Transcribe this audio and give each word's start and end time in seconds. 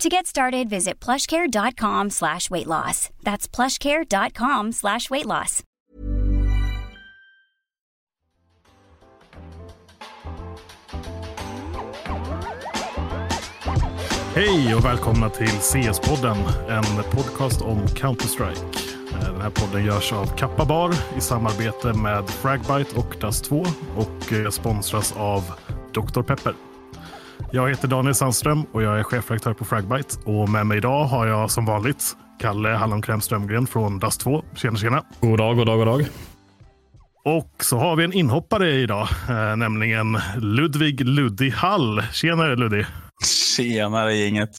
To 0.00 0.10
get 0.10 0.26
started, 0.26 0.68
visit 0.68 1.00
plushcare.com 1.00 2.10
slash 2.10 2.50
weight 2.50 2.66
loss. 2.66 3.08
That's 3.22 3.48
plushcare.com 3.48 4.72
slash 4.72 5.08
weight 5.08 5.24
loss. 5.26 5.62
Hej 14.34 14.74
och 14.74 14.84
välkomna 14.84 15.30
till 15.30 15.48
CS-podden, 15.48 16.36
en 16.68 17.02
podcast 17.12 17.62
om 17.62 17.86
Counter-Strike. 17.86 18.60
Eh, 19.12 19.32
Den 19.32 19.40
här 19.40 19.50
podden 19.50 19.84
görs 19.84 20.12
av 20.12 20.26
Kappa 20.26 20.64
Bar 20.64 20.94
i 21.16 21.20
samarbete 21.20 21.92
med 21.92 22.30
Fragbite 22.30 22.96
och 22.98 23.14
Dust2 23.14 23.66
och 23.96 24.32
eh, 24.32 24.50
sponsras 24.50 25.12
av 25.16 25.42
Dr. 25.94 26.22
Pepper. 26.22 26.54
Jag 27.50 27.68
heter 27.68 27.88
Daniel 27.88 28.14
Sandström 28.14 28.62
och 28.72 28.82
jag 28.82 28.98
är 28.98 29.02
chefredaktör 29.02 29.52
på 29.52 29.64
Fragbite. 29.64 30.16
Och 30.24 30.48
med 30.48 30.66
mig 30.66 30.78
idag 30.78 31.04
har 31.04 31.26
jag 31.26 31.50
som 31.50 31.66
vanligt 31.66 32.16
Kalle 32.40 32.68
Hallonkräm 32.68 33.20
Strömgren 33.20 33.66
från 33.66 34.00
Dust2. 34.00 34.42
Tjena, 34.54 34.76
tjena. 34.76 35.04
God 35.20 35.38
dag, 35.38 35.56
god 35.56 35.66
dag, 35.66 35.78
god 35.78 35.86
dag. 35.86 36.06
Och 37.24 37.64
så 37.64 37.78
har 37.78 37.96
vi 37.96 38.04
en 38.04 38.12
inhoppare 38.12 38.70
idag, 38.70 39.08
eh, 39.28 39.56
nämligen 39.56 40.18
Ludvig 40.36 41.00
Luddi 41.00 41.50
Hall. 41.50 42.02
Tjenare 42.12 42.56
Luddi! 42.56 42.86
Tjenare 43.56 44.14
gänget. 44.14 44.50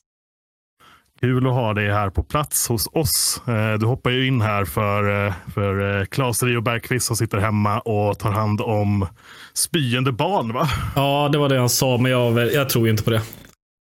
Kul 1.19 1.47
att 1.47 1.53
ha 1.53 1.73
dig 1.73 1.91
här 1.91 2.09
på 2.09 2.23
plats 2.23 2.67
hos 2.69 2.88
oss. 2.94 3.41
Eh, 3.47 3.73
Du 3.73 3.85
hoppar 3.85 4.09
ju 4.09 4.28
in 4.28 4.41
här 4.41 4.66
för, 4.66 5.28
eh, 5.28 5.33
för 5.53 6.00
eh, 6.00 6.05
Claes 6.05 6.44
Rio 6.44 6.61
Bergqvist 6.61 7.05
som 7.07 7.16
sitter 7.16 7.38
hemma 7.38 7.79
och 7.79 8.19
tar 8.19 8.31
hand 8.31 8.61
om 8.61 9.07
spyende 9.53 10.11
barn. 10.11 10.53
va? 10.53 10.67
Ja, 10.95 11.29
det 11.31 11.38
var 11.38 11.50
det 11.50 11.59
han 11.59 11.69
sa, 11.69 11.97
men 11.97 12.11
jag, 12.11 12.53
jag 12.53 12.69
tror 12.69 12.89
inte 12.89 13.03
på 13.03 13.09
det. 13.09 13.22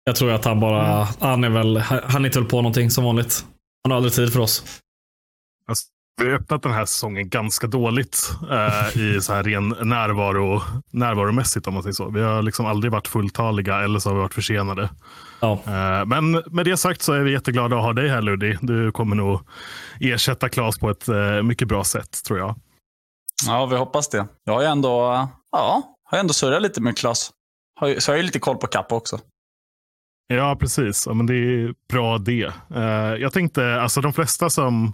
Jag 0.04 0.16
tror 0.16 0.32
att 0.32 0.44
han 0.44 0.60
bara, 0.60 1.08
han 1.20 1.44
är 1.44 1.48
väl, 1.48 1.76
han 2.08 2.24
hittar 2.24 2.40
väl 2.40 2.48
på 2.50 2.56
någonting 2.56 2.90
som 2.90 3.04
vanligt. 3.04 3.44
Han 3.84 3.90
har 3.90 3.96
aldrig 3.96 4.12
tid 4.14 4.32
för 4.32 4.40
oss. 4.40 4.64
Vi 6.18 6.24
har 6.24 6.32
öppnat 6.34 6.62
den 6.62 6.72
här 6.72 6.84
säsongen 6.84 7.28
ganska 7.28 7.66
dåligt 7.66 8.30
eh, 8.50 9.00
i 9.02 9.20
så 9.20 9.32
här 9.34 9.42
ren 9.42 9.68
närvaro, 9.68 10.62
närvaromässigt 10.90 11.66
om 11.66 11.74
man 11.74 11.82
säger 11.82 11.94
så. 11.94 12.10
Vi 12.10 12.22
har 12.22 12.42
liksom 12.42 12.66
aldrig 12.66 12.92
varit 12.92 13.08
fulltaliga 13.08 13.80
eller 13.80 13.98
så 13.98 14.08
har 14.10 14.14
vi 14.14 14.20
varit 14.22 14.34
försenade. 14.34 14.90
Ja. 15.40 15.52
Eh, 15.52 16.04
men 16.06 16.30
med 16.46 16.64
det 16.64 16.76
sagt 16.76 17.02
så 17.02 17.12
är 17.12 17.20
vi 17.20 17.32
jätteglada 17.32 17.76
att 17.76 17.82
ha 17.82 17.92
dig 17.92 18.08
här 18.08 18.22
Luddi. 18.22 18.58
Du 18.60 18.92
kommer 18.92 19.16
nog 19.16 19.40
ersätta 20.00 20.48
Claes 20.48 20.78
på 20.78 20.90
ett 20.90 21.08
eh, 21.08 21.42
mycket 21.42 21.68
bra 21.68 21.84
sätt 21.84 22.24
tror 22.24 22.38
jag. 22.38 22.54
Ja, 23.46 23.66
vi 23.66 23.76
hoppas 23.76 24.08
det. 24.08 24.26
Jag 24.44 24.52
har 24.52 24.60
ju 24.62 24.66
ändå, 24.68 25.28
ja, 25.52 25.82
har 26.04 26.18
ju 26.18 26.20
ändå 26.20 26.32
surrat 26.34 26.62
lite 26.62 26.80
med 26.80 26.96
ju- 27.88 28.00
Så 28.00 28.10
jag 28.10 28.14
har 28.14 28.18
ju 28.18 28.26
lite 28.26 28.38
koll 28.38 28.56
på 28.56 28.66
Kappa 28.66 28.94
också. 28.94 29.18
Ja, 30.26 30.56
precis. 30.60 31.06
Ja, 31.06 31.14
men 31.14 31.26
det 31.26 31.34
är 31.34 31.74
bra 31.92 32.18
det. 32.18 32.52
Eh, 32.74 32.82
jag 33.20 33.32
tänkte, 33.32 33.80
alltså 33.82 34.00
de 34.00 34.12
flesta 34.12 34.50
som 34.50 34.92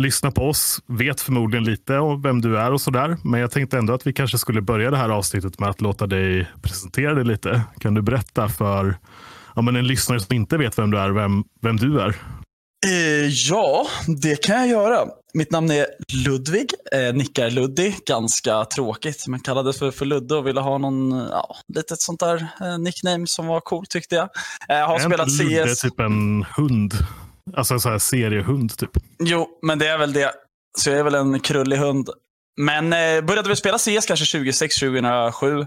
lyssnar 0.00 0.30
på 0.30 0.48
oss 0.48 0.80
vet 0.86 1.20
förmodligen 1.20 1.64
lite 1.64 1.98
om 1.98 2.22
vem 2.22 2.40
du 2.40 2.58
är 2.58 2.72
och 2.72 2.80
sådär. 2.80 3.16
Men 3.24 3.40
jag 3.40 3.50
tänkte 3.50 3.78
ändå 3.78 3.94
att 3.94 4.06
vi 4.06 4.12
kanske 4.12 4.38
skulle 4.38 4.60
börja 4.60 4.90
det 4.90 4.96
här 4.96 5.08
avsnittet 5.08 5.58
med 5.58 5.68
att 5.68 5.80
låta 5.80 6.06
dig 6.06 6.50
presentera 6.62 7.14
dig 7.14 7.24
lite. 7.24 7.62
Kan 7.80 7.94
du 7.94 8.02
berätta 8.02 8.48
för 8.48 8.98
ja, 9.54 9.62
men 9.62 9.76
en 9.76 9.86
lyssnare 9.86 10.20
som 10.20 10.36
inte 10.36 10.56
vet 10.56 10.78
vem 10.78 10.90
du 10.90 10.98
är, 10.98 11.10
vem, 11.10 11.44
vem 11.62 11.76
du 11.76 12.00
är? 12.00 12.16
Eh, 12.86 13.26
ja, 13.28 13.86
det 14.22 14.42
kan 14.42 14.56
jag 14.56 14.68
göra. 14.68 15.08
Mitt 15.34 15.50
namn 15.50 15.70
är 15.70 15.86
Ludvig, 16.26 16.70
eh, 16.92 17.14
nickar 17.14 17.50
Luddi. 17.50 17.96
Ganska 18.06 18.64
tråkigt, 18.64 19.26
men 19.26 19.40
kallades 19.40 19.78
för, 19.78 19.90
för 19.90 20.04
Ludde 20.04 20.34
och 20.34 20.46
ville 20.46 20.60
ha 20.60 20.78
någon, 20.78 21.10
ja, 21.10 21.56
litet 21.74 22.00
sånt 22.00 22.20
där 22.20 22.48
eh, 22.60 22.78
nickname 22.78 23.26
som 23.26 23.46
var 23.46 23.60
cool 23.60 23.86
tyckte 23.86 24.14
jag. 24.14 24.28
Eh, 24.68 24.88
har 24.88 24.98
spelat 24.98 25.28
inte 25.28 25.44
Ludde 25.44 25.74
CS. 25.74 25.80
typ 25.80 26.00
en 26.00 26.44
hund? 26.56 26.94
Alltså 27.54 27.74
en 27.74 27.80
sån 27.80 27.92
här 27.92 27.98
seriehund 27.98 28.78
typ. 28.78 28.90
Jo, 29.18 29.48
men 29.62 29.78
det 29.78 29.88
är 29.88 29.98
väl 29.98 30.12
det. 30.12 30.32
Så 30.78 30.90
jag 30.90 30.98
är 30.98 31.02
väl 31.04 31.14
en 31.14 31.40
krullig 31.40 31.76
hund. 31.76 32.08
Men 32.60 32.92
eh, 32.92 33.20
började 33.24 33.48
väl 33.48 33.56
spela 33.56 33.78
CS 33.78 34.06
kanske 34.06 34.38
2006, 34.38 34.80
2007. 34.80 35.60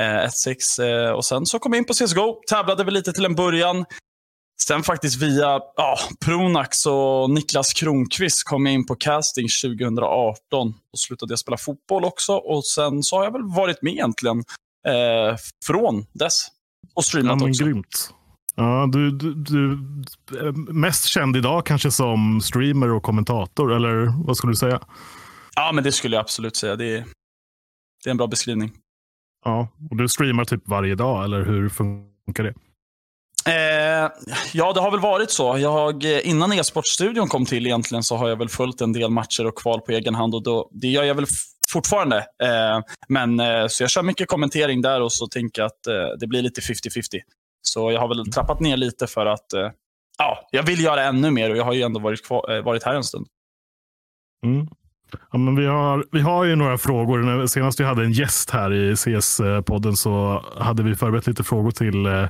Eh, 0.00 0.04
1-6 0.04 1.06
eh, 1.06 1.10
och 1.12 1.24
sen 1.24 1.46
så 1.46 1.58
kom 1.58 1.72
jag 1.72 1.78
in 1.78 1.84
på 1.84 1.92
CSGO. 1.94 2.40
Tävlade 2.48 2.84
väl 2.84 2.94
lite 2.94 3.12
till 3.12 3.24
en 3.24 3.34
början. 3.34 3.84
Sen 4.62 4.82
faktiskt 4.82 5.22
via 5.22 5.60
ja, 5.76 5.98
Pronax 6.24 6.86
och 6.86 7.30
Niklas 7.30 7.72
Kronqvist 7.72 8.44
kom 8.44 8.66
jag 8.66 8.74
in 8.74 8.86
på 8.86 8.94
casting 8.94 9.48
2018. 9.64 10.68
Och 10.92 10.98
slutade 10.98 11.32
jag 11.32 11.38
spela 11.38 11.56
fotboll 11.56 12.04
också. 12.04 12.32
Och 12.32 12.64
sen 12.66 13.02
så 13.02 13.16
har 13.16 13.24
jag 13.24 13.32
väl 13.32 13.42
varit 13.56 13.82
med 13.82 13.92
egentligen 13.92 14.38
eh, 14.88 15.36
från 15.66 16.06
dess. 16.12 16.46
Och 16.82 16.90
Ja, 16.94 17.02
streamat 17.02 17.38
men 17.38 17.50
också. 17.50 17.64
grymt. 17.64 18.10
Ja, 18.54 18.88
du, 18.92 19.10
du, 19.10 19.34
du 19.34 19.72
är 20.38 20.72
mest 20.72 21.04
känd 21.04 21.36
idag 21.36 21.66
kanske 21.66 21.90
som 21.90 22.40
streamer 22.40 22.92
och 22.92 23.02
kommentator, 23.02 23.72
eller 23.72 24.24
vad 24.26 24.36
skulle 24.36 24.52
du 24.52 24.56
säga? 24.56 24.80
Ja, 25.56 25.72
men 25.74 25.84
det 25.84 25.92
skulle 25.92 26.16
jag 26.16 26.20
absolut 26.20 26.56
säga. 26.56 26.76
Det 26.76 26.84
är, 26.84 27.04
det 28.04 28.08
är 28.08 28.10
en 28.10 28.16
bra 28.16 28.26
beskrivning. 28.26 28.72
Ja, 29.44 29.68
och 29.90 29.96
du 29.96 30.08
streamar 30.08 30.44
typ 30.44 30.68
varje 30.68 30.94
dag, 30.94 31.24
eller 31.24 31.44
hur 31.44 31.68
funkar 31.68 32.44
det? 32.44 32.54
Eh, 33.46 34.10
ja, 34.52 34.72
det 34.72 34.80
har 34.80 34.90
väl 34.90 35.00
varit 35.00 35.30
så. 35.30 35.58
Jag, 35.58 36.04
eh, 36.04 36.28
innan 36.28 36.52
e-sportstudion 36.52 37.28
kom 37.28 37.46
till 37.46 37.66
egentligen 37.66 38.02
så 38.02 38.16
har 38.16 38.28
jag 38.28 38.36
väl 38.36 38.48
följt 38.48 38.80
en 38.80 38.92
del 38.92 39.10
matcher 39.10 39.46
och 39.46 39.58
kval 39.58 39.80
på 39.80 39.92
egen 39.92 40.14
hand. 40.14 40.34
och 40.34 40.42
då, 40.42 40.70
Det 40.72 40.88
gör 40.88 41.04
jag 41.04 41.14
väl 41.14 41.26
fortfarande. 41.68 42.18
Eh, 42.18 42.80
men, 43.08 43.40
eh, 43.40 43.66
så 43.68 43.82
jag 43.82 43.90
kör 43.90 44.02
mycket 44.02 44.28
kommentering 44.28 44.82
där 44.82 45.00
och 45.00 45.12
så 45.12 45.26
tänker 45.26 45.62
jag 45.62 45.66
att 45.66 45.86
eh, 45.86 46.18
det 46.20 46.26
blir 46.26 46.42
lite 46.42 46.60
50-50. 46.60 47.20
Så 47.66 47.92
jag 47.92 48.00
har 48.00 48.08
väl 48.08 48.32
trappat 48.32 48.60
ner 48.60 48.76
lite 48.76 49.06
för 49.06 49.26
att 49.26 49.52
eh, 49.52 49.70
ja, 50.18 50.48
jag 50.50 50.62
vill 50.62 50.84
göra 50.84 51.02
ännu 51.02 51.30
mer 51.30 51.50
och 51.50 51.56
jag 51.56 51.64
har 51.64 51.72
ju 51.72 51.82
ändå 51.82 52.00
varit, 52.00 52.26
kvar, 52.26 52.56
eh, 52.56 52.64
varit 52.64 52.82
här 52.82 52.94
en 52.94 53.04
stund. 53.04 53.26
Mm. 54.46 54.68
Ja, 55.32 55.38
men 55.38 55.56
vi, 55.56 55.66
har, 55.66 56.04
vi 56.12 56.20
har 56.20 56.44
ju 56.44 56.56
några 56.56 56.78
frågor. 56.78 57.46
Senast 57.46 57.80
vi 57.80 57.84
hade 57.84 58.04
en 58.04 58.12
gäst 58.12 58.50
här 58.50 58.72
i 58.72 58.96
CS-podden 58.96 59.90
eh, 59.90 59.94
så 59.94 60.44
hade 60.58 60.82
vi 60.82 60.94
förberett 60.94 61.26
lite 61.26 61.44
frågor 61.44 61.70
till 61.70 62.06
eh, 62.06 62.28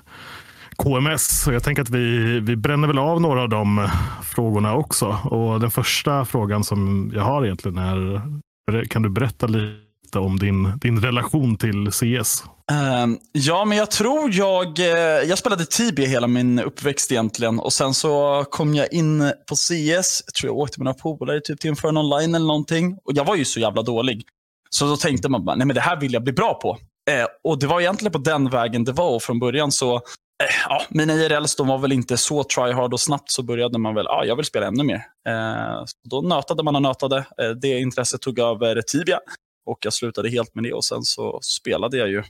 KMS. 0.77 1.43
Så 1.43 1.53
jag 1.53 1.63
tänker 1.63 1.83
att 1.83 1.91
vi, 1.91 2.41
vi 2.41 2.57
bränner 2.57 2.89
väl 2.89 2.99
av 2.99 3.21
några 3.21 3.43
av 3.43 3.49
de 3.49 3.79
eh, 3.79 3.91
frågorna 4.23 4.75
också. 4.75 5.19
Och 5.25 5.61
Den 5.61 5.71
första 5.71 6.25
frågan 6.25 6.65
som 6.65 7.11
jag 7.15 7.23
har 7.23 7.45
egentligen 7.45 7.79
är, 7.79 8.85
kan 8.85 9.03
du 9.03 9.09
berätta 9.09 9.47
lite 9.47 9.84
lite 10.14 10.26
om 10.26 10.38
din, 10.38 10.78
din 10.78 11.00
relation 11.00 11.56
till 11.56 11.90
CS. 11.90 12.44
Um, 12.72 12.78
ehm, 12.78 13.19
ja, 13.32 13.64
men 13.64 13.78
jag 13.78 13.90
tror 13.90 14.31
jag... 14.32 14.78
Eh, 14.78 15.28
jag 15.28 15.38
spelade 15.38 15.66
Tibia 15.66 16.06
hela 16.06 16.26
min 16.26 16.58
uppväxt 16.58 17.12
egentligen. 17.12 17.61
Och 17.61 17.72
Sen 17.72 17.94
så 17.94 18.44
kom 18.50 18.75
jag 18.75 18.93
in 18.93 19.32
på 19.49 19.55
CS. 19.56 20.22
Jag 20.26 20.34
tror 20.40 20.50
jag 20.50 20.56
åkte 20.56 20.81
med 20.81 20.84
några 20.84 21.16
polare 21.16 21.40
typ 21.40 21.61
till 21.61 21.70
Inferno 21.70 21.99
online 21.99 22.34
eller 22.34 22.46
någonting. 22.46 22.96
Och 23.05 23.12
Jag 23.14 23.25
var 23.25 23.37
ju 23.37 23.44
så 23.44 23.61
jävla 23.61 23.82
dålig. 23.82 24.22
Så 24.70 24.87
då 24.87 24.96
tänkte 24.96 25.28
man 25.28 25.44
bara, 25.44 25.56
nej 25.56 25.66
men 25.66 25.75
det 25.75 25.81
här 25.81 26.00
vill 26.00 26.12
jag 26.12 26.25
bli 26.25 26.32
bra 26.32 26.55
på. 26.55 26.78
Eh, 27.11 27.26
och 27.44 27.58
Det 27.58 27.66
var 27.66 27.81
egentligen 27.81 28.12
på 28.12 28.19
den 28.19 28.50
vägen 28.50 28.84
det 28.84 28.93
var. 28.93 29.11
Och 29.14 29.22
från 29.22 29.38
början 29.38 29.72
så... 29.72 29.94
Eh, 30.43 30.55
ja, 30.69 30.82
mina 30.88 31.14
IRLs 31.14 31.56
de 31.56 31.69
var 31.69 31.78
väl 31.78 31.93
inte 31.93 32.16
så 32.16 32.44
tryhard 32.44 32.93
och 32.93 33.00
snabbt 33.00 33.31
så 33.31 33.43
började 33.43 33.78
man 33.78 33.94
väl, 33.94 34.06
ja, 34.08 34.25
jag 34.25 34.37
vill 34.37 34.44
spela 34.44 34.66
ännu 34.66 34.84
mer. 34.84 35.02
Eh, 35.28 35.84
så 35.84 36.08
då 36.11 36.20
nötade 36.20 36.62
man 36.62 36.76
och 36.76 36.82
nötade. 36.82 37.16
Eh, 37.16 37.50
det 37.62 37.81
intresset 37.81 38.20
tog 38.20 38.38
över 38.38 38.82
Tibia. 38.82 39.19
Och 39.66 39.78
jag 39.81 39.93
slutade 39.93 40.31
helt 40.31 40.55
med 40.55 40.64
det 40.64 40.72
och 40.72 40.84
sen 40.84 41.02
så 41.02 41.38
spelade 41.43 41.96
jag 41.96 42.08
ju 42.08 42.22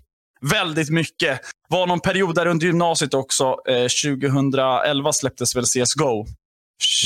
väldigt 0.51 0.91
mycket. 0.91 1.41
var 1.69 1.87
någon 1.87 2.01
period 2.01 2.35
där 2.35 2.47
under 2.47 2.67
gymnasiet 2.67 3.15
också. 3.15 3.57
Eh, 3.69 3.87
2011 4.23 5.13
släpptes 5.13 5.57
väl 5.57 5.65
CSGO. 5.65 6.27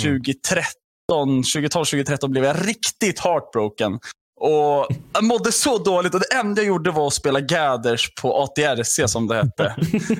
2013, 0.02 1.42
2012-2013 1.42 2.28
blev 2.28 2.44
jag 2.44 2.69
riktigt 2.69 3.20
heartbroken. 3.20 3.98
Och 4.40 4.86
Jag 5.12 5.25
mådde 5.25 5.52
så 5.52 5.78
dåligt 5.78 6.14
och 6.14 6.20
det 6.20 6.34
enda 6.34 6.62
jag 6.62 6.69
gjorde 6.69 6.90
var 6.90 7.06
att 7.06 7.14
spela 7.14 7.40
Gathers 7.40 8.14
på 8.14 8.42
ATRC 8.42 9.08
som 9.08 9.26
det 9.26 9.34
hette. 9.34 9.64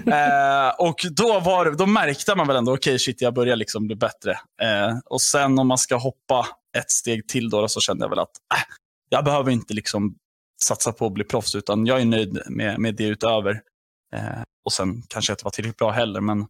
eh, 0.07 0.87
och 0.87 0.97
då, 1.11 1.41
var, 1.41 1.71
då 1.71 1.87
märkte 1.87 2.35
man 2.35 2.47
väl 2.47 2.57
ändå, 2.57 2.73
okej 2.73 2.91
okay, 2.91 2.99
shit 2.99 3.21
jag 3.21 3.35
börjar 3.35 3.57
liksom 3.57 3.87
bli 3.87 3.97
bättre. 3.97 4.31
Eh, 4.63 4.99
och 5.05 5.23
sen 5.23 5.59
om 5.59 5.69
man 5.69 5.79
ska 5.79 5.97
hoppa 5.97 6.47
ett 6.79 6.91
steg 6.91 7.29
till 7.29 7.51
då, 7.51 7.69
så 7.69 7.81
kände 7.81 8.05
jag 8.05 8.11
väl 8.11 8.19
att 8.19 8.33
äh, 8.55 8.63
jag 9.09 9.25
behöver 9.25 9.51
inte 9.51 9.75
liksom 9.75 10.15
satsa 10.63 10.93
på 10.93 11.07
att 11.07 11.13
bli 11.13 11.25
proffs, 11.25 11.55
utan 11.55 11.87
jag 11.87 12.01
är 12.01 12.05
nöjd 12.05 12.39
med, 12.47 12.79
med 12.79 12.95
det 12.95 13.05
utöver. 13.05 13.61
Eh, 14.15 14.43
och 14.65 14.73
sen 14.73 15.03
kanske 15.09 15.31
jag 15.31 15.35
inte 15.35 15.45
var 15.45 15.51
tillräckligt 15.51 15.79
bra 15.79 15.91
heller, 15.91 16.21
men 16.21 16.47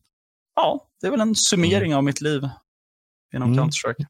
ja, 0.56 0.87
det 1.00 1.06
är 1.06 1.10
väl 1.10 1.20
en 1.20 1.34
summering 1.34 1.94
av 1.94 2.05
mitt 2.05 2.20
liv 2.20 2.49
inom 3.34 3.52
Mm. 3.52 3.64
Counter-Strike. 3.64 4.06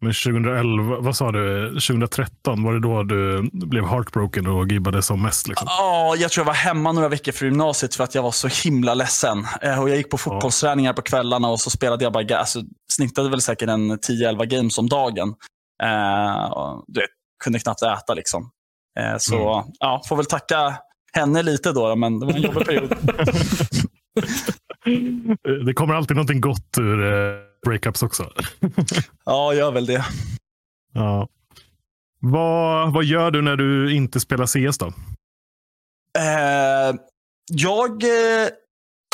Men 0.00 0.12
2011, 0.12 1.00
vad 1.00 1.16
sa 1.16 1.32
du? 1.32 1.68
2013, 1.68 2.62
var 2.62 2.72
det 2.72 2.80
då 2.80 3.02
du 3.02 3.50
blev 3.52 3.84
heartbroken 3.84 4.46
och 4.46 4.72
gibbade 4.72 5.02
som 5.02 5.22
mest? 5.22 5.48
Liksom? 5.48 5.66
Ja, 5.70 6.14
jag 6.18 6.30
tror 6.30 6.42
jag 6.42 6.46
var 6.46 6.54
hemma 6.54 6.92
några 6.92 7.08
veckor 7.08 7.32
för 7.32 7.44
gymnasiet 7.46 7.94
för 7.94 8.04
att 8.04 8.14
jag 8.14 8.22
var 8.22 8.30
så 8.30 8.48
himla 8.64 8.94
ledsen. 8.94 9.46
Eh, 9.62 9.82
och 9.82 9.90
jag 9.90 9.96
gick 9.96 10.10
på 10.10 10.18
fotbollsträningar 10.18 10.92
på 10.92 11.02
kvällarna 11.02 11.48
och 11.48 11.60
så 11.60 11.70
spelade 11.70 12.04
jag 12.04 12.12
bara, 12.12 12.38
alltså, 12.38 12.62
snittade 12.92 13.30
väl 13.30 13.40
säkert 13.40 13.68
en 13.68 13.98
10-11 13.98 14.44
games 14.44 14.78
om 14.78 14.88
dagen. 14.88 15.34
Eh, 15.82 16.82
du 16.86 17.00
vet, 17.00 17.10
kunde 17.44 17.58
knappt 17.58 17.82
äta 17.82 18.14
liksom. 18.14 18.50
Eh, 19.00 19.16
så 19.18 19.64
ja, 19.78 20.02
får 20.08 20.16
väl 20.16 20.26
tacka 20.26 20.76
henne 21.12 21.42
lite 21.42 21.72
då, 21.72 21.88
då, 21.88 21.96
men 21.96 22.20
det 22.20 22.26
var 22.26 22.32
en 22.32 22.42
jobbig 22.42 22.66
period. 22.66 22.96
Det 25.66 25.74
kommer 25.74 25.94
alltid 25.94 26.16
någonting 26.16 26.40
gott 26.40 26.78
ur 26.78 27.12
eh, 27.12 27.38
breakups 27.66 28.02
också. 28.02 28.30
ja, 29.24 29.54
gör 29.54 29.70
väl 29.70 29.86
det. 29.86 30.04
Ja. 30.92 31.28
Vad, 32.20 32.92
vad 32.92 33.04
gör 33.04 33.30
du 33.30 33.42
när 33.42 33.56
du 33.56 33.94
inte 33.94 34.20
spelar 34.20 34.46
CS 34.46 34.78
då? 34.78 34.86
Eh, 36.18 36.94
jag 37.52 38.02
eh, 38.02 38.48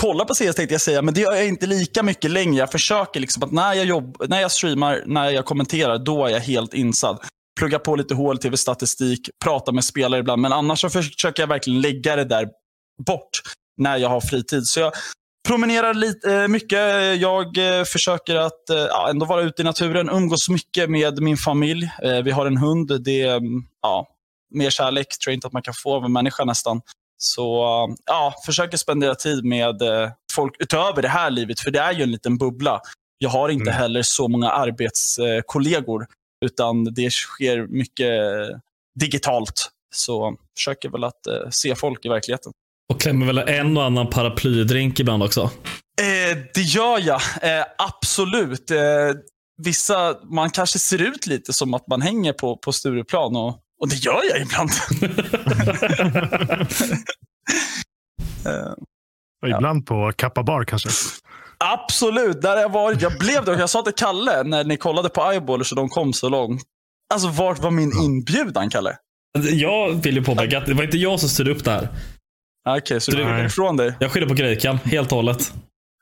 kollar 0.03 0.25
på 0.25 0.35
CS 0.35 0.57
tänkte 0.57 0.75
jag 0.75 0.81
säga, 0.81 1.03
men 1.03 1.15
det 1.15 1.21
gör 1.21 1.33
jag 1.33 1.49
inte 1.49 1.67
lika 1.67 2.03
mycket 2.03 2.31
längre. 2.31 2.57
Jag 2.57 2.73
försöker 2.73 3.21
liksom 3.21 3.43
att 3.43 3.53
när 3.53 3.75
jag, 3.75 3.87
jobb, 3.87 4.17
när 4.29 4.41
jag 4.41 4.51
streamar, 4.51 5.03
när 5.07 5.31
jag 5.31 5.45
kommenterar, 5.45 5.99
då 5.99 6.27
är 6.27 6.31
jag 6.31 6.41
helt 6.41 6.75
insatt. 6.75 7.21
Plugga 7.61 7.79
på 7.79 7.97
lite 7.97 8.15
HLTV-statistik, 8.15 9.31
prata 9.45 9.73
med 9.73 9.85
spelare 9.85 10.21
ibland, 10.21 10.43
men 10.43 10.53
annars 10.53 10.81
så 10.81 10.91
försöker 10.91 11.43
jag 11.43 11.49
verkligen 11.49 11.81
lägga 11.81 12.17
det 12.17 12.25
där 12.25 12.49
bort 13.07 13.31
när 13.77 13.97
jag 13.97 14.09
har 14.09 14.21
fritid. 14.21 14.67
Så 14.67 14.81
jag 14.81 14.93
promenerar 15.49 15.95
lite, 15.95 16.35
eh, 16.35 16.49
mycket. 16.49 17.21
Jag 17.21 17.79
eh, 17.79 17.85
försöker 17.85 18.37
att 18.37 18.71
eh, 18.71 18.77
ja, 18.77 19.11
ändå 19.11 19.27
vara 19.27 19.43
ute 19.43 19.63
i 19.63 19.65
naturen, 19.65 20.11
umgås 20.11 20.49
mycket 20.49 20.91
med 20.91 21.23
min 21.23 21.37
familj. 21.37 21.91
Vi 22.25 22.31
har 22.31 22.47
en 22.47 22.57
hund. 22.57 23.03
Det 23.05 23.23
är 23.23 23.37
mm, 23.37 23.63
ja, 23.83 24.07
mer 24.55 24.71
kärlek 24.71 25.07
tror 25.09 25.31
jag 25.31 25.37
inte 25.37 25.47
att 25.47 25.53
man 25.53 25.63
kan 25.63 25.75
få 25.75 25.95
av 25.95 26.05
en 26.05 26.13
människa 26.13 26.45
nästan. 26.45 26.81
Så 27.19 27.65
ja, 28.07 28.35
försöker 28.47 28.77
spendera 28.77 29.15
tid 29.15 29.45
med 29.45 29.83
folk 30.33 30.57
utöver 30.59 31.03
det 31.03 31.09
här 31.09 31.31
livet, 31.31 31.61
för 31.61 31.71
det 31.71 31.79
är 31.79 31.93
ju 31.93 32.03
en 32.03 32.11
liten 32.11 32.39
bubbla. 32.39 32.81
Jag 33.19 33.31
har 33.31 33.49
inte 33.49 33.71
heller 33.71 34.03
så 34.03 34.29
många 34.29 34.51
arbetskollegor, 34.51 36.07
utan 36.41 36.85
det 36.95 37.11
sker 37.11 37.67
mycket 37.67 38.11
digitalt. 39.01 39.71
Så 39.95 40.37
försöker 40.59 40.89
väl 40.89 41.05
att 41.05 41.27
eh, 41.27 41.49
se 41.51 41.75
folk 41.75 42.05
i 42.05 42.09
verkligheten. 42.09 42.53
Och 42.93 43.01
klämmer 43.01 43.27
väl 43.27 43.39
en 43.39 43.77
och 43.77 43.85
annan 43.85 44.11
paraplydrink 44.11 45.01
ibland 45.01 45.23
också. 45.23 45.41
Eh, 46.01 46.39
det 46.55 46.61
gör 46.63 46.99
jag, 46.99 47.21
eh, 47.43 47.65
absolut. 47.79 48.71
Eh, 48.71 48.79
vissa, 49.63 50.17
man 50.25 50.51
kanske 50.51 50.79
ser 50.79 51.03
ut 51.03 51.27
lite 51.27 51.53
som 51.53 51.75
att 51.75 51.87
man 51.89 52.03
hänger 52.03 52.33
på, 52.33 52.57
på 52.57 52.73
Stureplan 52.73 53.37
och, 53.37 53.59
och 53.81 53.89
det 53.89 53.97
gör 53.97 54.21
jag 54.31 54.41
ibland. 54.43 54.71
eh, 58.47 58.73
Och 59.43 59.49
Ibland 59.49 59.87
på 59.87 60.13
Kappa 60.17 60.43
Bar 60.43 60.65
kanske? 60.65 60.89
Absolut, 61.65 62.43
där 62.43 62.51
har 62.51 62.63
jag 62.63 62.73
varit. 62.73 63.03
Jag 63.03 63.19
blev 63.19 63.45
det. 63.45 63.59
Jag 63.59 63.71
sa 63.71 63.83
till 63.83 63.93
Kalle 63.97 64.43
när 64.43 64.65
ni 64.65 64.77
kollade 64.77 65.09
på 65.09 65.23
Eyeballers 65.33 65.73
och 65.73 65.77
de 65.77 65.89
kom 65.89 66.13
så 66.13 66.29
långt. 66.29 66.63
Alltså 67.15 67.29
vart 67.29 67.59
var 67.59 67.71
min 67.71 67.93
inbjudan, 68.03 68.71
Kalle? 68.71 68.97
Jag 69.51 69.91
vill 69.93 70.17
ju 70.17 70.25
påpeka 70.25 70.59
att 70.59 70.67
det 70.67 70.75
var 70.75 70.85
inte 70.85 70.97
jag 70.99 71.21
som 71.21 71.29
styrde 71.29 71.51
upp 71.51 71.65
det 71.65 71.71
här. 71.71 71.89
Ah, 72.65 72.77
Okej, 72.77 73.01
så 73.01 73.11
du 73.11 73.23
är 73.23 73.45
ifrån 73.45 73.77
dig? 73.77 73.95
Jag 73.99 74.11
skyller 74.11 74.27
på 74.27 74.35
Grejkan 74.35 74.79
helt 74.85 75.13
och 75.13 75.17
hållet. 75.17 75.53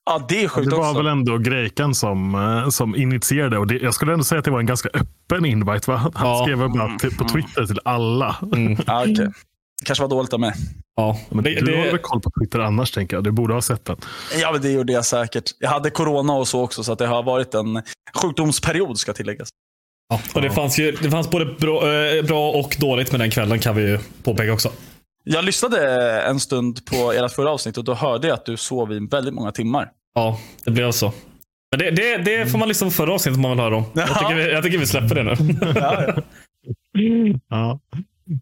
Ja, 0.07 0.27
det 0.29 0.45
är 0.45 0.49
sjukt 0.49 0.71
Det 0.71 0.77
var 0.77 0.89
också. 0.91 1.03
väl 1.03 1.07
ändå 1.13 1.39
Grejkan 1.39 1.95
som, 1.95 2.35
eh, 2.35 2.69
som 2.69 2.97
initierade 2.97 3.59
och 3.59 3.67
det, 3.67 3.75
jag 3.79 3.95
skulle 3.95 4.13
ändå 4.13 4.25
säga 4.25 4.39
att 4.39 4.45
det 4.45 4.51
var 4.51 4.61
en 4.61 4.67
ganska 4.67 4.89
öppen 4.89 5.45
invite. 5.45 5.91
Va? 5.91 5.97
Han 5.97 6.13
Ja. 6.29 6.43
skrev 6.45 6.59
bara 6.59 6.99
till, 6.99 7.17
på 7.17 7.25
Twitter 7.25 7.67
till 7.67 7.81
alla. 7.85 8.37
Ah, 8.87 9.03
okej. 9.03 9.31
Kanske 9.85 10.03
var 10.05 10.09
dåligt 10.09 10.33
av 10.33 10.41
mig. 10.41 10.53
Ja, 10.97 11.19
Men 11.31 11.45
det, 11.45 11.51
du 11.61 11.77
har 11.77 11.85
väl 11.85 11.99
koll 11.99 12.21
på 12.21 12.31
Twitter 12.41 12.59
annars 12.59 12.91
tänker 12.91 13.17
jag. 13.17 13.25
Du 13.25 13.31
borde 13.31 13.55
ha 13.55 13.63
sett 13.63 13.85
den. 13.85 13.97
Ja, 14.41 14.53
men 14.53 14.63
det 14.63 14.71
gjorde 14.71 14.93
jag 14.93 15.05
säkert. 15.05 15.45
Jag 15.59 15.71
hade 15.71 15.91
corona 15.91 16.33
och 16.33 16.49
så 16.49 16.63
också, 16.63 16.85
så 16.85 16.93
att 16.93 16.99
det 16.99 17.07
har 17.07 17.23
varit 17.23 17.55
en 17.55 17.83
sjukdomsperiod 18.15 18.99
ska 18.99 19.13
tilläggas. 19.13 19.49
ja, 20.09 20.21
och 20.35 20.43
det, 20.43 20.51
fanns 20.51 20.79
ju, 20.79 20.93
det 20.93 21.11
fanns 21.11 21.31
både 21.31 21.45
bra, 21.45 21.95
eh, 21.95 22.25
bra 22.25 22.51
och 22.51 22.77
dåligt 22.81 23.13
med 23.13 23.21
den 23.21 23.31
kvällen 23.31 23.59
kan 23.59 23.77
vi 23.77 23.83
ju 23.83 23.99
påpeka 24.23 24.53
också. 24.53 24.73
Jag 25.25 25.45
lyssnade 25.45 26.01
en 26.23 26.41
stund 26.41 26.85
på 26.85 27.13
ert 27.13 27.33
förra 27.33 27.51
avsnitt 27.51 27.79
och 27.79 27.85
då 27.85 27.95
hörde 27.95 28.29
jag 28.29 28.35
att 28.35 28.47
du 28.47 28.57
sov 28.57 28.93
i 28.93 29.07
väldigt 29.11 29.35
många 29.35 29.53
timmar. 29.53 29.91
Ja, 30.15 30.39
det 30.65 30.71
blev 30.71 30.93
så. 30.93 31.13
Men 31.71 31.79
det, 31.79 31.91
det, 31.91 32.17
det 32.19 32.47
får 32.47 32.59
man 32.59 32.69
lyssna 32.69 32.87
på 32.87 32.91
förra 32.91 33.13
avsnittet 33.15 33.37
om 33.37 33.43
man 33.43 33.51
vill 33.51 33.61
höra 33.61 33.77
om. 33.77 33.85
Jag 33.95 34.09
tycker, 34.19 34.35
vi, 34.35 34.53
jag 34.53 34.63
tycker 34.63 34.79
vi 34.79 34.87
släpper 34.87 35.15
det 35.15 35.23
nu. 35.23 35.37
Ja. 37.49 37.81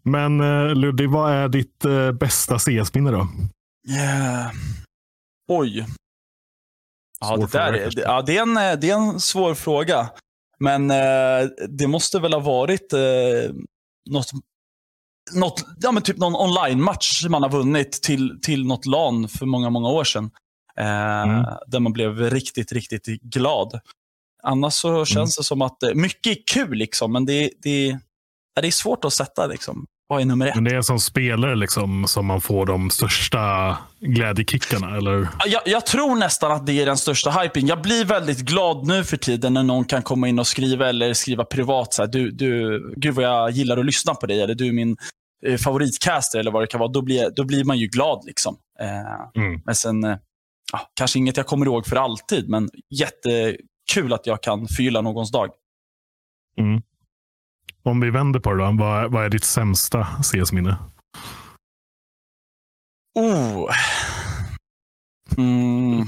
Men 0.03 0.41
eh, 0.41 0.75
Ludvig, 0.75 1.09
vad 1.09 1.31
är 1.31 1.49
ditt 1.49 1.85
eh, 1.85 2.11
bästa 2.11 2.59
CS-minne 2.59 3.11
då? 3.11 3.27
Yeah. 3.89 4.51
Oj. 5.47 5.85
Ja, 7.19 7.37
det, 7.37 7.51
där 7.51 7.73
är, 7.73 7.91
ja, 7.95 8.21
det, 8.21 8.37
är 8.37 8.41
en, 8.41 8.57
eh, 8.57 8.79
det 8.79 8.89
är 8.89 8.93
en 8.95 9.19
svår 9.19 9.53
fråga. 9.55 10.09
Men 10.59 10.91
eh, 10.91 11.49
det 11.69 11.87
måste 11.87 12.19
väl 12.19 12.33
ha 12.33 12.39
varit 12.39 12.93
eh, 12.93 12.99
något, 14.09 14.31
något, 15.33 15.65
ja, 15.79 15.91
men 15.91 16.03
typ 16.03 16.17
någon 16.17 16.35
online-match 16.35 17.25
man 17.29 17.43
har 17.43 17.49
vunnit 17.49 17.91
till, 17.91 18.39
till 18.41 18.65
något 18.65 18.85
LAN 18.85 19.27
för 19.27 19.45
många, 19.45 19.69
många 19.69 19.89
år 19.89 20.03
sedan. 20.03 20.31
Eh, 20.77 21.07
Mm. 21.23 21.45
Där 21.67 21.79
man 21.79 21.93
blev 21.93 22.19
riktigt, 22.19 22.71
riktigt 22.71 23.05
glad. 23.21 23.79
Annars 24.43 24.73
så 24.73 25.05
känns 25.05 25.37
det 25.37 25.43
som 25.43 25.61
att 25.61 25.77
mycket 25.93 26.37
är 26.37 26.41
kul, 26.53 26.77
liksom, 26.77 27.11
men 27.11 27.25
det, 27.25 27.51
det, 27.63 27.99
det 28.61 28.67
är 28.67 28.71
svårt 28.71 29.05
att 29.05 29.13
sätta. 29.13 29.47
Liksom. 29.47 29.85
Vad 30.09 30.21
är 30.21 30.25
nummer 30.25 30.47
ett? 30.47 30.55
Men 30.55 30.63
det 30.63 30.75
är 30.75 30.81
som 30.81 30.99
spelare 30.99 31.55
liksom, 31.55 32.07
som 32.07 32.25
man 32.25 32.41
får 32.41 32.65
de 32.65 32.89
största 32.89 33.77
glädjekickarna? 33.99 34.97
Eller? 34.97 35.27
Ja, 35.39 35.45
Jag, 35.47 35.61
jag 35.65 35.85
tror 35.85 36.15
nästan 36.15 36.51
att 36.51 36.65
det 36.65 36.73
är 36.81 36.85
den 36.85 36.97
största 36.97 37.31
hypen. 37.31 37.67
Jag 37.67 37.81
blir 37.81 38.05
väldigt 38.05 38.39
glad 38.39 38.87
nu 38.87 39.03
för 39.03 39.17
tiden 39.17 39.53
när 39.53 39.63
någon 39.63 39.85
kan 39.85 40.03
komma 40.03 40.27
in 40.27 40.39
och 40.39 40.47
skriva 40.47 40.89
eller 40.89 41.13
skriva 41.13 41.43
privat. 41.45 41.93
Så 41.93 42.01
här, 42.01 42.09
du, 42.09 42.31
du, 42.31 42.79
Gud 42.97 43.15
vad 43.15 43.25
jag 43.25 43.51
gillar 43.51 43.77
att 43.77 43.85
lyssna 43.85 44.15
på 44.15 44.25
dig. 44.25 44.41
Eller 44.41 44.55
du 44.55 44.67
är 44.67 44.71
min 44.73 44.97
eh, 45.45 45.57
favoritcaster 45.57 46.39
eller 46.39 46.51
vad 46.51 46.63
det 46.63 46.67
kan 46.67 46.79
vara. 46.79 46.91
Då 46.91 47.01
blir, 47.01 47.29
då 47.35 47.43
blir 47.43 47.63
man 47.63 47.77
ju 47.77 47.87
glad. 47.87 48.23
liksom. 48.25 48.57
Eh, 48.81 49.41
Mm. 49.41 49.61
Men 49.65 49.75
sen, 49.75 50.03
eh, 50.03 50.17
kanske 50.93 51.19
inget 51.19 51.37
jag 51.37 51.45
kommer 51.47 51.65
ihåg 51.65 51.85
för 51.85 51.95
alltid. 51.95 52.49
Men 52.49 52.69
jättekul 52.89 54.13
att 54.13 54.27
jag 54.27 54.43
kan 54.43 54.67
förgylla 54.67 55.01
någons 55.01 55.31
dag. 55.31 55.49
Mm. 56.59 56.81
Om 57.87 57.99
vi 57.99 58.09
vänder 58.09 58.39
på 58.39 58.53
det 58.53 58.63
då, 58.65 58.71
vad, 58.77 59.03
är- 59.03 59.07
vad 59.07 59.25
är 59.25 59.29
ditt 59.29 59.43
sämsta 59.43 60.03
CS-minne? 60.23 60.75
Oh. 63.19 63.71
Mm. 65.37 66.05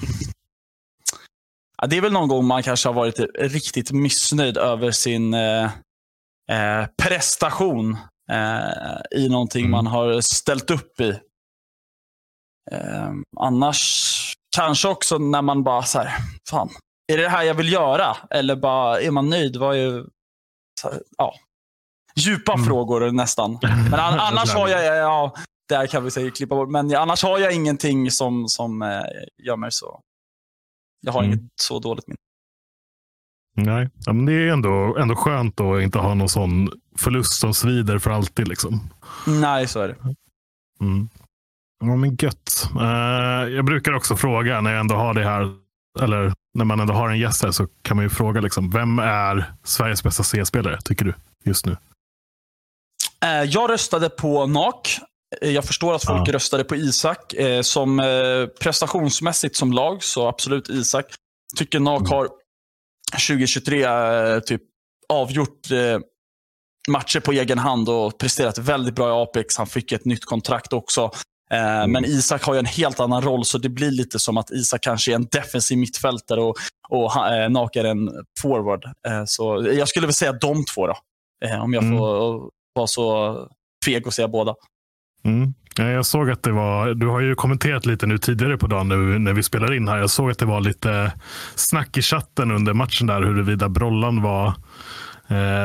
Ja, 1.81 1.87
det 1.87 1.97
är 1.97 2.01
väl 2.01 2.11
någon 2.11 2.27
gång 2.27 2.45
man 2.45 2.63
kanske 2.63 2.89
har 2.89 2.93
varit 2.93 3.19
riktigt 3.39 3.91
missnöjd 3.91 4.57
över 4.57 4.91
sin 4.91 5.33
eh, 5.33 5.63
eh, 6.51 6.87
prestation. 7.03 7.97
eh, 8.31 9.19
i 9.19 9.29
någonting 9.29 9.61
Mm. 9.65 9.71
man 9.71 9.87
har 9.87 10.21
ställt 10.21 10.71
upp 10.71 10.99
i. 10.99 11.09
Eh, 12.71 13.11
annars 13.37 14.33
kanske 14.55 14.87
också 14.87 15.17
när 15.17 15.41
man 15.41 15.63
bara 15.63 15.83
så 15.83 15.99
här, 15.99 16.17
fan, 16.49 16.69
är 17.11 17.17
det 17.17 17.23
det 17.23 17.29
här 17.29 17.43
jag 17.43 17.53
vill 17.53 17.71
göra? 17.73 18.17
Eller 18.29 18.55
bara, 18.55 19.01
är 19.01 19.11
man 19.11 19.29
nöjd? 19.29 19.55
Är, 19.55 20.05
så 20.81 20.89
här, 20.89 21.01
ja, 21.17 21.35
djupa 22.15 22.53
Mm. 22.53 22.65
frågor 22.65 23.11
nästan. 23.11 23.57
Men 23.61 23.93
an, 23.99 24.13
annars 24.19 24.53
har 24.53 24.67
jag, 24.67 24.97
ja, 24.97 25.35
där 25.69 25.87
kan 25.87 26.03
vi 26.03 26.11
säga 26.11 26.31
klippa 26.31 26.55
bort. 26.55 26.69
Men 26.69 26.95
annars 26.95 27.23
har 27.23 27.39
jag 27.39 27.53
ingenting 27.53 28.11
som, 28.11 28.47
som 28.47 28.81
eh, 28.81 28.87
gör 29.43 29.57
mig 29.57 29.71
så. 29.71 30.01
Jag 31.01 31.11
har 31.13 31.23
Mm. 31.23 31.31
inget 31.39 31.51
så 31.61 31.79
dåligt 31.79 32.07
minne. 32.07 32.17
Nej, 33.55 33.89
men 34.07 34.25
det 34.25 34.33
är 34.33 34.47
ändå, 34.51 34.97
ändå 34.97 35.15
skönt 35.15 35.59
att 35.61 35.81
inte 35.81 35.99
ha 35.99 36.13
någon 36.13 36.29
sån 36.29 36.69
förlust 36.97 37.33
som 37.39 37.53
svider 37.53 37.99
för 37.99 38.11
alltid. 38.11 38.47
Liksom. 38.47 38.89
Nej, 39.27 39.67
så 39.67 39.79
är 39.79 39.87
det. 39.87 39.95
Mm. 40.81 41.09
Ja, 41.79 41.95
men 41.95 42.15
gött. 42.21 42.69
Eh, 42.79 43.49
jag 43.55 43.65
brukar 43.65 43.93
också 43.93 44.15
fråga 44.15 44.61
när 44.61 44.71
jag 44.71 44.79
ändå 44.79 44.95
har 44.95 45.13
det 45.13 45.23
här, 45.25 45.53
eller 45.99 46.33
när 46.53 46.65
man 46.65 46.79
ändå 46.79 46.93
har 46.93 47.09
en 47.09 47.19
gäst 47.19 47.43
här, 47.43 47.51
så 47.51 47.67
kan 47.81 47.97
man 47.97 48.05
ju 48.05 48.09
fråga 48.09 48.41
liksom, 48.41 48.69
vem 48.69 48.99
är 48.99 49.53
Sveriges 49.63 50.03
bästa 50.03 50.23
C-spelare, 50.23 50.81
tycker 50.81 51.05
du, 51.05 51.13
just 51.45 51.65
nu? 51.65 51.77
Eh, 53.25 53.43
Jag 53.43 53.69
röstade 53.69 54.09
på 54.09 54.45
NAK. 54.45 54.99
Eh, 55.41 55.49
Jag 55.51 55.65
förstår 55.65 55.93
att 55.95 56.05
folk 56.05 56.27
Ja. 56.27 56.33
röstade 56.33 56.63
på 56.63 56.75
Isak. 56.75 57.33
Eh, 57.33 57.61
Som 57.61 58.01
prestationsmässigt 58.61 59.55
som 59.55 59.73
lag, 59.73 60.03
så 60.03 60.27
absolut 60.27 60.69
Isak. 60.69 61.05
Tycker 61.57 61.79
NAK 61.79 61.99
Mm. 62.01 62.11
har 62.11 62.29
2023 63.27 63.83
eh, 63.83 64.39
typ 64.39 64.61
avgjort 65.09 65.67
matcher 66.89 67.19
på 67.19 67.31
egen 67.31 67.59
hand 67.59 67.89
och 67.89 68.17
presterat 68.17 68.57
väldigt 68.57 68.95
bra 68.95 69.07
i 69.09 69.21
Apex. 69.23 69.57
Han 69.57 69.67
fick 69.67 69.91
ett 69.91 70.05
nytt 70.05 70.25
kontrakt 70.25 70.73
också. 70.73 71.01
Eh, 71.51 71.87
Men 71.87 72.05
Isak 72.05 72.43
har 72.43 72.53
ju 72.53 72.59
en 72.59 72.65
helt 72.65 72.99
annan 72.99 73.21
roll, 73.21 73.45
så 73.45 73.57
det 73.57 73.69
blir 73.69 73.91
lite 73.91 74.19
som 74.19 74.37
att 74.37 74.51
Isak 74.51 74.83
kanske 74.83 75.11
är 75.11 75.15
en 75.15 75.27
defensiv 75.31 75.77
mittfältare 75.77 76.41
och, 76.41 76.55
och 76.89 77.11
NAK 77.51 77.75
är 77.75 77.83
en 77.83 78.09
forward. 78.41 78.85
Så 79.27 79.69
jag 79.73 79.87
skulle 79.87 80.07
väl 80.07 80.13
säga 80.13 80.31
de 80.33 80.65
två 80.65 80.87
då. 80.87 80.93
Om 81.61 81.73
jag 81.73 81.83
Mm 81.83 81.99
vara 82.79 82.87
så 82.87 83.47
feg 83.85 84.07
och 84.07 84.13
säga 84.13 84.27
båda. 84.27 84.55
Mm. 85.25 85.53
Ja, 85.75 85.89
Jag 85.89 86.05
såg 86.05 86.29
att 86.29 86.43
det 86.43 86.51
var, 86.51 86.93
du 86.93 87.07
har 87.07 87.19
ju 87.19 87.35
kommenterat 87.35 87.85
lite 87.85 88.07
nu 88.07 88.17
tidigare 88.17 88.57
på 88.57 88.67
dagen 88.67 88.87
nu 88.87 89.19
när 89.19 89.33
vi 89.33 89.43
spelar 89.43 89.73
in 89.73 89.87
här. 89.87 89.97
Jag 89.97 90.09
såg 90.09 90.31
att 90.31 90.39
det 90.39 90.45
var 90.45 90.61
lite 90.61 91.13
snack 91.55 91.97
i 91.97 92.01
chatten 92.01 92.51
under 92.51 92.73
matchen 92.73 93.07
där 93.07 93.21
huruvida 93.21 93.69
Brollan 93.69 94.21
var 94.21 94.53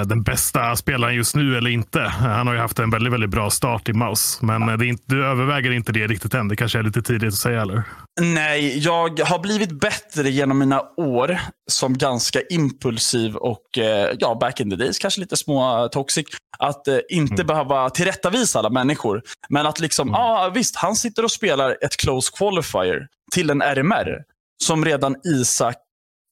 den 0.06 0.22
bästa 0.22 0.76
spelaren 0.76 1.14
just 1.14 1.34
nu 1.36 1.56
eller 1.56 1.70
inte. 1.70 2.00
Han 2.00 2.46
har 2.46 2.54
ju 2.54 2.60
haft 2.60 2.78
en 2.78 2.90
väldigt, 2.90 3.12
väldigt 3.12 3.30
bra 3.30 3.50
start 3.50 3.88
i 3.88 3.92
Maus. 3.92 4.38
Men 4.42 4.68
eh, 4.68 4.76
det 4.76 4.86
inte, 4.86 5.04
du 5.06 5.26
överväger 5.26 5.70
inte 5.70 5.92
det 5.92 6.06
riktigt 6.06 6.34
än. 6.34 6.48
Det 6.48 6.56
kanske 6.56 6.78
är 6.78 6.82
lite 6.82 7.02
tidigt 7.02 7.28
att 7.28 7.34
säga 7.34 7.62
eller? 7.62 7.82
Nej, 8.20 8.78
jag 8.78 9.20
har 9.20 9.38
blivit 9.38 9.80
bättre 9.80 10.30
genom 10.30 10.58
mina 10.58 10.82
år 10.96 11.38
som 11.70 11.98
ganska 11.98 12.40
impulsiv 12.50 13.36
och 13.36 13.78
eh, 13.78 14.16
ja, 14.18 14.34
back 14.40 14.60
in 14.60 14.70
the 14.70 14.76
days 14.76 14.98
kanske 14.98 15.20
lite 15.20 15.36
små 15.36 15.82
eh, 15.82 15.88
toxic. 15.88 16.26
Att 16.58 16.88
eh, 16.88 16.98
inte 17.08 17.34
Mm. 17.34 17.46
behöva 17.46 17.90
tillrättavisa 17.90 18.58
alla 18.58 18.70
människor. 18.70 19.22
Men 19.48 19.66
att 19.66 19.80
liksom, 19.80 20.08
ja 20.12 20.50
visst, 20.54 20.76
han 20.76 20.96
sitter 20.96 21.24
och 21.24 21.30
spelar 21.30 21.76
ett 21.80 21.96
close 21.96 22.32
qualifier 22.38 23.06
till 23.34 23.50
en 23.50 23.62
RMR 23.62 24.18
som 24.64 24.84
redan 24.84 25.16
Isak 25.24 25.76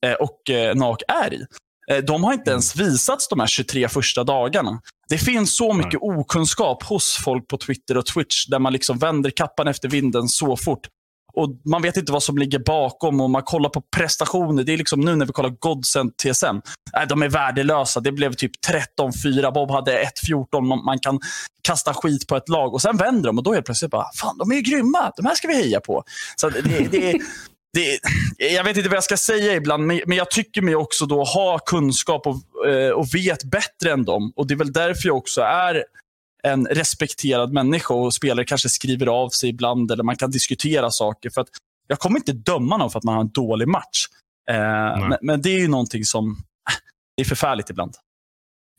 eh, 0.06 0.12
och 0.12 0.50
eh, 0.50 0.74
NAK 0.74 1.02
är 1.08 1.34
i. 1.34 1.46
Eh, 1.90 1.98
de 1.98 2.24
har 2.24 2.32
inte 2.32 2.50
ens 2.50 2.76
visats 2.76 3.28
de 3.28 3.40
här 3.40 3.46
23 3.46 3.88
första 3.88 4.24
dagarna. 4.24 4.80
Det 5.08 5.18
finns 5.18 5.56
så 5.56 5.72
mycket 5.72 6.00
okunskap 6.02 6.82
hos 6.82 7.20
folk 7.24 7.48
på 7.48 7.56
Twitter 7.56 7.96
och 7.96 8.06
Twitch 8.06 8.46
där 8.46 8.58
man 8.58 8.72
liksom 8.72 8.98
vänder 8.98 9.30
kappan 9.30 9.68
efter 9.68 9.88
vinden 9.88 10.28
så 10.28 10.56
fort. 10.56 10.88
Och 11.34 11.48
Man 11.64 11.82
vet 11.82 11.96
inte 11.96 12.12
vad 12.12 12.22
som 12.22 12.38
ligger 12.38 12.58
bakom 12.58 13.20
och 13.20 13.30
man 13.30 13.42
kollar 13.42 13.68
på 13.68 13.82
prestationer. 13.96 14.64
Det 14.64 14.72
är 14.72 14.78
liksom 14.78 15.00
nu 15.00 15.16
när 15.16 15.26
vi 15.26 15.32
kollar 15.32 15.50
Godsend 15.58 16.16
TSM. 16.16 16.60
Nej, 16.92 17.06
de 17.08 17.22
är 17.22 17.28
värdelösa. 17.28 18.00
Det 18.00 18.12
blev 18.12 18.32
typ 18.32 18.52
13-4. 18.98 19.52
Bob 19.52 19.70
hade 19.70 20.04
1-14. 20.30 20.84
Man, 20.84 20.98
kan 20.98 21.20
kasta 21.62 21.94
skit 21.94 22.26
på 22.26 22.36
ett 22.36 22.48
lag 22.48 22.74
och 22.74 22.82
sen 22.82 22.96
vänder 22.96 23.26
de 23.28 23.38
och 23.38 23.44
då 23.44 23.52
är 23.52 23.56
det 23.56 23.62
plötsligt 23.62 23.90
bara, 23.90 24.06
fan 24.14 24.38
de 24.38 24.50
är 24.50 24.56
ju 24.56 24.60
grymma. 24.62 25.12
De 25.16 25.26
här 25.26 25.34
ska 25.34 25.48
vi 25.48 25.54
heja 25.54 25.80
på. 25.80 26.04
Så 26.36 26.48
det, 26.48 26.60
det, 26.90 27.18
det, 27.72 27.98
jag 28.38 28.64
vet 28.64 28.76
inte 28.76 28.88
vad 28.88 28.96
jag 28.96 29.04
ska 29.04 29.16
säga 29.16 29.54
ibland, 29.54 29.86
men, 29.86 30.00
men 30.06 30.16
jag 30.16 30.30
tycker 30.30 30.62
mig 30.62 30.76
också 30.76 31.06
då 31.06 31.24
ha 31.24 31.58
kunskap 31.58 32.26
och, 32.26 32.68
eh, 32.68 32.90
och 32.90 33.14
vet 33.14 33.44
bättre 33.44 33.92
än 33.92 34.04
dem. 34.04 34.32
Och 34.36 34.46
Det 34.46 34.54
är 34.54 34.58
väl 34.58 34.72
därför 34.72 35.08
jag 35.08 35.16
också 35.16 35.40
är 35.40 35.84
en 36.42 36.66
respekterad 36.66 37.52
människa 37.52 37.94
och 37.94 38.14
spelare 38.14 38.44
kanske 38.44 38.68
skriver 38.68 39.06
av 39.06 39.28
sig 39.28 39.50
ibland 39.50 39.90
eller 39.90 40.04
man 40.04 40.16
kan 40.16 40.30
diskutera 40.30 40.90
saker. 40.90 41.30
För 41.30 41.40
att 41.40 41.48
Jag 41.86 41.98
kommer 41.98 42.16
inte 42.16 42.32
döma 42.32 42.76
någon 42.76 42.90
för 42.90 42.98
att 42.98 43.04
man 43.04 43.14
har 43.14 43.22
en 43.22 43.32
dålig 43.32 43.68
match. 43.68 44.06
Eh, 44.50 45.08
men, 45.08 45.18
men 45.22 45.42
det 45.42 45.50
är 45.50 45.58
ju 45.58 45.68
någonting 45.68 46.04
som 46.04 46.36
det 47.16 47.22
är 47.22 47.24
förfärligt 47.24 47.70
ibland. 47.70 47.94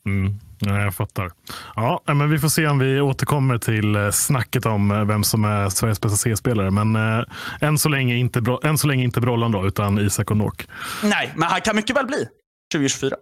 Mm. 0.06 0.40
Ja, 0.66 0.80
jag 0.82 0.94
fattar. 0.94 1.30
Ja, 1.76 2.02
men 2.06 2.30
vi 2.30 2.38
får 2.38 2.48
se 2.48 2.66
om 2.66 2.78
vi 2.78 3.00
återkommer 3.00 3.58
till 3.58 3.96
eh, 3.96 4.10
snacket 4.10 4.66
om 4.66 4.90
eh, 4.90 5.04
vem 5.04 5.24
som 5.24 5.44
är 5.44 5.68
Sveriges 5.68 6.00
bästa 6.00 6.16
C-spelare. 6.16 6.70
Men 6.70 6.96
eh, 6.96 7.24
än, 7.60 7.78
så 7.78 7.88
länge 7.88 8.14
inte, 8.16 8.40
Bro- 8.40 8.60
än 8.64 8.78
så 8.78 8.86
länge 8.86 9.04
inte 9.04 9.20
Brollan 9.20 9.52
då, 9.52 9.66
utan 9.66 9.98
Isak 9.98 10.30
och 10.30 10.36
Nok. 10.36 10.66
Nej, 11.02 11.32
men 11.36 11.48
han 11.48 11.60
kan 11.60 11.76
mycket 11.76 11.96
väl 11.96 12.06
bli 12.06 12.26
2024. 12.74 13.16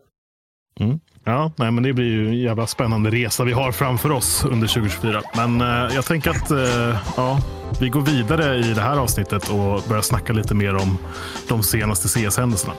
Mm. 0.80 1.00
Ja, 1.24 1.52
nej, 1.56 1.70
men 1.70 1.82
det 1.82 1.92
blir 1.92 2.06
ju 2.06 2.28
en 2.28 2.38
jävla 2.38 2.66
spännande 2.66 3.10
resa 3.10 3.44
vi 3.44 3.52
har 3.52 3.72
framför 3.72 4.10
oss 4.10 4.44
under 4.44 4.68
2024. 4.68 5.22
Men 5.36 5.60
eh, 5.60 5.94
jag 5.94 6.04
tänker 6.04 6.30
att 6.30 6.50
eh, 6.50 6.96
ja, 7.16 7.40
vi 7.80 7.88
går 7.88 8.00
vidare 8.00 8.56
i 8.58 8.74
det 8.74 8.80
här 8.80 8.96
avsnittet 8.96 9.48
och 9.48 9.82
börjar 9.88 10.02
snacka 10.02 10.32
lite 10.32 10.54
mer 10.54 10.74
om 10.74 10.98
de 11.48 11.62
senaste 11.62 12.08
CS-händelserna. 12.08 12.72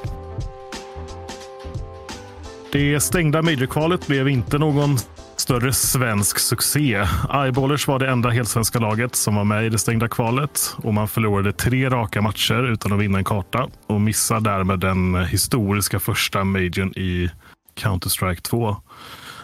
Det 2.74 3.00
stängda 3.00 3.42
Major-kvalet 3.42 4.08
blev 4.08 4.30
inte 4.30 4.58
någon 4.58 4.98
större 5.36 5.74
svensk 5.74 6.40
succé. 6.40 7.08
Eyeballers 7.34 7.88
var 7.88 8.00
det 8.00 8.10
enda 8.10 8.30
helsvenska 8.30 8.80
laget 8.80 9.16
som 9.16 9.36
var 9.36 9.44
med 9.44 9.66
i 9.66 9.70
det 9.70 9.78
stängda 9.78 10.08
kvalet 10.08 10.76
och 10.78 10.94
man 10.94 11.08
förlorade 11.08 11.52
tre 11.52 11.90
raka 11.90 12.22
matcher 12.22 12.72
utan 12.72 12.94
att 12.94 13.00
vinna 13.00 13.18
en 13.18 13.24
karta 13.24 13.68
och 13.88 14.02
missar 14.02 14.40
därmed 14.40 14.80
den 14.80 15.16
historiska 15.26 16.00
första 16.00 16.44
majorn 16.44 16.94
i 16.96 17.30
Counter-Strike 17.76 18.42
2. 18.42 18.70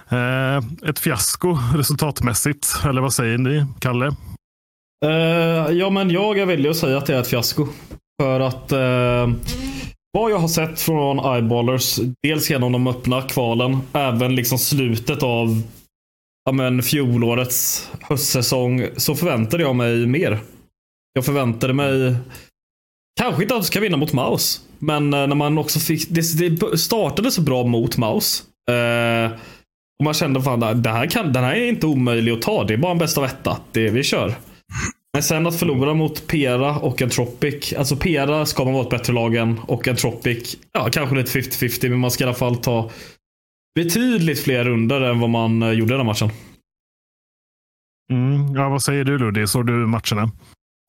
Eh, 0.10 0.90
ett 0.90 1.00
fiasko 1.00 1.58
resultatmässigt, 1.76 2.68
eller 2.86 3.02
vad 3.02 3.14
säger 3.14 3.38
ni, 3.38 3.66
Kalle? 3.80 4.08
Eh, 5.06 5.74
ja, 5.78 5.90
men 5.90 6.10
jag 6.10 6.46
väljer 6.46 6.72
att 6.72 6.78
säga 6.78 6.98
att 6.98 7.06
det 7.06 7.16
är 7.16 7.22
ett 7.22 7.28
fiasko. 7.28 7.68
För 8.22 8.40
att 8.40 8.72
eh, 8.72 9.28
vad 10.12 10.32
jag 10.32 10.38
har 10.38 10.48
sett 10.48 10.80
från 10.80 11.36
Eyeballers, 11.36 12.00
dels 12.24 12.50
genom 12.50 12.72
de 12.72 12.88
öppna 12.88 13.22
kvalen, 13.22 13.78
även 13.94 14.36
liksom 14.36 14.58
slutet 14.58 15.24
av 15.24 15.62
ja, 16.46 16.52
men 16.52 16.84
fjolårets 16.84 17.90
höstsäsong, 18.02 18.88
så 18.98 19.16
förväntade 19.16 19.64
jag 19.64 19.76
mig 19.76 20.08
mer. 20.08 20.40
Jag 21.14 21.26
förväntade 21.26 21.74
mig 21.74 22.16
kanske 23.20 23.42
inte 23.44 23.56
att 23.56 23.62
de 23.62 23.66
ska 23.68 23.80
vinna 23.80 23.98
mot 23.98 24.14
Maus, 24.14 24.62
men 24.80 25.14
eh, 25.14 25.28
när 25.28 25.36
man 25.36 25.58
också 25.58 25.80
fick, 25.80 26.10
det, 26.10 26.40
det 26.40 26.78
startade 26.78 27.32
så 27.32 27.42
bra 27.42 27.64
mot 27.64 27.98
Maus. 27.98 28.44
Eh, 28.72 29.32
och 30.00 30.04
man 30.04 30.14
kände 30.14 30.42
fan, 30.42 30.82
det 30.82 30.90
här 30.90 31.06
kan, 31.08 31.34
den 31.34 31.44
här 31.44 31.56
är 31.56 31.68
inte 31.68 31.88
omöjlig 31.88 32.32
att 32.32 32.42
ta. 32.42 32.64
Det 32.64 32.74
är 32.74 32.78
bara 32.78 32.92
en 32.92 32.98
bäst 32.98 33.18
av 33.18 33.26
etta. 33.26 33.58
Det, 33.72 33.90
vi 33.90 34.04
kör. 34.04 34.36
Men 35.14 35.24
sen 35.24 35.48
att 35.48 35.60
förlora 35.60 35.94
mot 35.94 36.28
Pera 36.28 36.80
och 36.80 37.02
Entropic. 37.02 37.74
Alltså 37.74 37.96
Pera 37.96 38.46
ska 38.46 38.64
man 38.64 38.74
vara 38.74 38.84
ett 38.84 38.90
bättre 38.90 39.14
lag 39.14 39.36
än 39.36 39.60
och 39.60 39.88
Entropic, 39.88 40.58
ja 40.72 40.90
kanske 40.92 41.16
lite 41.16 41.40
50-50 41.40 41.90
men 41.90 42.00
man 42.00 42.12
ska 42.12 42.24
i 42.24 42.28
alla 42.28 42.36
fall 42.36 42.58
ta 42.58 42.92
betydligt 43.76 44.44
fler 44.44 44.64
runder 44.64 45.02
än 45.02 45.20
vad 45.20 45.30
man 45.30 45.64
eh, 45.64 45.72
gjorde 45.72 45.94
den 45.94 46.00
här 46.00 46.06
matchen. 46.06 46.30
Mm, 48.12 48.56
ja, 48.56 48.70
vad 48.70 48.82
säger 48.82 49.04
du 49.04 49.18
Ludde? 49.18 49.48
Såg 49.48 49.68
du 49.68 49.74
matcherna? 49.74 50.32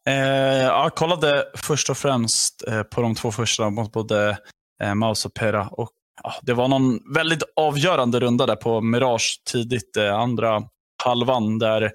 Eh, 0.08 0.64
jag 0.64 0.94
kollade 0.94 1.44
först 1.54 1.90
och 1.90 1.96
främst 1.96 2.68
eh, 2.68 2.82
på 2.82 3.02
de 3.02 3.14
två 3.14 3.32
första 3.32 3.70
mot 3.70 3.92
både 3.92 4.38
eh, 4.82 4.94
Maus 4.94 5.26
och 5.26 5.34
Pera. 5.34 5.68
Och, 5.68 5.90
ja, 6.22 6.32
det 6.42 6.54
var 6.54 6.68
någon 6.68 7.14
väldigt 7.14 7.42
avgörande 7.56 8.20
runda 8.20 8.46
där 8.46 8.56
på 8.56 8.80
Mirage 8.80 9.42
tidigt, 9.50 9.96
eh, 9.96 10.14
andra 10.14 10.62
halvan. 11.04 11.58
där 11.58 11.92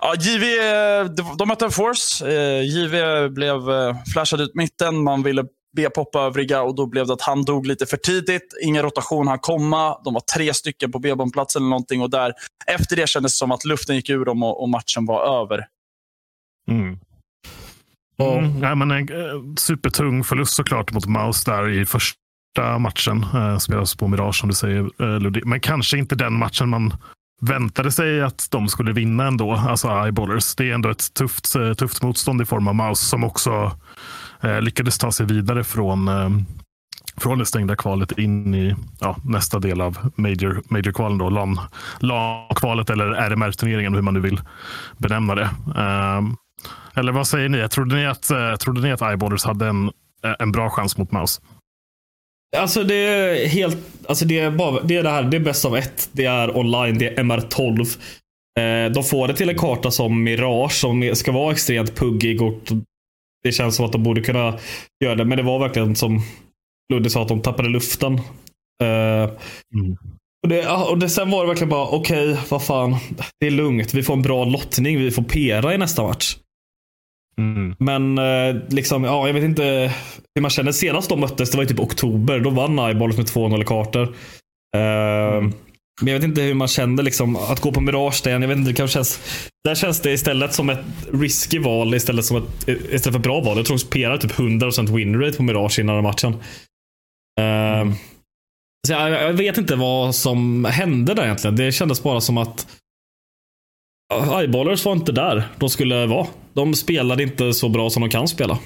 ja, 0.00 0.14
JV, 0.18 0.44
eh, 0.44 1.04
de- 1.38 1.48
mötte 1.48 1.64
en 1.64 1.70
Force. 1.70 2.26
Eh, 2.32 2.62
JV 2.62 3.28
blev 3.28 3.70
eh, 3.70 3.96
flashad 4.12 4.40
ut 4.40 4.54
mitten. 4.54 5.02
Man 5.04 5.22
ville 5.22 5.44
B-poppa 5.76 6.20
övriga 6.20 6.62
och 6.62 6.74
då 6.74 6.86
blev 6.86 7.06
det 7.06 7.12
att 7.12 7.22
han 7.22 7.44
dog 7.44 7.66
lite 7.66 7.86
för 7.86 7.96
tidigt. 7.96 8.54
Ingen 8.62 8.82
rotation 8.82 9.28
hann 9.28 9.38
komma. 9.38 9.98
De 10.04 10.14
var 10.14 10.20
tre 10.34 10.54
stycken 10.54 10.92
på 10.92 10.98
B-bombplatsen 10.98 11.62
eller 11.62 11.70
någonting. 11.70 12.02
Och 12.02 12.10
där, 12.10 12.32
efter 12.66 12.96
det 12.96 13.08
kändes 13.08 13.32
det 13.32 13.36
som 13.36 13.50
att 13.52 13.64
luften 13.64 13.96
gick 13.96 14.10
ur 14.10 14.24
dem 14.24 14.42
och, 14.42 14.62
och 14.62 14.68
matchen 14.68 15.06
var 15.06 15.42
över. 15.42 15.66
Mm. 16.70 16.98
Mm, 18.18 18.60
nej, 18.60 18.76
men 18.76 18.90
en 18.90 19.08
eh, 19.08 19.54
supertung 19.58 20.24
förlust 20.24 20.54
såklart 20.54 20.92
mot 20.92 21.06
Maus 21.06 21.44
där 21.44 21.68
i 21.70 21.86
första 21.86 22.78
matchen. 22.78 23.26
Eh, 23.34 23.58
spelas 23.58 23.94
på 23.94 24.08
Mirage 24.08 24.36
som 24.40 24.48
du 24.48 24.54
säger 24.54 24.90
eh, 25.02 25.20
Ludde. 25.20 25.40
Men 25.44 25.60
kanske 25.60 25.98
inte 25.98 26.14
den 26.14 26.32
matchen 26.38 26.68
man 26.68 26.94
väntade 27.40 27.92
sig 27.92 28.22
att 28.22 28.48
de 28.50 28.68
skulle 28.68 28.92
vinna 28.92 29.26
ändå, 29.26 29.52
alltså 29.52 29.88
Eyeballers. 29.88 30.54
Det 30.54 30.70
är 30.70 30.74
ändå 30.74 30.90
ett 30.90 31.14
tufft, 31.14 31.56
eh, 31.56 31.72
tufft 31.72 32.02
motstånd 32.02 32.42
i 32.42 32.44
form 32.44 32.68
av 32.68 32.74
Mouse 32.74 33.04
som 33.04 33.24
också 33.24 33.72
eh, 34.40 34.60
lyckades 34.60 34.98
ta 34.98 35.12
sig 35.12 35.26
vidare 35.26 35.64
från, 35.64 36.08
eh, 36.08 36.30
från 37.16 37.38
det 37.38 37.46
stängda 37.46 37.76
kvalet 37.76 38.18
in 38.18 38.54
i 38.54 38.74
ja, 39.00 39.16
nästa 39.24 39.58
del 39.58 39.80
av 39.80 40.10
major, 40.16 40.62
major 40.68 40.92
kvalen 40.92 41.18
då, 41.18 41.30
LAN, 41.30 41.60
LAN-kvalet 41.98 42.90
eller 42.90 43.06
RMR-turneringen, 43.06 43.94
hur 43.94 44.02
man 44.02 44.14
nu 44.14 44.20
vill 44.20 44.40
benämna 44.98 45.34
det. 45.34 45.50
Eh, 45.76 46.20
eller 46.94 47.12
vad 47.12 47.26
säger 47.26 47.48
ni? 47.48 47.68
Trodde 47.68 47.96
ni 47.96 48.06
att, 48.06 48.30
eh, 48.30 48.54
trodde 48.54 48.80
ni 48.80 48.92
att 48.92 49.02
Eyeballers 49.02 49.44
hade 49.44 49.66
en, 49.66 49.90
eh, 50.24 50.34
en 50.38 50.52
bra 50.52 50.70
chans 50.70 50.98
mot 50.98 51.12
Mouse? 51.12 51.40
Alltså 52.56 52.84
det 52.84 52.94
är 52.94 53.48
helt, 53.48 53.76
alltså 54.08 54.24
det 54.24 54.38
är 54.38 54.50
bara, 54.50 54.82
det 54.82 54.96
är 54.96 55.02
det 55.02 55.10
här, 55.10 55.22
det 55.22 55.36
är 55.36 55.40
bäst 55.40 55.64
av 55.64 55.76
ett. 55.76 56.08
Det 56.12 56.24
är 56.24 56.56
online, 56.56 56.98
det 56.98 57.06
är 57.06 57.22
MR12. 57.22 57.98
Eh, 58.60 58.92
de 58.92 59.04
får 59.04 59.28
det 59.28 59.34
till 59.34 59.48
en 59.48 59.58
karta 59.58 59.90
som 59.90 60.22
Mirage 60.22 60.72
som 60.72 61.10
ska 61.14 61.32
vara 61.32 61.52
extremt 61.52 61.96
puggig 61.96 62.42
och 62.42 62.60
det 63.42 63.52
känns 63.52 63.76
som 63.76 63.86
att 63.86 63.92
de 63.92 64.02
borde 64.02 64.20
kunna 64.20 64.58
göra 65.04 65.14
det. 65.14 65.24
Men 65.24 65.38
det 65.38 65.44
var 65.44 65.58
verkligen 65.58 65.96
som 65.96 66.22
Ludde 66.92 67.10
sa 67.10 67.22
att 67.22 67.28
de 67.28 67.42
tappade 67.42 67.68
luften. 67.68 68.14
Eh, 68.82 69.30
mm. 69.74 69.96
och, 70.42 70.48
det, 70.48 70.68
och 70.68 70.98
det, 70.98 71.08
sen 71.08 71.30
var 71.30 71.42
det 71.42 71.48
verkligen 71.48 71.70
bara 71.70 71.88
okej, 71.88 72.32
okay, 72.32 72.44
vad 72.48 72.64
fan. 72.64 72.96
Det 73.40 73.46
är 73.46 73.50
lugnt. 73.50 73.94
Vi 73.94 74.02
får 74.02 74.14
en 74.14 74.22
bra 74.22 74.44
lottning. 74.44 74.98
Vi 74.98 75.10
får 75.10 75.22
pera 75.22 75.74
i 75.74 75.78
nästa 75.78 76.02
match. 76.02 76.36
Mm. 77.38 77.76
Men 77.78 78.18
eh, 78.18 78.62
liksom, 78.68 79.04
ja, 79.04 79.26
jag 79.26 79.34
vet 79.34 79.44
inte 79.44 79.92
hur 80.34 80.42
man 80.42 80.50
känner. 80.50 80.72
Senast 80.72 81.08
de 81.08 81.20
möttes, 81.20 81.50
det 81.50 81.56
var 81.56 81.64
typ 81.64 81.80
oktober. 81.80 82.40
Då 82.40 82.50
vann 82.50 82.78
Eyeballs 82.78 83.16
med 83.16 83.26
2-0 83.26 83.64
kartor. 83.64 84.02
Uh, 84.76 85.36
mm. 85.36 85.52
Men 86.00 86.12
jag 86.12 86.20
vet 86.20 86.28
inte 86.28 86.42
hur 86.42 86.54
man 86.54 86.68
kände 86.68 87.02
liksom, 87.02 87.36
att 87.36 87.60
gå 87.60 87.72
på 87.72 87.80
Mirage 87.80 88.20
där. 88.24 88.30
Jag 88.30 88.48
vet 88.48 88.58
inte, 88.58 88.70
det 88.70 88.76
kanske 88.76 88.94
känns, 88.94 89.20
där 89.64 89.74
känns 89.74 90.00
det 90.00 90.12
istället 90.12 90.54
som 90.54 90.70
ett 90.70 90.84
risky 91.12 91.58
val 91.58 91.94
istället, 91.94 92.24
som 92.24 92.36
ett, 92.36 92.68
istället 92.68 93.02
för 93.02 93.10
ett 93.10 93.22
bra 93.22 93.40
val. 93.40 93.56
Jag 93.56 93.66
tror 93.66 93.76
de 93.76 93.82
spelar 93.82 94.18
typ 94.18 94.32
100% 94.32 94.96
winrate 94.96 95.36
på 95.36 95.42
Mirage 95.42 95.78
innan 95.78 96.02
matchen. 96.02 96.34
Uh, 97.40 97.80
mm. 97.80 97.94
så 98.86 98.92
jag, 98.92 99.10
jag, 99.10 99.32
vet 99.32 99.58
inte 99.58 99.76
vad 99.76 100.14
som 100.14 100.64
hände 100.64 101.14
där 101.14 101.24
egentligen. 101.24 101.56
Det 101.56 101.72
kändes 101.72 102.02
bara 102.02 102.20
som 102.20 102.38
att 102.38 102.66
Eyeballers 104.40 104.84
var 104.84 104.92
inte 104.92 105.12
där 105.12 105.48
de 105.58 105.70
skulle 105.70 106.06
vara. 106.06 106.26
De 106.54 106.74
spelade 106.74 107.22
inte 107.22 107.52
så 107.52 107.68
bra 107.68 107.90
som 107.90 108.00
de 108.00 108.10
kan 108.10 108.28
spela. 108.28 108.58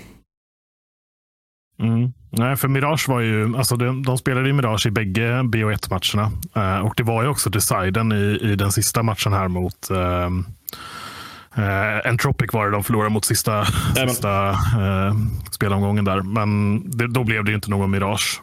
Mm. 1.80 2.12
Nej, 2.30 2.56
för 2.56 2.68
Mirage 2.68 3.08
var 3.08 3.20
ju, 3.20 3.56
alltså 3.56 3.76
de, 3.76 4.02
de 4.02 4.18
spelade 4.18 4.48
i 4.48 4.52
Mirage 4.52 4.86
i 4.86 4.90
bägge 4.90 5.42
BO1-matcherna. 5.42 6.30
Uh, 6.56 6.86
och 6.86 6.94
det 6.96 7.02
var 7.02 7.22
ju 7.22 7.28
också 7.28 7.50
deciden 7.50 8.12
i, 8.12 8.38
i 8.42 8.56
den 8.56 8.72
sista 8.72 9.02
matchen 9.02 9.32
här 9.32 9.48
mot 9.48 9.88
uh, 9.90 9.98
uh, 11.58 12.06
Entropic 12.08 12.52
var 12.52 12.66
det 12.66 12.72
de 12.72 12.84
förlorade 12.84 13.10
mot 13.10 13.24
sista, 13.24 13.64
sista 14.08 14.50
uh, 14.50 15.16
spelomgången 15.50 16.04
där. 16.04 16.22
Men 16.22 16.82
det, 16.90 17.06
då 17.06 17.24
blev 17.24 17.44
det 17.44 17.50
ju 17.50 17.54
inte 17.54 17.70
någon 17.70 17.90
Mirage. 17.90 18.40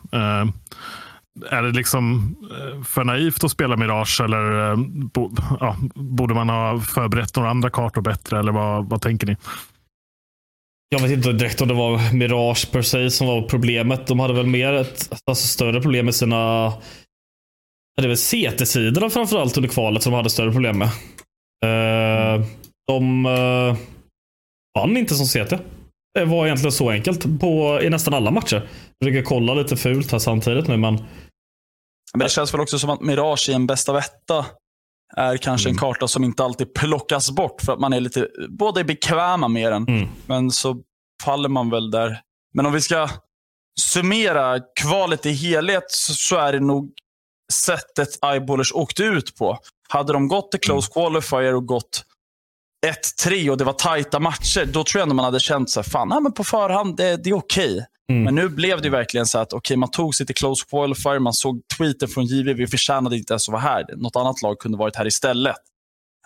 Är 1.50 1.64
det 1.64 1.72
liksom 1.72 2.36
eh, 2.52 2.84
för 2.84 3.04
naivt 3.04 3.44
att 3.44 3.52
spela 3.52 3.78
Mirage 3.78 4.22
eller 4.22 4.72
eh, 4.72 4.78
bo, 5.14 5.32
ja, 5.60 5.76
borde 5.96 6.34
man 6.34 6.50
ha 6.50 6.80
förberett 6.80 7.36
några 7.36 7.50
andra 7.50 7.70
kartor 7.70 8.02
bättre? 8.02 8.40
Eller 8.40 8.52
vad, 8.52 8.90
vad 8.90 9.02
tänker 9.02 9.28
ni? 9.28 9.38
Jag 10.90 11.00
vet 11.00 11.12
inte 11.12 11.34
direkt 11.34 11.62
om 11.62 11.68
det 11.68 11.74
var 11.74 12.14
Mirage 12.14 12.72
per 12.72 12.82
se 12.82 13.12
som 13.12 13.28
var 13.28 13.42
problemet. 13.42 14.08
De 14.08 14.20
hade 14.20 14.34
väl 14.34 14.46
mer 14.46 14.74
ett 14.74 15.10
alltså, 15.26 15.48
större 15.48 15.82
problem 15.82 16.06
med 16.06 16.16
sina 16.16 16.74
det 17.98 18.04
är 18.04 18.08
väl 18.08 18.18
CT-sidorna 18.18 19.10
framförallt 19.10 19.58
under 19.58 19.70
kvalet 19.70 20.04
som 20.04 20.12
de 20.12 20.18
hade 20.18 20.30
större 20.30 20.52
problem 20.52 20.78
med. 20.78 20.88
Uh, 21.66 22.46
de 22.88 23.26
uh, 23.26 23.76
vann 24.80 24.98
inte 24.98 25.16
som 25.16 25.26
CT. 25.26 25.54
Det 26.14 26.26
var 26.26 26.46
egentligen 26.46 26.72
så 26.72 26.90
enkelt 26.90 27.40
på, 27.40 27.80
i 27.84 27.90
nästan 27.90 28.14
alla 28.14 28.32
matcher. 28.32 28.56
Jag 29.00 29.08
försöker 29.08 29.26
kolla 29.26 29.54
lite 29.54 29.78
fult 29.78 30.12
här 30.12 30.20
samtidigt 30.20 30.68
nu, 30.68 30.78
men... 30.78 31.00
Men 32.18 32.26
det 32.26 32.30
känns 32.30 32.54
väl 32.54 32.62
också 32.62 32.80
som 32.80 32.90
att 32.90 33.02
Mirage 33.02 33.50
i 33.50 33.54
en 33.54 33.68
bästa 33.68 33.94
vetta 33.94 34.46
är 35.18 35.38
kanske 35.38 35.70
mm. 35.70 35.76
en 35.76 35.80
karta 35.80 36.08
som 36.08 36.24
inte 36.24 36.44
alltid 36.44 36.74
plockas 36.74 37.32
bort 37.32 37.62
för 37.62 37.74
att 37.74 37.80
man 37.80 37.94
är 37.94 38.00
lite, 38.00 38.28
både 38.50 38.84
bekväma 38.84 39.48
med 39.48 39.72
den, 39.72 39.88
mm. 39.88 40.10
men 40.26 40.52
så 40.52 40.78
faller 41.24 41.50
man 41.50 41.70
väl 41.70 41.92
där. 41.92 42.22
Men 42.54 42.66
om 42.66 42.74
vi 42.74 42.82
ska 42.82 43.10
summera 43.80 44.60
kvalet 44.82 45.26
i 45.26 45.32
helhet 45.32 45.84
så, 45.88 46.36
är 46.36 46.54
det 46.54 46.60
nog 46.60 46.92
sättet 47.54 48.10
Eyeballers 48.26 48.74
åkte 48.74 49.04
ut 49.04 49.36
på. 49.36 49.58
Hade 49.90 50.14
de 50.14 50.28
gått 50.28 50.52
till 50.52 50.60
close 50.60 50.92
mm. 50.96 51.04
qualifier 51.04 51.56
och 51.56 51.66
gått 51.66 52.06
1-3 53.26 53.50
och 53.50 53.58
det 53.58 53.64
var 53.64 53.74
tajta 53.74 54.20
matcher, 54.20 54.66
då 54.66 54.84
tror 54.84 55.00
jag 55.00 55.04
ändå 55.04 55.16
man 55.16 55.26
hade 55.26 55.40
känt 55.40 55.70
så 55.70 55.80
här, 55.80 55.90
fan, 55.90 56.10
nej, 56.10 56.22
men 56.22 56.32
på 56.32 56.44
förhand, 56.44 56.98
det, 56.98 57.24
det 57.24 57.30
är 57.30 57.34
okej. 57.34 57.74
Okay. 57.74 57.86
Mm. 58.12 58.24
Men 58.24 58.36
nu 58.36 58.50
blev 58.50 58.82
det 58.82 58.90
verkligen 58.90 59.26
så 59.26 59.40
att 59.40 59.54
okay, 59.54 59.78
man 59.78 59.92
tog 59.92 60.16
sig 60.16 60.26
till 60.26 60.36
close 60.36 60.66
qualifier, 60.66 61.20
man 61.20 61.34
såg 61.34 61.62
tweeten 61.78 62.08
från 62.08 62.26
JV, 62.26 62.54
vi 62.54 62.68
förtjänade 62.68 63.18
inte 63.18 63.34
ens 63.34 63.50
att 63.50 63.52
vara 63.52 63.62
här. 63.62 63.86
Något 63.96 64.16
annat 64.16 64.42
lag 64.42 64.60
kunde 64.60 64.78
varit 64.78 64.96
här 64.96 65.08
istället. 65.08 65.56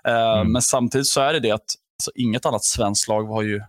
Uh, 0.08 0.14
mm. 0.14 0.52
Men 0.52 0.62
samtidigt 0.62 1.08
så 1.08 1.22
är 1.22 1.34
det 1.34 1.40
det 1.40 1.52
att 1.52 1.62
alltså, 1.62 2.12
inget 2.16 2.46
annat 2.46 2.64
svenskt 2.64 3.08
lag 3.08 3.28
var 3.28 3.42
ju 3.42 3.62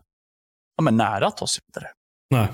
ja, 0.76 0.82
men 0.82 0.96
nära 0.96 1.26
att 1.26 1.36
ta 1.36 1.46
sig 1.46 1.62
vidare. 1.66 1.92
Nej. 2.30 2.48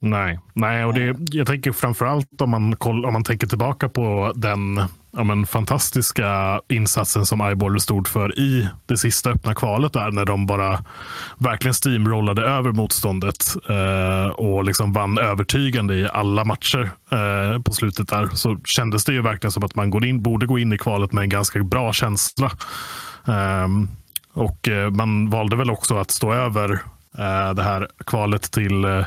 Nej, 0.00 0.38
Nej 0.54 0.84
och 0.84 0.94
det, 0.94 1.16
jag 1.30 1.46
tänker 1.46 1.72
framförallt 1.72 2.40
om 2.40 2.50
man, 2.50 2.76
om 2.80 3.12
man 3.12 3.24
tänker 3.24 3.46
tillbaka 3.46 3.88
på 3.88 4.32
den 4.34 4.80
ja, 5.16 5.24
men, 5.24 5.46
fantastiska 5.46 6.60
insatsen 6.68 7.26
som 7.26 7.40
Eyeballer 7.40 7.78
stod 7.78 8.08
för 8.08 8.38
i 8.38 8.68
det 8.86 8.96
sista 8.96 9.30
öppna 9.30 9.54
kvalet 9.54 9.92
där 9.92 10.10
när 10.10 10.24
de 10.24 10.46
bara 10.46 10.84
verkligen 11.38 11.74
steamrollade 11.74 12.42
över 12.42 12.72
motståndet 12.72 13.56
eh, 13.68 14.28
och 14.28 14.64
liksom 14.64 14.92
vann 14.92 15.18
övertygande 15.18 15.94
i 15.94 16.08
alla 16.12 16.44
matcher 16.44 16.90
eh, 17.10 17.62
på 17.62 17.72
slutet 17.72 18.08
där 18.08 18.28
så 18.32 18.58
kändes 18.64 19.04
det 19.04 19.12
ju 19.12 19.22
verkligen 19.22 19.52
som 19.52 19.64
att 19.64 19.74
man 19.74 19.90
går 19.90 20.04
in, 20.04 20.22
borde 20.22 20.46
gå 20.46 20.58
in 20.58 20.72
i 20.72 20.78
kvalet 20.78 21.12
med 21.12 21.22
en 21.22 21.28
ganska 21.28 21.64
bra 21.64 21.92
känsla. 21.92 22.50
Eh, 23.28 23.68
och 24.32 24.68
man 24.90 25.30
valde 25.30 25.56
väl 25.56 25.70
också 25.70 25.96
att 25.96 26.10
stå 26.10 26.32
över 26.32 26.80
Eh, 27.18 27.54
det 27.54 27.62
här 27.62 27.88
kvalet 28.06 28.50
till 28.50 28.84
eh, 28.84 29.06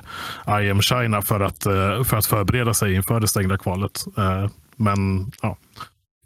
I 0.61 0.71
am 0.71 0.81
China 0.81 1.21
för 1.21 1.39
att, 1.39 1.65
eh, 1.65 2.03
för 2.03 2.17
att 2.17 2.25
förbereda 2.25 2.73
sig 2.73 2.93
inför 2.93 3.19
det 3.19 3.27
stängda 3.27 3.57
kvalet. 3.57 4.05
Men 4.75 5.31
ja, 5.41 5.57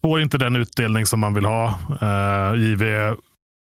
får 0.02 0.22
inte 0.22 0.38
den 0.38 0.56
utdelning 0.56 1.06
som 1.06 1.19
man 1.19 1.34
vill 1.34 1.46
ha. 1.46 1.80
JV 2.56 3.15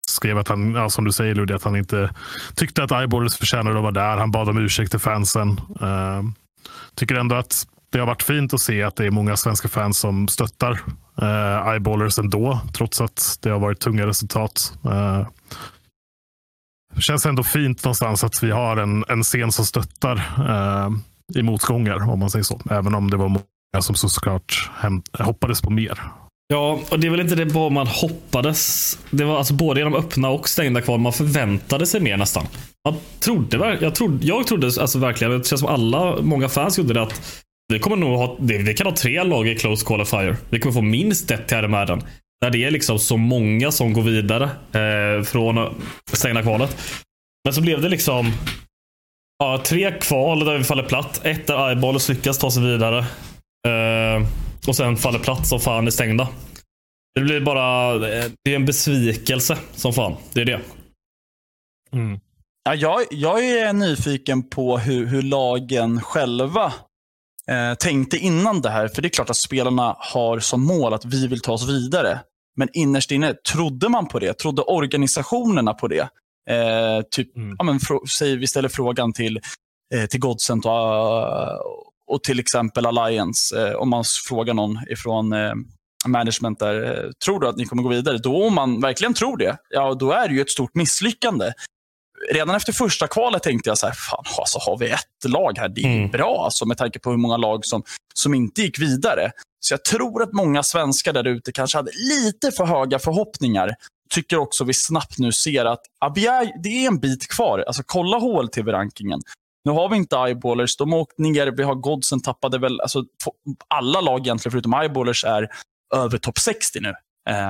skrev 0.07 0.37
att 0.37 0.47
han, 0.47 0.73
ja, 0.73 0.89
som 0.89 1.05
du 1.05 1.11
säger 1.11 1.35
Ludvig, 1.35 1.55
att 1.55 1.63
han 1.63 1.75
inte 1.75 2.09
tyckte 2.55 2.83
att 2.83 2.91
Eyeballers 2.91 3.37
förtjänade 3.37 3.75
att 3.75 3.81
vara 3.81 3.91
där. 3.91 4.17
Han 4.17 4.31
bad 4.31 4.49
om 4.49 4.57
ursäkt 4.57 4.91
till 4.91 4.99
fansen. 4.99 5.61
Tycker 6.95 7.15
ändå 7.15 7.35
att 7.35 7.67
det 7.93 7.99
har 7.99 8.05
varit 8.05 8.23
fint 8.23 8.53
att 8.53 8.61
se 8.61 8.83
att 8.83 8.95
det 8.95 9.05
är 9.05 9.11
många 9.11 9.37
svenska 9.37 9.67
fans 9.67 9.97
som 9.97 10.27
stöttar 10.27 10.71
uh, 11.21 11.67
Eyeballers 11.73 12.19
ändå, 12.19 12.59
trots 12.73 13.01
att 13.01 13.37
det 13.41 13.49
har 13.49 13.59
varit 13.59 13.79
tunga 13.79 14.07
resultat. 14.07 14.73
Uh, 14.85 15.27
det 16.95 17.01
känns 17.01 17.25
ändå 17.25 17.43
fint 17.43 17.83
någonstans 17.83 18.23
att 18.23 18.43
vi 18.43 18.51
har 18.51 18.77
en, 18.77 19.05
en 19.09 19.23
scen 19.23 19.51
som 19.51 19.65
stöttar 19.65 20.15
eh, 20.15 20.89
i 21.39 21.43
motgångar, 21.43 22.09
om 22.09 22.19
man 22.19 22.29
säger 22.29 22.43
så. 22.43 22.61
Även 22.69 22.95
om 22.95 23.09
det 23.09 23.17
var 23.17 23.27
många 23.27 23.81
som 23.81 23.95
såklart 23.95 24.69
hoppades 25.19 25.61
på 25.61 25.69
mer. 25.69 25.99
Ja, 26.47 26.79
och 26.89 26.99
det 26.99 27.07
är 27.07 27.11
väl 27.11 27.19
inte 27.19 27.35
det 27.35 27.45
bara 27.45 27.69
man 27.69 27.87
hoppades. 27.87 28.99
Det 29.09 29.23
var 29.23 29.37
alltså 29.37 29.53
både 29.53 29.79
genom 29.79 29.95
öppna 29.95 30.29
och 30.29 30.49
stängda 30.49 30.81
kval. 30.81 30.99
Man 30.99 31.13
förväntade 31.13 31.85
sig 31.85 32.01
mer 32.01 32.17
nästan. 32.17 32.45
Man 32.89 32.97
trodde, 33.19 33.77
jag 33.81 33.95
trodde, 33.95 34.25
jag 34.25 34.47
trodde 34.47 34.67
alltså 34.67 34.99
verkligen, 34.99 35.37
det 35.37 35.47
känns 35.47 35.61
som 35.61 35.69
alla, 35.69 36.21
många 36.21 36.49
fans 36.49 36.77
gjorde 36.77 36.93
det 36.93 37.01
att 37.01 37.43
vi 37.73 37.79
kommer 37.79 37.95
nog 37.95 38.17
ha, 38.17 38.37
vi 38.39 38.73
kan 38.73 38.87
ha 38.87 38.95
tre 38.95 39.23
lag 39.23 39.47
i 39.47 39.55
close 39.55 39.85
qualifier. 39.85 40.37
Vi 40.49 40.59
kommer 40.59 40.73
få 40.73 40.81
minst 40.81 41.31
ett 41.31 41.47
till 41.47 41.57
RMR. 41.57 42.01
Där 42.43 42.49
det 42.49 42.63
är 42.63 42.71
liksom 42.71 42.99
så 42.99 43.17
många 43.17 43.71
som 43.71 43.93
går 43.93 44.01
vidare 44.01 44.43
eh, 44.73 45.23
från 45.23 45.81
stängda 46.13 46.41
kvalet. 46.41 46.77
Men 47.43 47.53
så 47.53 47.61
blev 47.61 47.81
det 47.81 47.89
liksom 47.89 48.31
ja, 49.39 49.61
tre 49.65 49.91
kval 49.91 50.45
där 50.45 50.57
vi 50.57 50.63
faller 50.63 50.83
platt. 50.83 51.25
Ett 51.25 51.47
där 51.47 51.69
Eyeballers 51.69 52.09
lyckas 52.09 52.37
ta 52.37 52.51
sig 52.51 52.63
vidare. 52.63 52.97
Eh, 53.67 54.27
och 54.67 54.75
sen 54.75 54.97
faller 54.97 55.19
platt 55.19 55.47
som 55.47 55.59
fan 55.59 55.87
i 55.87 55.91
stängda. 55.91 56.27
Det 57.15 57.21
blir 57.21 57.41
bara 57.41 57.97
det 57.97 58.51
är 58.51 58.55
en 58.55 58.65
besvikelse 58.65 59.57
som 59.75 59.93
fan. 59.93 60.15
Det 60.33 60.41
är 60.41 60.45
det. 60.45 60.59
Mm. 61.93 62.19
Ja, 62.63 62.75
jag, 62.75 63.01
jag 63.11 63.45
är 63.45 63.73
nyfiken 63.73 64.49
på 64.49 64.77
hur, 64.77 65.05
hur 65.05 65.21
lagen 65.21 66.01
själva 66.01 66.73
eh, 67.49 67.73
tänkte 67.73 68.17
innan 68.17 68.61
det 68.61 68.69
här. 68.69 68.87
För 68.87 69.01
det 69.01 69.07
är 69.07 69.09
klart 69.09 69.29
att 69.29 69.37
spelarna 69.37 69.95
har 69.99 70.39
som 70.39 70.65
mål 70.65 70.93
att 70.93 71.05
vi 71.05 71.27
vill 71.27 71.41
ta 71.41 71.51
oss 71.51 71.69
vidare. 71.69 72.19
Men 72.55 72.69
innerst 72.73 73.11
inne, 73.11 73.33
trodde 73.33 73.89
man 73.89 74.07
på 74.07 74.19
det? 74.19 74.33
Trodde 74.33 74.61
organisationerna 74.61 75.73
på 75.73 75.87
det? 75.87 76.09
Eh, 76.49 77.01
typ, 77.11 77.37
mm. 77.37 77.55
ja, 77.59 77.63
men, 77.63 77.79
säg 78.17 78.35
vi 78.35 78.47
ställer 78.47 78.69
frågan 78.69 79.13
till, 79.13 79.39
eh, 79.93 80.05
till 80.05 80.19
Godsent 80.19 80.65
och, 80.65 80.73
och 82.07 82.23
till 82.23 82.39
exempel 82.39 82.85
Alliance. 82.85 83.69
Eh, 83.69 83.75
om 83.75 83.89
man 83.89 84.03
frågar 84.27 84.53
någon 84.53 84.79
ifrån 84.89 85.33
eh, 85.33 85.53
management 86.07 86.59
där, 86.59 87.11
tror 87.25 87.39
du 87.39 87.47
att 87.47 87.57
ni 87.57 87.65
kommer 87.65 87.83
gå 87.83 87.89
vidare? 87.89 88.17
Då 88.17 88.45
om 88.47 88.55
man 88.55 88.81
verkligen 88.81 89.13
tror 89.13 89.37
det, 89.37 89.57
ja 89.69 89.93
då 89.93 90.11
är 90.11 90.27
det 90.27 90.33
ju 90.33 90.41
ett 90.41 90.49
stort 90.49 90.75
misslyckande. 90.75 91.51
Redan 92.31 92.55
efter 92.55 92.73
första 92.73 93.07
kvalet 93.07 93.43
tänkte 93.43 93.69
jag 93.69 93.77
så 93.77 93.85
här, 93.85 93.93
fan 93.93 94.25
alltså, 94.37 94.59
har 94.59 94.77
vi 94.77 94.89
ett 94.89 95.31
lag 95.31 95.57
här, 95.57 95.69
det 95.69 95.81
är 95.81 95.97
mm. 95.97 96.11
bra 96.11 96.41
alltså, 96.45 96.65
med 96.65 96.77
tanke 96.77 96.99
på 96.99 97.09
hur 97.09 97.17
många 97.17 97.37
lag 97.37 97.65
som, 97.65 97.83
som 98.13 98.33
inte 98.33 98.61
gick 98.61 98.79
vidare. 98.79 99.31
Så 99.59 99.73
jag 99.73 99.85
tror 99.85 100.23
att 100.23 100.33
många 100.33 100.63
svenskar 100.63 101.13
där 101.13 101.27
ute 101.27 101.51
kanske 101.51 101.77
hade 101.77 101.91
lite 101.91 102.51
för 102.51 102.65
höga 102.65 102.99
förhoppningar. 102.99 103.75
Tycker 104.09 104.37
också 104.37 104.63
vi 104.63 104.73
snabbt 104.73 105.17
nu 105.17 105.31
ser 105.31 105.65
att 105.65 105.81
ja, 105.99 106.07
är, 106.41 106.63
det 106.63 106.69
är 106.69 106.87
en 106.87 106.99
bit 106.99 107.27
kvar. 107.27 107.63
Alltså 107.67 107.83
kolla 107.85 108.17
HLTV-rankingen. 108.17 109.19
Nu 109.65 109.71
har 109.71 109.89
vi 109.89 109.95
inte 109.97 110.15
eyeballers, 110.15 110.77
de 110.77 110.91
har 110.91 110.99
åkt 110.99 111.17
ner, 111.17 111.47
vi 111.57 111.63
har 111.63 111.75
Godsen 111.75 112.21
tappade 112.21 112.59
väl, 112.59 112.81
alltså 112.81 113.03
alla 113.67 114.01
lag 114.01 114.19
egentligen 114.19 114.51
förutom 114.51 114.73
eyeballers 114.73 115.23
är 115.23 115.49
över 115.95 116.17
topp 116.17 116.37
60 116.37 116.79
nu. 116.81 116.93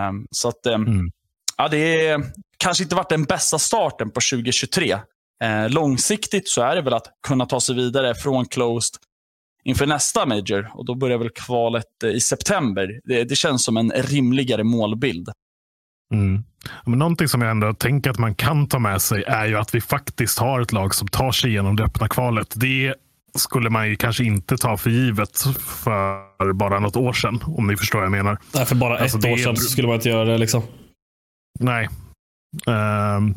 Um, 0.10 0.28
så 0.32 0.48
att, 0.48 0.66
um, 0.66 0.88
mm. 0.88 1.12
ja, 1.58 1.68
det 1.68 2.08
är 2.08 2.24
kanske 2.64 2.84
inte 2.84 2.96
varit 2.96 3.10
den 3.10 3.24
bästa 3.24 3.60
starten 3.60 4.10
på 4.12 4.20
2023. 4.32 4.94
Uh, 4.94 5.70
långsiktigt 5.70 6.50
så 6.50 6.62
är 6.62 6.76
det 6.76 6.82
väl 6.82 6.94
att 6.94 7.08
kunna 7.28 7.46
ta 7.46 7.62
sig 7.62 7.76
vidare 7.76 8.16
från 8.16 8.46
closed 8.46 8.96
inför 9.64 9.88
nästa 9.88 10.26
major. 10.26 10.72
Och 10.74 10.86
Då 10.86 10.96
börjar 10.96 11.18
väl 11.18 11.30
kvalet 11.30 11.86
uh, 12.04 12.10
i 12.10 12.20
september. 12.20 13.00
Det, 13.04 13.24
det, 13.24 13.36
känns 13.36 13.64
som 13.64 13.78
en 13.78 13.92
rimligare 13.92 14.64
målbild. 14.64 15.30
Mm. 16.14 16.44
Men 16.86 17.00
någonting 17.00 17.28
som 17.28 17.42
jag 17.42 17.52
ändå 17.52 17.74
tänker 17.74 18.10
att 18.10 18.20
man 18.20 18.36
kan 18.36 18.68
ta 18.68 18.80
med 18.80 19.02
sig 19.02 19.24
är 19.28 19.46
ju 19.46 19.58
att 19.58 19.76
vi 19.76 19.82
faktiskt 19.82 20.40
har 20.40 20.62
ett 20.62 20.72
lag 20.72 20.96
som 20.96 21.08
tar 21.08 21.32
sig 21.32 21.50
igenom 21.50 21.76
det 21.76 21.84
öppna 21.84 22.08
kvalet. 22.08 22.54
Det 22.56 22.94
skulle 23.36 23.70
man 23.70 23.90
ju 23.90 23.96
kanske 23.96 24.24
inte 24.24 24.58
ta 24.58 24.78
för 24.78 24.90
givet 24.90 25.40
för 25.60 26.54
bara 26.54 26.80
något 26.80 26.96
år 26.96 27.14
sedan. 27.14 27.44
Om 27.46 27.68
ni 27.68 27.78
förstår 27.78 28.00
vad 28.00 28.06
jag 28.06 28.12
menar. 28.12 28.38
Nej, 28.54 28.66
för 28.66 28.76
bara 28.76 28.98
alltså, 28.98 29.18
ett 29.18 29.26
år 29.26 29.38
sedan 29.38 29.58
skulle 29.58 29.88
man 29.88 29.96
inte 29.96 30.10
göra 30.10 30.26
det. 30.26 30.38
liksom. 30.38 30.64
Nej. 31.60 31.90
Um, 32.66 33.36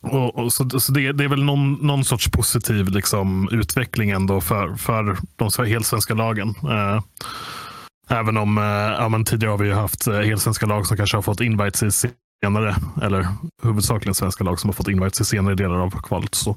och, 0.00 0.38
och, 0.38 0.52
så, 0.52 0.80
så 0.80 0.92
det, 0.92 1.12
det, 1.12 1.24
är 1.24 1.28
väl 1.28 1.44
någon, 1.44 1.72
någon 1.72 2.04
sorts 2.04 2.30
positiv 2.30 2.88
liksom, 2.88 3.48
utveckling 3.52 4.10
ändå 4.10 4.40
för, 4.40 4.74
för 4.74 5.16
de 5.36 5.66
helsvenska 5.66 6.14
lagen. 6.14 6.48
Uh, 6.48 7.02
även 8.08 8.36
om 8.36 8.58
uh, 8.58 8.64
ja, 8.64 9.22
tidigare 9.26 9.50
har 9.50 9.58
vi 9.58 9.72
haft 9.72 10.08
uh, 10.08 10.20
helsvenska 10.20 10.66
lag 10.66 10.86
som 10.86 10.96
kanske 10.96 11.16
har 11.16 11.22
fått 11.22 11.40
invites 11.40 11.82
i 11.82 12.10
senare, 12.44 12.76
eller 13.02 13.26
huvudsakligen 13.62 14.14
svenska 14.14 14.44
lag 14.44 14.60
som 14.60 14.68
har 14.68 14.74
fått 14.74 14.88
invites 14.88 15.20
i 15.20 15.24
senare 15.24 15.54
delar 15.54 15.76
av 15.76 15.90
kvalet. 15.90 16.34
Så. 16.34 16.56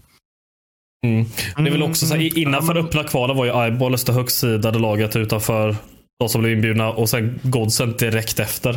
Mm. 1.06 1.26
Det 1.56 1.70
är 1.70 1.72
väl 1.72 1.84
också 1.84 2.06
så 2.06 2.14
här, 2.14 2.22
mm. 2.22 2.34
innanför 2.36 2.78
öppna 2.78 3.04
kvalet 3.04 3.38
var 3.38 3.46
ju 3.46 3.52
Eyeballs 3.52 4.04
det 4.04 4.14
högstsidade 4.14 4.80
laget 4.80 5.16
utanför 5.16 5.76
de 6.20 6.30
som 6.30 6.42
blev 6.42 6.54
inbjudna 6.54 6.90
och 6.90 7.10
sen 7.10 7.40
Godsen 7.44 7.96
direkt 7.98 8.40
efter. 8.40 8.70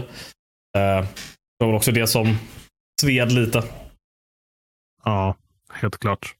Eh, 0.76 1.06
det 1.58 1.66
var 1.66 1.74
också 1.74 1.92
det 1.92 2.06
som 2.06 2.36
sved 3.04 3.32
lite. 3.32 3.62
Ja, 5.04 5.34
helt 5.72 5.98
klart. 5.98 6.34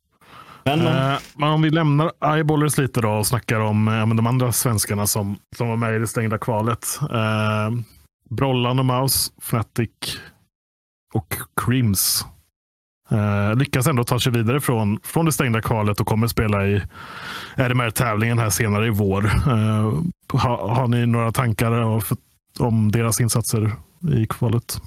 Men, 0.64 0.87
eh, 0.87 1.18
om 1.55 1.62
vi 1.62 1.70
lämnar 1.70 2.12
Eyeballers 2.35 2.79
lite 2.79 3.00
då 3.00 3.11
och 3.11 3.27
snackar 3.27 3.61
om 3.61 3.88
eh, 3.88 4.07
de 4.07 4.27
andra 4.27 4.53
svenskarna 4.53 5.07
som, 5.07 5.37
som 5.57 5.68
var 5.68 5.77
med 5.77 5.96
i 5.96 5.98
det 5.98 6.07
stängda 6.07 6.38
kvalet. 6.38 6.98
Eh, 7.11 7.70
Brollan 8.31 8.79
och 8.79 8.85
Maus, 8.85 9.33
Fnatic 9.38 9.90
och 11.14 11.35
Crims 11.64 12.27
Uh, 13.12 13.57
lyckas 13.57 13.87
ändå 13.87 14.05
ta 14.05 14.20
sig 14.20 14.33
vidare 14.33 14.61
från, 14.61 15.00
från 15.03 15.24
det 15.24 15.33
stängda 15.33 15.62
kvalet 15.62 16.00
och 16.00 16.07
kommer 16.07 16.27
spela 16.27 16.66
i 16.66 16.83
RMR-tävlingen 17.57 18.38
här 18.38 18.50
senare 18.50 18.87
i 18.87 18.90
vår. 18.90 19.24
Uh, 19.27 20.03
ha, 20.33 20.74
har 20.74 20.88
ni 20.88 21.07
några 21.07 21.33
tankar 21.33 21.70
om, 21.70 22.00
om 22.59 22.92
deras 22.92 23.20
insatser 23.20 23.72
i 24.12 24.27
kvalet? 24.27 24.81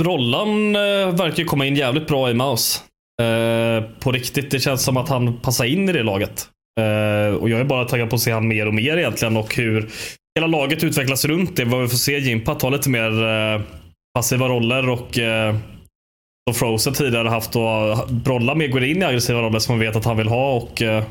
Rollan 0.00 0.76
eh, 0.76 1.14
verkar 1.16 1.44
komma 1.44 1.66
in 1.66 1.76
jävligt 1.76 2.06
bra 2.06 2.30
i 2.30 2.34
Maus. 2.34 2.84
Eh, 3.22 3.84
på 4.00 4.12
riktigt. 4.12 4.50
Det 4.50 4.60
känns 4.60 4.84
som 4.84 4.96
att 4.96 5.08
han 5.08 5.40
passar 5.40 5.64
in 5.64 5.88
i 5.88 5.92
det 5.92 6.02
laget. 6.02 6.48
Eh, 6.80 7.34
och 7.34 7.50
Jag 7.50 7.60
är 7.60 7.64
bara 7.64 7.84
taggad 7.84 8.10
på 8.10 8.16
att 8.16 8.22
se 8.22 8.32
han 8.32 8.48
mer 8.48 8.66
och 8.66 8.74
mer 8.74 8.96
egentligen 8.96 9.36
och 9.36 9.54
hur 9.54 9.90
hela 10.38 10.46
laget 10.46 10.84
utvecklas 10.84 11.24
runt 11.24 11.56
det. 11.56 11.64
Vad 11.64 11.82
vi 11.82 11.88
får 11.88 11.96
se 11.96 12.18
Jimpa 12.18 12.54
ta 12.54 12.70
lite 12.70 12.90
mer 12.90 13.24
eh, 13.24 13.60
passiva 14.14 14.48
roller 14.48 14.88
och 14.88 15.18
som 16.48 16.54
Frozen 16.54 16.92
tidigare 16.94 17.28
haft 17.28 17.56
och 17.56 18.08
Brolla 18.08 18.54
mer 18.54 18.68
går 18.68 18.84
in 18.84 19.02
i 19.02 19.04
aggressiva 19.04 19.42
roller 19.42 19.58
som 19.58 19.72
man 19.72 19.86
vet 19.86 19.96
att 19.96 20.04
han 20.04 20.16
vill 20.16 20.28
ha. 20.28 20.56
och 20.56 20.82
eh, 20.82 21.04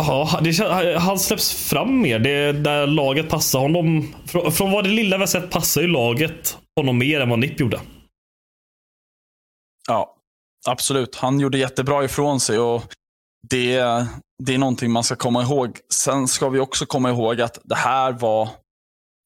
Ja, 0.00 0.40
det, 0.42 0.98
han 0.98 1.18
släpps 1.18 1.68
fram 1.70 2.00
mer. 2.00 2.18
Det 2.18 2.52
där 2.52 2.86
laget 2.86 3.28
passar 3.28 3.58
honom. 3.58 4.14
Från, 4.26 4.52
från 4.52 4.72
vad 4.72 4.84
det 4.84 4.90
lilla 4.90 5.16
vi 5.16 5.22
har 5.22 5.26
sett 5.26 5.50
passar 5.50 5.80
ju 5.80 5.88
laget 5.88 6.58
honom 6.80 6.98
mer 6.98 7.20
än 7.20 7.28
vad 7.28 7.38
Nipp 7.38 7.60
gjorde. 7.60 7.80
Ja, 9.88 10.16
absolut. 10.68 11.16
Han 11.16 11.40
gjorde 11.40 11.58
jättebra 11.58 12.04
ifrån 12.04 12.40
sig 12.40 12.58
och 12.58 12.82
det, 13.50 13.78
det 14.44 14.54
är 14.54 14.58
någonting 14.58 14.90
man 14.90 15.04
ska 15.04 15.16
komma 15.16 15.42
ihåg. 15.42 15.78
Sen 15.94 16.28
ska 16.28 16.48
vi 16.48 16.60
också 16.60 16.86
komma 16.86 17.10
ihåg 17.10 17.40
att 17.40 17.58
det 17.64 17.74
här 17.74 18.12
var 18.12 18.48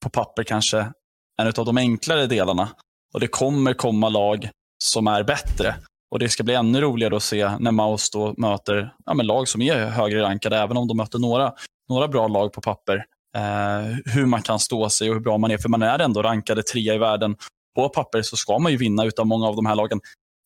på 0.02 0.10
papper 0.10 0.44
kanske 0.44 0.92
en 1.40 1.46
av 1.46 1.64
de 1.64 1.76
enklare 1.76 2.26
delarna. 2.26 2.68
Och 3.14 3.20
det 3.20 3.28
kommer 3.28 3.74
komma 3.74 4.08
lag 4.08 4.50
som 4.84 5.06
är 5.06 5.22
bättre. 5.22 5.74
Och 6.10 6.18
Det 6.18 6.28
ska 6.28 6.42
bli 6.42 6.54
ännu 6.54 6.80
roligare 6.80 7.16
att 7.16 7.22
se 7.22 7.58
när 7.58 7.70
Maus 7.70 8.10
då 8.10 8.34
möter 8.36 8.94
ja, 9.06 9.14
men 9.14 9.26
lag 9.26 9.48
som 9.48 9.62
är 9.62 9.86
högre 9.86 10.22
rankade, 10.22 10.58
även 10.58 10.76
om 10.76 10.88
de 10.88 10.96
möter 10.96 11.18
några, 11.18 11.52
några 11.88 12.08
bra 12.08 12.28
lag 12.28 12.52
på 12.52 12.60
papper. 12.60 13.04
Eh, 13.36 13.96
hur 14.04 14.26
man 14.26 14.42
kan 14.42 14.58
stå 14.58 14.90
sig 14.90 15.08
och 15.08 15.14
hur 15.14 15.20
bra 15.20 15.38
man 15.38 15.50
är, 15.50 15.58
för 15.58 15.68
man 15.68 15.82
är 15.82 15.98
ändå 15.98 16.22
rankade 16.22 16.62
trea 16.62 16.94
i 16.94 16.98
världen. 16.98 17.36
På 17.74 17.88
papper 17.88 18.22
så 18.22 18.36
ska 18.36 18.58
man 18.58 18.72
ju 18.72 18.78
vinna 18.78 19.04
utav 19.04 19.26
många 19.26 19.46
av 19.46 19.56
de 19.56 19.66
här 19.66 19.74
lagen. 19.74 20.00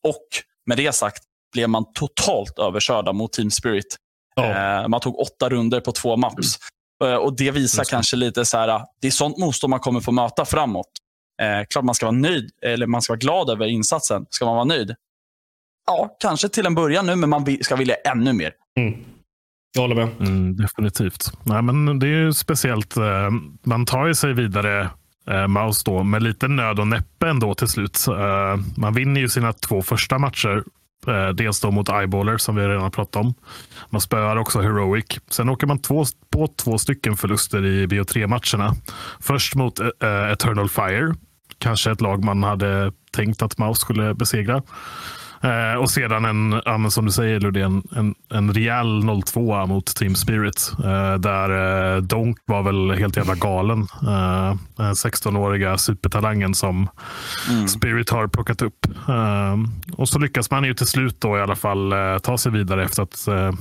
Och 0.08 0.26
med 0.66 0.76
det 0.76 0.92
sagt 0.92 1.22
blev 1.52 1.68
man 1.68 1.92
totalt 1.92 2.58
överkörda 2.58 3.12
mot 3.12 3.32
Team 3.32 3.50
Spirit. 3.50 3.96
Ja. 4.34 4.82
Eh, 4.82 4.88
man 4.88 5.00
tog 5.00 5.18
åtta 5.18 5.48
runder 5.48 5.80
på 5.80 5.92
två 5.92 6.16
maps. 6.16 6.58
Mm. 7.04 7.18
och 7.18 7.36
Det 7.36 7.50
visar 7.50 7.84
kanske 7.84 8.16
lite 8.16 8.44
så 8.44 8.58
här, 8.58 8.84
det 9.00 9.06
är 9.06 9.10
sånt 9.10 9.38
motstånd 9.38 9.70
man 9.70 9.80
kommer 9.80 10.00
få 10.00 10.12
möta 10.12 10.44
framåt. 10.44 10.90
Eh, 11.42 11.66
klart 11.70 11.84
man 11.84 11.94
ska 11.94 12.06
vara 12.06 12.16
nöjd, 12.16 12.50
eller 12.62 12.86
man 12.86 13.02
ska 13.02 13.12
vara 13.12 13.18
glad 13.18 13.50
över 13.50 13.66
insatsen. 13.66 14.26
Ska 14.30 14.44
man 14.44 14.54
vara 14.54 14.64
nöjd? 14.64 14.94
Ja, 15.86 16.16
kanske 16.20 16.48
till 16.48 16.66
en 16.66 16.74
början 16.74 17.06
nu, 17.06 17.16
men 17.16 17.30
man 17.30 17.56
ska 17.60 17.76
vilja 17.76 17.94
ännu 17.94 18.32
mer. 18.32 18.52
Mm. 18.78 19.04
Jag 19.72 19.82
håller 19.82 19.94
med. 19.94 20.08
Mm, 20.20 20.56
definitivt. 20.56 21.32
Nej, 21.42 21.62
men 21.62 21.98
det 21.98 22.08
är 22.08 22.30
speciellt. 22.32 22.96
Eh, 22.96 23.30
man 23.62 23.86
tar 23.86 24.06
ju 24.06 24.14
sig 24.14 24.32
vidare 24.32 24.90
eh, 25.30 25.46
Maus 25.46 25.84
då 25.84 26.02
med 26.02 26.22
lite 26.22 26.48
nöd 26.48 26.78
och 26.80 26.86
näppe 26.86 27.28
ändå 27.28 27.54
till 27.54 27.68
slut. 27.68 28.06
Eh, 28.08 28.60
man 28.76 28.94
vinner 28.94 29.20
ju 29.20 29.28
sina 29.28 29.52
två 29.52 29.82
första 29.82 30.18
matcher. 30.18 30.64
Eh, 31.06 31.28
dels 31.28 31.60
då 31.60 31.70
mot 31.70 31.88
Eyeballer 31.88 32.36
som 32.38 32.56
vi 32.56 32.68
redan 32.68 32.90
pratat 32.90 33.16
om. 33.16 33.34
Man 33.90 34.00
spöar 34.00 34.36
också 34.36 34.60
Heroic. 34.60 35.20
Sen 35.30 35.48
åker 35.48 35.66
man 35.66 35.78
två, 35.78 36.04
på 36.30 36.46
två 36.46 36.78
stycken 36.78 37.16
förluster 37.16 37.66
i 37.66 37.86
BO3-matcherna. 37.86 38.74
Först 39.20 39.54
mot 39.54 39.80
eh, 39.80 39.86
eh, 40.02 40.30
Eternal 40.32 40.68
Fire 40.68 41.14
kanske 41.58 41.90
ett 41.90 42.00
lag 42.00 42.24
man 42.24 42.42
hade 42.42 42.92
tänkt 43.12 43.42
att 43.42 43.58
Maus 43.58 43.78
skulle 43.78 44.14
besegra. 44.14 44.62
Eh, 45.42 45.80
och 45.80 45.90
sedan 45.90 46.24
en, 46.24 46.62
ja, 46.64 46.90
som 46.90 47.06
du 47.06 47.12
säger 47.12 47.40
Ludén, 47.40 47.82
en, 47.96 48.14
en 48.30 48.54
rejäl 48.54 48.86
0-2 48.86 49.66
mot 49.66 49.86
Team 49.96 50.14
Spirit. 50.14 50.72
Eh, 50.84 51.14
där 51.14 51.50
eh, 51.96 52.02
Donk 52.02 52.38
var 52.46 52.62
väl 52.62 52.90
helt 52.98 53.16
jävla 53.16 53.34
galen. 53.34 53.80
Eh, 54.02 54.54
16-åriga 54.76 55.78
supertalangen 55.78 56.54
som 56.54 56.88
mm. 57.50 57.68
Spirit 57.68 58.10
har 58.10 58.28
plockat 58.28 58.62
upp. 58.62 58.86
Eh, 59.08 59.56
och 59.96 60.08
så 60.08 60.18
lyckas 60.18 60.50
man 60.50 60.64
ju 60.64 60.74
till 60.74 60.86
slut 60.86 61.20
då 61.20 61.38
i 61.38 61.40
alla 61.40 61.56
fall 61.56 61.92
eh, 61.92 62.18
ta 62.18 62.38
sig 62.38 62.52
vidare 62.52 62.84
efter 62.84 63.02
att 63.02 63.28
eh, 63.28 63.52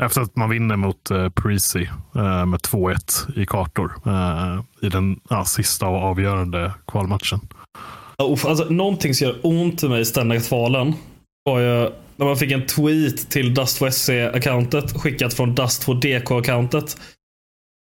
efter 0.00 0.20
att 0.20 0.36
man 0.36 0.50
vinner 0.50 0.76
mot 0.76 1.10
eh, 1.10 1.28
Parisi 1.28 1.88
eh, 2.14 2.46
med 2.46 2.60
2-1 2.60 3.40
i 3.40 3.46
kartor 3.46 3.92
eh, 4.06 4.60
i 4.80 4.88
den 4.88 5.20
ja, 5.30 5.44
sista 5.44 5.86
och 5.86 6.02
avgörande 6.02 6.72
kvalmatchen. 6.86 7.40
Alltså, 8.18 8.66
någonting 8.70 9.14
som 9.14 9.26
gör 9.26 9.36
ont 9.42 9.82
i 9.82 9.88
mig 9.88 10.00
i 10.00 10.04
ständiga 10.04 10.40
kvalen 10.40 10.94
var 11.46 11.60
ju 11.60 11.90
när 12.16 12.26
man 12.26 12.36
fick 12.36 12.52
en 12.52 12.66
tweet 12.66 13.30
till 13.30 13.54
Dust2SC-accountet 13.54 14.98
skickat 14.98 15.34
från 15.34 15.56
Dust2DK-accountet. 15.56 17.00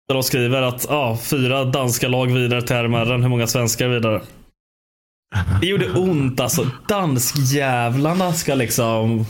Där 0.09 0.15
de 0.15 0.23
skriver 0.23 0.63
att 0.63 0.91
ah, 0.91 1.17
fyra 1.17 1.65
danska 1.65 2.09
lag 2.09 2.27
vidare 2.27 2.63
till 2.63 2.77
RMR, 2.77 3.19
hur 3.19 3.29
många 3.29 3.47
svenskar 3.47 3.89
vidare? 3.89 4.23
Det 5.61 5.67
gjorde 5.67 5.93
ont 5.93 6.41
alltså. 6.41 6.71
Danskjävlarna 6.89 8.33
ska 8.33 8.55
liksom... 8.55 9.25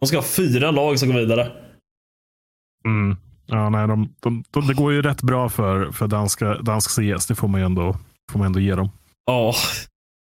De 0.00 0.06
ska 0.06 0.16
ha 0.16 0.24
fyra 0.24 0.70
lag 0.70 0.98
som 0.98 1.08
går 1.08 1.18
vidare. 1.18 1.52
Mm. 2.84 3.16
Ja, 3.46 3.70
nej, 3.70 3.88
de, 3.88 4.14
de, 4.20 4.44
de, 4.50 4.66
det 4.66 4.74
går 4.74 4.92
ju 4.92 5.02
rätt 5.02 5.22
bra 5.22 5.48
för, 5.48 5.92
för 5.92 6.06
danska, 6.06 6.54
dansk 6.54 6.90
CS. 6.90 7.26
Det 7.26 7.34
får 7.34 7.48
man 7.48 7.60
ju 7.60 7.66
ändå, 7.66 7.96
får 8.32 8.38
man 8.38 8.46
ändå 8.46 8.60
ge 8.60 8.74
dem. 8.74 8.90
Ja. 9.26 9.54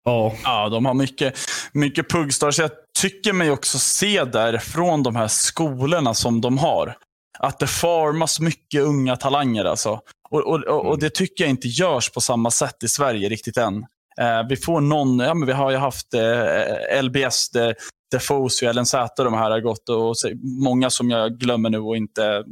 Ja. 0.06 0.32
ja, 0.44 0.68
de 0.68 0.84
har 0.86 0.94
mycket, 0.94 1.34
mycket 1.72 2.10
puggstars. 2.10 2.58
Jag 2.58 2.70
tycker 2.98 3.32
mig 3.32 3.50
också 3.50 3.78
se 3.78 4.24
där 4.24 4.58
från 4.58 5.02
de 5.02 5.16
här 5.16 5.28
skolorna 5.28 6.14
som 6.14 6.40
de 6.40 6.58
har. 6.58 6.96
Att 7.38 7.58
det 7.58 7.66
formas 7.66 8.40
mycket 8.40 8.82
unga 8.82 9.16
talanger. 9.16 9.64
Alltså. 9.64 10.00
Och, 10.30 10.40
och, 10.40 10.64
och, 10.64 10.86
och 10.86 10.98
det 10.98 11.14
tycker 11.14 11.44
jag 11.44 11.50
inte 11.50 11.68
görs 11.68 12.10
på 12.10 12.20
samma 12.20 12.50
sätt 12.50 12.82
i 12.82 12.88
Sverige 12.88 13.28
riktigt 13.28 13.56
än. 13.56 13.76
Eh, 14.20 14.48
vi 14.48 14.56
får 14.56 14.80
någon, 14.80 15.18
ja, 15.18 15.34
men 15.34 15.46
vi 15.46 15.52
har 15.52 15.70
ju 15.70 15.76
haft 15.76 16.14
eh, 16.14 17.02
LBS, 17.02 17.50
de, 17.50 17.74
Defoe, 18.10 18.72
LNZ, 18.72 18.94
de 19.16 19.34
här 19.34 19.50
har 19.50 19.60
gått 19.60 19.88
och 19.88 20.18
så, 20.18 20.30
många 20.64 20.90
som 20.90 21.10
jag 21.10 21.38
glömmer 21.38 21.70
nu 21.70 21.78
och 21.78 21.96
inte 21.96 22.44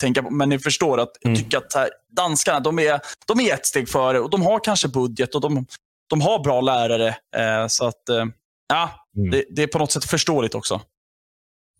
tänka 0.00 0.22
på. 0.22 0.30
Men 0.30 0.48
ni 0.48 0.58
förstår 0.58 1.00
att 1.00 1.10
jag 1.20 1.36
tycker 1.36 1.58
att 1.58 1.74
här, 1.74 1.90
danskarna, 2.16 2.60
de 2.60 2.78
är, 2.78 3.00
de 3.26 3.40
är 3.40 3.54
ett 3.54 3.66
steg 3.66 3.88
före 3.88 4.20
och 4.20 4.30
de 4.30 4.42
har 4.42 4.64
kanske 4.64 4.88
budget 4.88 5.34
och 5.34 5.40
de, 5.40 5.66
de 6.10 6.20
har 6.20 6.42
bra 6.44 6.60
lärare. 6.60 7.08
Eh, 7.36 7.66
så 7.68 7.86
att, 7.86 8.08
eh, 8.08 8.24
ja, 8.68 8.90
Mm. 9.16 9.30
det, 9.30 9.44
det 9.50 9.62
är 9.62 9.66
på 9.66 9.78
något 9.78 9.92
sätt 9.92 10.04
förståeligt 10.04 10.54
också. 10.54 10.80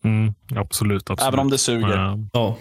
Mm, 0.03 0.33
absolut, 0.55 1.09
absolut. 1.09 1.27
Även 1.27 1.39
om 1.39 1.49
det 1.49 1.57
suger. 1.57 2.17
Ja. 2.33 2.57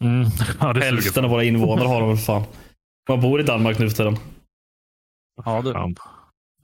Mm. 0.00 0.28
Ja, 0.60 0.72
det 0.72 0.80
Hälften 0.84 1.12
suger 1.12 1.22
av 1.24 1.30
våra 1.30 1.44
invånare 1.44 1.88
har 1.88 2.00
de 2.00 2.08
väl 2.08 2.18
fan. 2.18 2.42
Man 3.08 3.20
bor 3.20 3.40
i 3.40 3.42
Danmark 3.42 3.78
nu 3.78 3.90
för 3.90 3.96
tiden. 3.96 4.16
Ja, 5.44 5.62
du. 5.62 5.72
fan. 5.72 5.94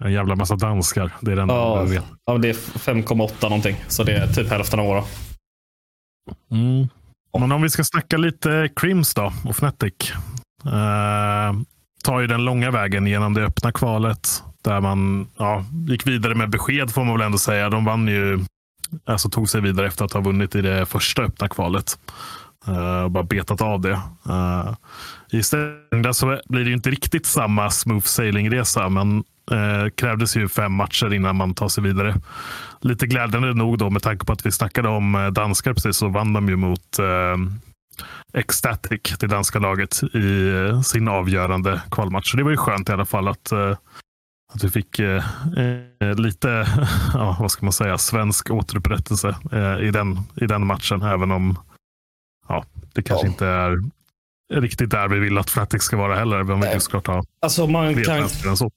En 0.04 0.12
jävla 0.12 0.37
massa 0.37 0.57
danskar. 0.57 1.11
Det 1.20 1.33
är 1.33 1.37
den 1.37 1.48
Ja, 1.48 1.78
jag 1.78 1.87
vet. 1.87 2.04
ja, 2.24 2.38
det 2.38 2.48
är 2.48 2.52
5,8 2.54 3.42
någonting. 3.42 3.76
Så 3.88 4.02
det 4.02 4.12
är 4.16 4.26
typ 4.26 4.50
hälften 4.50 4.80
av 4.80 4.87
våra. 4.87 5.04
Mm. 6.50 6.88
Men 7.38 7.52
om 7.52 7.62
vi 7.62 7.70
ska 7.70 7.85
snacka 7.85 8.16
lite 8.16 8.70
Crims 8.76 9.14
då 9.14 9.33
och 9.44 9.50
Fnatic. 9.50 10.12
Eh, 10.64 11.52
tar 12.04 12.20
ju 12.20 12.26
den 12.26 12.44
långa 12.44 12.70
vägen 12.70 13.06
genom 13.06 13.34
det 13.34 13.44
öppna 13.44 13.72
kvalet. 13.72 14.42
Där 14.64 14.80
man 14.80 15.26
ja, 15.38 15.64
gick 15.88 16.06
vidare 16.06 16.34
med 16.34 16.50
besked 16.50 16.90
får 16.90 17.04
man 17.04 17.18
väl 17.18 17.26
ändå 17.26 17.38
säga. 17.38 17.70
De 17.70 17.84
vann 17.84 18.08
ju, 18.08 18.44
alltså 19.06 19.28
tog 19.28 19.48
sig 19.48 19.60
vidare 19.60 19.86
efter 19.86 20.04
att 20.04 20.12
ha 20.12 20.20
vunnit 20.20 20.54
i 20.54 20.62
det 20.62 20.86
första 20.86 21.22
öppna 21.22 21.48
kvalet. 21.48 21.98
Uh, 22.68 23.02
och 23.02 23.10
bara 23.10 23.24
betat 23.24 23.60
av 23.60 23.80
det. 23.80 24.00
Uh, 24.28 24.74
I 25.30 25.42
stängda 25.42 26.12
så 26.12 26.40
blir 26.44 26.64
det 26.64 26.68
ju 26.68 26.76
inte 26.76 26.90
riktigt 26.90 27.26
samma 27.26 27.70
smooth 27.70 28.06
sailing-resa. 28.06 28.88
Men 28.88 29.24
eh, 29.50 29.90
krävdes 29.96 30.36
ju 30.36 30.48
fem 30.48 30.72
matcher 30.72 31.14
innan 31.14 31.36
man 31.36 31.54
tar 31.54 31.68
sig 31.68 31.84
vidare. 31.84 32.14
Lite 32.80 33.06
glädjande 33.06 33.54
nog 33.54 33.78
då 33.78 33.90
med 33.90 34.02
tanke 34.02 34.26
på 34.26 34.32
att 34.32 34.46
vi 34.46 34.52
snackade 34.52 34.88
om 34.88 35.14
eh, 35.14 35.26
danskar 35.26 35.74
precis 35.74 35.96
så 35.96 36.08
vann 36.08 36.32
de 36.32 36.48
ju 36.48 36.56
mot 36.56 36.98
eh, 36.98 37.36
Ecstatic, 38.33 39.00
det 39.18 39.26
danska 39.26 39.59
laget, 39.59 40.00
i 40.14 40.48
eh, 40.48 40.80
sin 40.80 41.09
avgörande 41.09 41.83
kvalmatch. 41.90 42.30
Så 42.30 42.37
det 42.37 42.42
var 42.42 42.50
ju 42.50 42.57
skönt 42.57 42.88
i 42.88 42.92
alla 42.92 43.04
fall 43.04 43.28
att, 43.28 43.52
eh, 43.52 43.76
att 44.54 44.64
vi 44.64 44.70
fick 44.70 44.98
eh, 44.98 45.22
lite, 46.16 46.48
ja, 47.14 47.37
vad 47.40 47.50
ska 47.50 47.66
man 47.66 47.72
säga, 47.72 47.98
svensk 47.98 48.50
återupprättelse 48.50 49.37
i, 49.80 49.90
den, 49.90 50.18
i 50.37 50.46
den 50.46 50.66
matchen. 50.66 51.02
Även 51.02 51.30
om 51.30 51.59
ja, 52.48 52.64
det 52.94 53.02
kanske 53.02 53.26
Ja. 53.26 53.30
inte 53.30 53.46
är 53.46 53.78
riktigt 54.54 54.90
där 54.90 55.09
vi 55.09 55.18
vill 55.18 55.38
att 55.38 55.50
Fnatic 55.50 55.83
ska 55.83 55.96
vara 55.96 56.14
heller. 56.14 56.42
Men 56.42 56.61
vi 56.61 56.80
såklart 56.80 57.07
ha 57.07 57.24
Alltså 57.42 57.66
man 57.66 58.04
kan, 58.04 58.28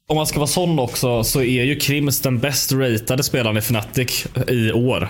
om 0.07 0.15
man 0.17 0.27
ska 0.27 0.39
vara 0.39 0.47
sån 0.47 0.79
också 0.79 1.23
så 1.23 1.39
är 1.41 1.63
ju 1.63 1.75
Krims 1.75 2.21
den 2.21 2.39
bäst 2.39 2.71
ratade 2.71 3.23
spelaren 3.23 3.57
i 3.57 3.59
Fnatic 3.59 4.27
i 4.47 4.71
år. 4.71 5.09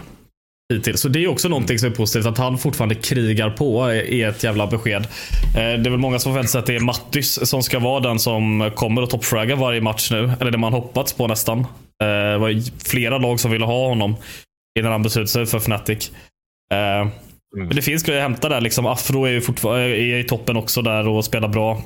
Hittills. 0.73 1.01
Så 1.01 1.07
det 1.07 1.23
är 1.23 1.27
också 1.27 1.49
någonting 1.49 1.79
som 1.79 1.91
är 1.91 1.95
positivt. 1.95 2.25
Att 2.25 2.37
han 2.37 2.57
fortfarande 2.57 2.95
krigar 2.95 3.49
på 3.49 3.89
eh, 3.89 4.21
är 4.21 4.29
ett 4.29 4.43
jävla 4.43 4.67
besked. 4.67 5.01
Eh, 5.01 5.53
det 5.53 5.61
är 5.61 5.89
väl 5.89 5.97
många 5.97 6.19
som 6.19 6.31
förväntar 6.31 6.49
sig 6.49 6.59
att 6.59 6.65
det 6.65 6.75
är 6.75 6.79
Mattis 6.79 7.49
som 7.49 7.63
ska 7.63 7.79
vara 7.79 7.99
den 7.99 8.19
som 8.19 8.71
kommer 8.75 9.01
och 9.01 9.09
toppfragga 9.09 9.55
varje 9.55 9.81
match 9.81 10.11
nu. 10.11 10.31
Eller 10.39 10.51
det 10.51 10.57
man 10.57 10.73
hoppats 10.73 11.13
på 11.13 11.27
nästan. 11.27 11.59
Eh, 11.59 12.07
det 12.07 12.37
var 12.37 12.83
flera 12.89 13.17
lag 13.17 13.39
som 13.39 13.51
ville 13.51 13.65
ha 13.65 13.87
honom 13.87 14.15
innan 14.79 14.91
han 14.91 15.03
beslutade 15.03 15.27
sig 15.27 15.45
för 15.45 15.57
Fnatic. 15.57 16.11
Men 17.57 17.69
det 17.69 17.81
finns 17.81 18.03
grejer 18.03 18.19
att 18.19 18.29
hämta 18.29 18.49
där. 18.49 18.61
Liksom 18.61 18.85
Afro 18.85 19.25
är 19.25 19.31
ju 19.31 19.41
fortfarande 19.41 19.85
är 19.85 20.19
i 20.19 20.23
toppen 20.23 20.57
också 20.57 20.81
där 20.81 21.07
och 21.07 21.25
spelar 21.25 21.47
bra. 21.47 21.81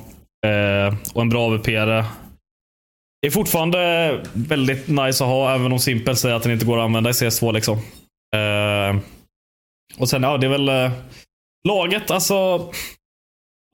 Och 1.14 1.22
en 1.22 1.28
bra 1.28 1.46
avp 1.46 1.66
-are. 1.66 2.04
Det 3.22 3.26
är 3.26 3.30
fortfarande 3.30 4.22
väldigt 4.32 4.88
nice 4.88 5.24
att 5.24 5.30
ha, 5.30 5.54
även 5.54 5.72
om 5.72 5.78
Simpel 5.78 6.16
säger 6.16 6.34
att 6.34 6.42
den 6.42 6.52
inte 6.52 6.66
går 6.66 6.78
att 6.78 6.84
använda 6.84 7.10
i 7.10 7.12
CS2. 7.12 7.52
Liksom. 7.52 7.78
Eh, 8.36 9.00
och 9.98 10.08
sen, 10.08 10.22
ja, 10.22 10.36
det 10.36 10.46
är 10.46 10.50
väl 10.50 10.68
eh, 10.68 10.92
laget. 11.68 12.10
Alltså, 12.10 12.34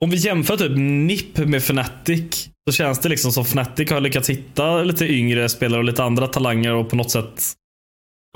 om 0.03 0.09
vi 0.09 0.17
jämför 0.17 0.57
typ 0.57 0.71
NIP 0.77 1.37
med 1.37 1.57
Fnatic 1.61 2.49
så 2.69 2.75
känns 2.75 2.99
det 2.99 3.09
liksom 3.09 3.31
som 3.31 3.43
Fnatic 3.43 3.91
har 3.91 4.01
lyckats 4.01 4.29
hitta 4.29 4.83
lite 4.83 5.05
yngre 5.05 5.49
spelare 5.49 5.79
och 5.79 5.85
lite 5.85 6.03
andra 6.03 6.27
talanger 6.27 6.73
och 6.73 6.89
på 6.89 6.95
något 6.95 7.11
sätt. 7.11 7.53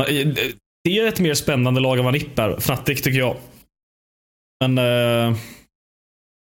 Eh, 0.07 0.27
det 0.83 0.99
är 0.99 1.07
ett 1.07 1.19
mer 1.19 1.33
spännande 1.33 1.81
lag 1.81 1.97
än 1.97 2.05
vad 2.05 2.13
NIP 2.13 2.39
är. 2.39 2.57
Fnatic 2.57 3.01
tycker 3.01 3.19
jag. 3.19 3.37
Men 4.59 4.77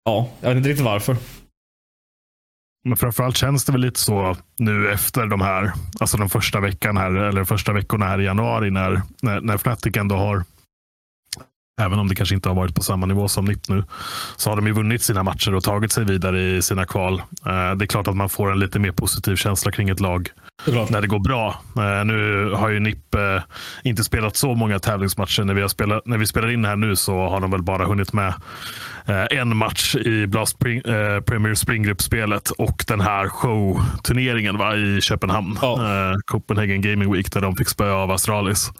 ja, 0.05 0.29
jag 0.41 0.49
vet 0.49 0.57
inte 0.57 0.69
riktigt 0.69 0.85
varför. 0.85 1.17
Men 2.83 2.97
framförallt 2.97 3.37
känns 3.37 3.65
det 3.65 3.71
väl 3.71 3.81
lite 3.81 3.99
så 3.99 4.35
nu 4.57 4.91
efter 4.91 5.25
de 5.25 5.41
här, 5.41 5.71
alltså 5.99 6.17
den 6.17 6.29
första 6.29 6.59
veckan 6.59 6.97
här, 6.97 7.11
eller 7.11 7.43
första 7.43 7.73
veckorna 7.73 8.05
här 8.05 8.21
i 8.21 8.25
januari 8.25 8.71
när, 8.71 9.01
när, 9.21 9.41
när 9.41 9.55
Fnatic 9.55 9.97
ändå 9.97 10.15
har, 10.15 10.43
även 11.79 11.99
om 11.99 12.07
det 12.07 12.15
kanske 12.15 12.35
inte 12.35 12.49
har 12.49 12.55
varit 12.55 12.75
på 12.75 12.83
samma 12.83 13.05
nivå 13.05 13.27
som 13.27 13.45
NIP 13.45 13.69
nu, 13.69 13.83
så 14.37 14.49
har 14.49 14.55
de 14.55 14.67
ju 14.67 14.73
vunnit 14.73 15.01
sina 15.03 15.23
matcher 15.23 15.55
och 15.55 15.63
tagit 15.63 15.91
sig 15.91 16.05
vidare 16.05 16.41
i 16.41 16.61
sina 16.61 16.85
kval. 16.85 17.13
Eh, 17.45 17.75
Det 17.75 17.85
är 17.85 17.87
klart 17.87 18.07
att 18.07 18.15
man 18.15 18.29
får 18.29 18.51
en 18.51 18.59
lite 18.59 18.79
mer 18.79 18.91
positiv 18.91 19.35
känsla 19.35 19.71
kring 19.71 19.89
ett 19.89 19.99
lag 19.99 20.29
Såklart. 20.65 20.89
när 20.89 21.01
det 21.01 21.07
går 21.07 21.19
bra. 21.19 21.61
Eh, 21.77 22.05
Nu 22.05 22.51
har 22.55 22.69
ju 22.69 22.79
NIP 22.79 23.15
eh, 23.15 23.41
inte 23.83 24.03
spelat 24.03 24.35
så 24.35 24.53
många 24.55 24.79
tävlingsmatcher. 24.79 25.43
När 25.43 25.53
vi, 25.53 25.61
har 25.61 25.67
spelat, 25.67 26.05
när 26.05 26.17
vi 26.17 26.25
spelar 26.27 26.51
in 26.51 26.65
här 26.65 26.75
nu 26.75 26.95
så 26.95 27.29
har 27.29 27.39
de 27.41 27.51
väl 27.51 27.63
bara 27.63 27.85
hunnit 27.85 28.13
med 28.13 28.33
en 29.31 29.57
match 29.57 29.95
i 29.95 30.27
Blast 30.27 30.51
Spring, 30.55 30.81
Premier 31.25 31.53
Springgrupp-spelet 31.53 32.49
och 32.49 32.83
den 32.87 33.01
här 33.01 33.27
showturneringen 33.29 34.57
va, 34.57 34.75
i 34.75 35.01
Köpenhamn. 35.01 35.57
Ja. 35.61 35.79
Copenhagen 36.25 36.81
Gaming 36.81 37.13
Week 37.13 37.31
där 37.31 37.41
de 37.41 37.55
fick 37.55 37.67
spö 37.69 37.91
av 37.91 38.11
Astralis. 38.11 38.71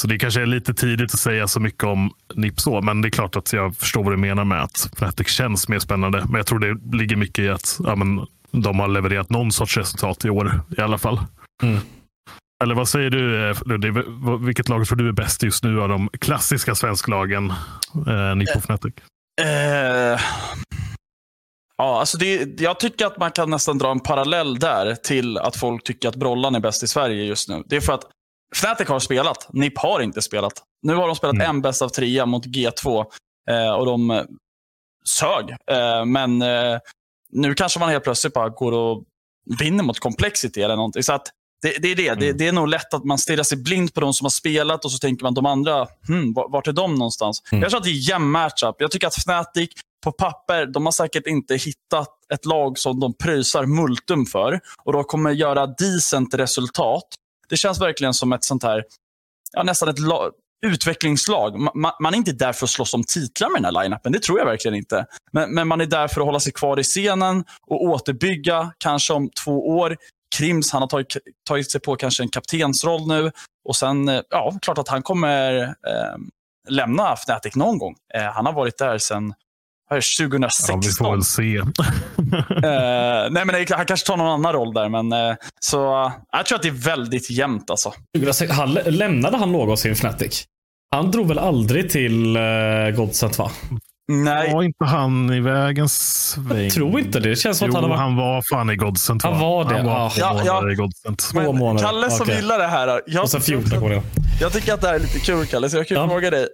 Så 0.00 0.06
det 0.06 0.18
kanske 0.18 0.42
är 0.42 0.46
lite 0.46 0.74
tidigt 0.74 1.14
att 1.14 1.20
säga 1.20 1.48
så 1.48 1.60
mycket 1.60 1.84
om 1.84 2.10
NIP 2.34 2.60
så, 2.60 2.80
men 2.80 3.02
det 3.02 3.08
är 3.08 3.10
klart 3.10 3.36
att 3.36 3.52
jag 3.52 3.76
förstår 3.76 4.04
vad 4.04 4.12
du 4.12 4.16
menar 4.16 4.44
med 4.44 4.62
att 4.62 4.76
Fnatic 4.94 5.28
känns 5.28 5.68
mer 5.68 5.78
spännande. 5.78 6.24
Men 6.24 6.34
jag 6.34 6.46
tror 6.46 6.58
det 6.58 6.96
ligger 6.96 7.16
mycket 7.16 7.38
i 7.44 7.48
att 7.48 7.76
ja, 7.84 7.96
men, 7.96 8.26
de 8.50 8.78
har 8.80 8.88
levererat 8.88 9.30
någon 9.30 9.52
sorts 9.52 9.76
resultat 9.76 10.24
i 10.24 10.30
år 10.30 10.60
i 10.78 10.80
alla 10.80 10.98
fall. 10.98 11.20
Mm. 11.62 11.78
Eller 12.64 12.74
vad 12.74 12.88
säger 12.88 13.10
du 13.10 13.50
eh, 13.50 13.56
v- 13.66 14.46
Vilket 14.46 14.68
lag 14.68 14.86
tror 14.86 14.96
du 14.96 15.08
är 15.08 15.12
bäst 15.12 15.42
just 15.42 15.64
nu 15.64 15.80
av 15.82 15.88
de 15.88 16.08
klassiska 16.20 16.74
svensklagen? 16.74 17.52
Eh, 18.06 18.36
NIP 18.36 18.56
och 18.56 18.62
Fnatic. 18.62 18.94
Eh, 19.42 20.20
ja, 21.76 22.00
alltså 22.00 22.18
det, 22.18 22.60
jag 22.60 22.80
tycker 22.80 23.06
att 23.06 23.18
man 23.18 23.30
kan 23.30 23.50
nästan 23.50 23.78
dra 23.78 23.90
en 23.90 24.00
parallell 24.00 24.58
där 24.58 24.94
till 24.94 25.38
att 25.38 25.56
folk 25.56 25.84
tycker 25.84 26.08
att 26.08 26.16
Brollan 26.16 26.54
är 26.54 26.60
bäst 26.60 26.82
i 26.82 26.88
Sverige 26.88 27.24
just 27.24 27.48
nu. 27.48 27.62
Det 27.66 27.76
är 27.76 27.80
för 27.80 27.92
att 27.92 28.04
Fnatic 28.60 28.88
har 28.88 28.98
spelat, 29.00 29.48
NIP 29.52 29.78
har 29.78 30.00
inte 30.00 30.22
spelat. 30.22 30.52
Nu 30.82 30.94
har 30.94 31.06
de 31.06 31.16
spelat 31.16 31.34
Mm. 31.34 31.50
en 31.50 31.62
bäst 31.62 31.82
av 31.82 31.88
trea 31.88 32.26
mot 32.26 32.46
G2 32.46 33.04
eh, 33.50 33.70
och 33.72 33.86
de 33.86 34.10
eh, 34.10 34.22
sög. 35.18 35.50
Eh, 35.70 36.04
men 36.04 36.42
eh, 36.42 36.78
nu 37.32 37.54
kanske 37.54 37.78
man 37.80 37.88
helt 37.88 38.04
plötsligt 38.04 38.34
bara 38.34 38.48
går 38.48 38.72
och 38.72 39.04
vinner 39.60 39.84
mot 39.84 39.98
Complexity 40.00 40.62
eller 40.62 40.76
någonting. 40.76 41.02
Så 41.02 41.12
att 41.12 41.28
det, 41.62 41.78
det 41.82 41.88
är 41.88 41.96
det. 41.96 42.14
det. 42.14 42.32
Det 42.32 42.48
är 42.48 42.52
nog 42.52 42.68
lätt 42.68 42.94
att 42.94 43.04
man 43.04 43.18
stirrar 43.18 43.42
sig 43.42 43.58
blind 43.58 43.94
på 43.94 44.00
de 44.00 44.12
som 44.14 44.24
har 44.24 44.30
spelat 44.30 44.84
och 44.84 44.92
så 44.92 44.98
tänker 44.98 45.22
man 45.24 45.34
de 45.34 45.46
andra, 45.46 45.86
hmm, 46.08 46.32
var- 46.32 46.48
vart 46.48 46.66
är 46.68 46.72
de 46.72 46.94
någonstans? 46.94 47.42
Mm. 47.52 47.62
Jag 47.62 47.70
tror 47.70 47.78
att 47.78 47.84
det 47.84 47.90
är 47.90 48.08
jämn 48.10 48.30
matchup. 48.30 48.76
Jag 48.78 48.90
tycker 48.90 49.06
att 49.06 49.14
Fnatic 49.18 49.68
på 50.04 50.12
papper, 50.12 50.66
de 50.66 50.84
har 50.84 50.92
säkert 50.92 51.26
inte 51.26 51.54
hittat 51.54 52.08
ett 52.34 52.44
lag 52.44 52.78
som 52.78 53.00
de 53.00 53.14
pröjsar 53.14 53.66
multum 53.66 54.26
för 54.26 54.60
och 54.84 54.92
de 54.92 55.04
kommer 55.04 55.30
göra 55.30 55.66
decent 55.66 56.34
resultat. 56.34 57.04
Det 57.48 57.56
känns 57.56 57.80
verkligen 57.80 58.14
som 58.14 58.32
ett 58.32 58.44
sånt 58.44 58.62
här, 58.62 58.84
ja, 59.52 59.62
nästan 59.62 59.88
ett 59.88 59.98
utvecklingslag. 60.66 61.60
Man, 61.60 61.92
man 62.00 62.14
är 62.14 62.16
inte 62.16 62.32
där 62.32 62.52
för 62.52 62.66
att 62.66 62.70
slåss 62.70 62.94
om 62.94 63.04
titlar 63.04 63.50
med 63.50 63.62
den 63.62 63.74
här 63.74 63.82
line-upen, 63.82 64.12
det 64.12 64.22
tror 64.22 64.38
jag 64.38 64.46
verkligen 64.46 64.74
inte. 64.74 65.06
Men, 65.32 65.54
men 65.54 65.68
man 65.68 65.80
är 65.80 65.86
där 65.86 66.08
för 66.08 66.20
att 66.20 66.26
hålla 66.26 66.40
sig 66.40 66.52
kvar 66.52 66.80
i 66.80 66.82
scenen 66.82 67.44
och 67.66 67.82
återbygga, 67.82 68.72
kanske 68.78 69.12
om 69.12 69.30
två 69.44 69.68
år. 69.68 69.96
Krims, 70.36 70.72
han 70.72 70.82
har 70.82 70.88
tagit, 70.88 71.16
tagit 71.48 71.70
sig 71.70 71.80
på 71.80 71.96
kanske 71.96 72.22
en 72.22 72.28
kaptensroll 72.28 73.08
nu. 73.08 73.32
Och 73.68 73.76
sen, 73.76 74.08
eh, 74.08 74.20
ja, 74.30 74.58
klart 74.62 74.78
att 74.78 74.88
han 74.88 75.02
kommer 75.02 75.62
eh, 75.62 76.16
lämna 76.68 77.12
Fnatic 77.12 77.56
någon 77.56 77.78
gång. 77.78 77.94
Eh, 78.14 78.22
han 78.22 78.46
har 78.46 78.52
varit 78.52 78.78
där 78.78 78.98
sedan 78.98 79.34
2016. 79.90 80.74
Ja, 80.74 80.80
vi 80.88 80.92
får 80.92 81.10
väl 81.10 81.22
se. 81.22 81.56
Eh, 82.56 83.30
nej, 83.30 83.44
men 83.44 83.48
det, 83.48 83.70
han 83.74 83.86
kanske 83.86 84.06
tar 84.06 84.16
någon 84.16 84.26
annan 84.28 84.52
roll 84.52 84.74
där. 84.74 84.88
Men, 84.88 85.12
eh, 85.12 85.36
så 85.60 86.04
eh, 86.04 86.12
jag 86.32 86.46
tror 86.46 86.56
att 86.56 86.62
det 86.62 86.68
är 86.68 86.72
väldigt 86.72 87.30
jämnt. 87.30 87.70
Alltså. 87.70 87.92
2006 88.16 88.52
Han, 88.52 88.74
lämnade 88.74 89.36
han 89.36 89.52
någonsin 89.52 89.92
Fnatic? 89.92 90.44
Han 90.94 91.10
drog 91.10 91.28
väl 91.28 91.38
aldrig 91.38 91.90
till 91.90 92.36
uh, 92.36 92.90
Godsent 92.96 93.38
va? 93.38 93.50
Nej, 94.12 94.52
Var 94.52 94.62
inte 94.62 94.84
han 94.84 95.32
i 95.32 95.40
vägen 95.40 95.88
sväng? 95.88 96.62
Jag 96.62 96.72
tror 96.72 97.00
inte 97.00 97.20
det. 97.20 97.28
Det 97.28 97.36
känns 97.36 97.58
som 97.58 97.68
Jo, 97.68 97.76
att 97.76 97.80
han 97.80 97.90
varit... 97.90 98.00
han 98.00 98.16
var 98.16 98.42
fan 98.52 98.70
i 98.70 98.76
Godsent. 98.76 99.22
Han 99.22 99.38
var 99.40 99.64
det, 99.64 99.76
Han 99.76 99.86
var 99.86 100.06
ah. 100.06 100.12
Ja, 100.16 100.42
ja. 100.44 100.70
i 100.70 100.74
Godsent. 100.74 101.30
Men 101.34 101.56
månader. 101.56 101.86
Kalle 101.86 102.10
som 102.10 102.22
Okej. 102.22 102.36
gillar 102.36 102.58
det 102.58 102.66
här. 102.66 103.00
Jag, 103.06 103.22
Och 103.22 103.30
sen 103.30 103.40
14 103.40 103.80
går 103.80 103.90
det. 103.90 104.02
jag 104.40 104.52
tycker 104.52 104.74
att 104.74 104.80
det 104.80 104.86
här 104.88 104.94
är 104.94 104.98
lite 104.98 105.18
kul, 105.18 105.46
Kalle, 105.46 105.70
så 105.70 105.76
jag 105.76 105.88
kan 105.88 105.96
Ja. 105.96 106.08
fråga 106.08 106.30
dig. 106.30 106.46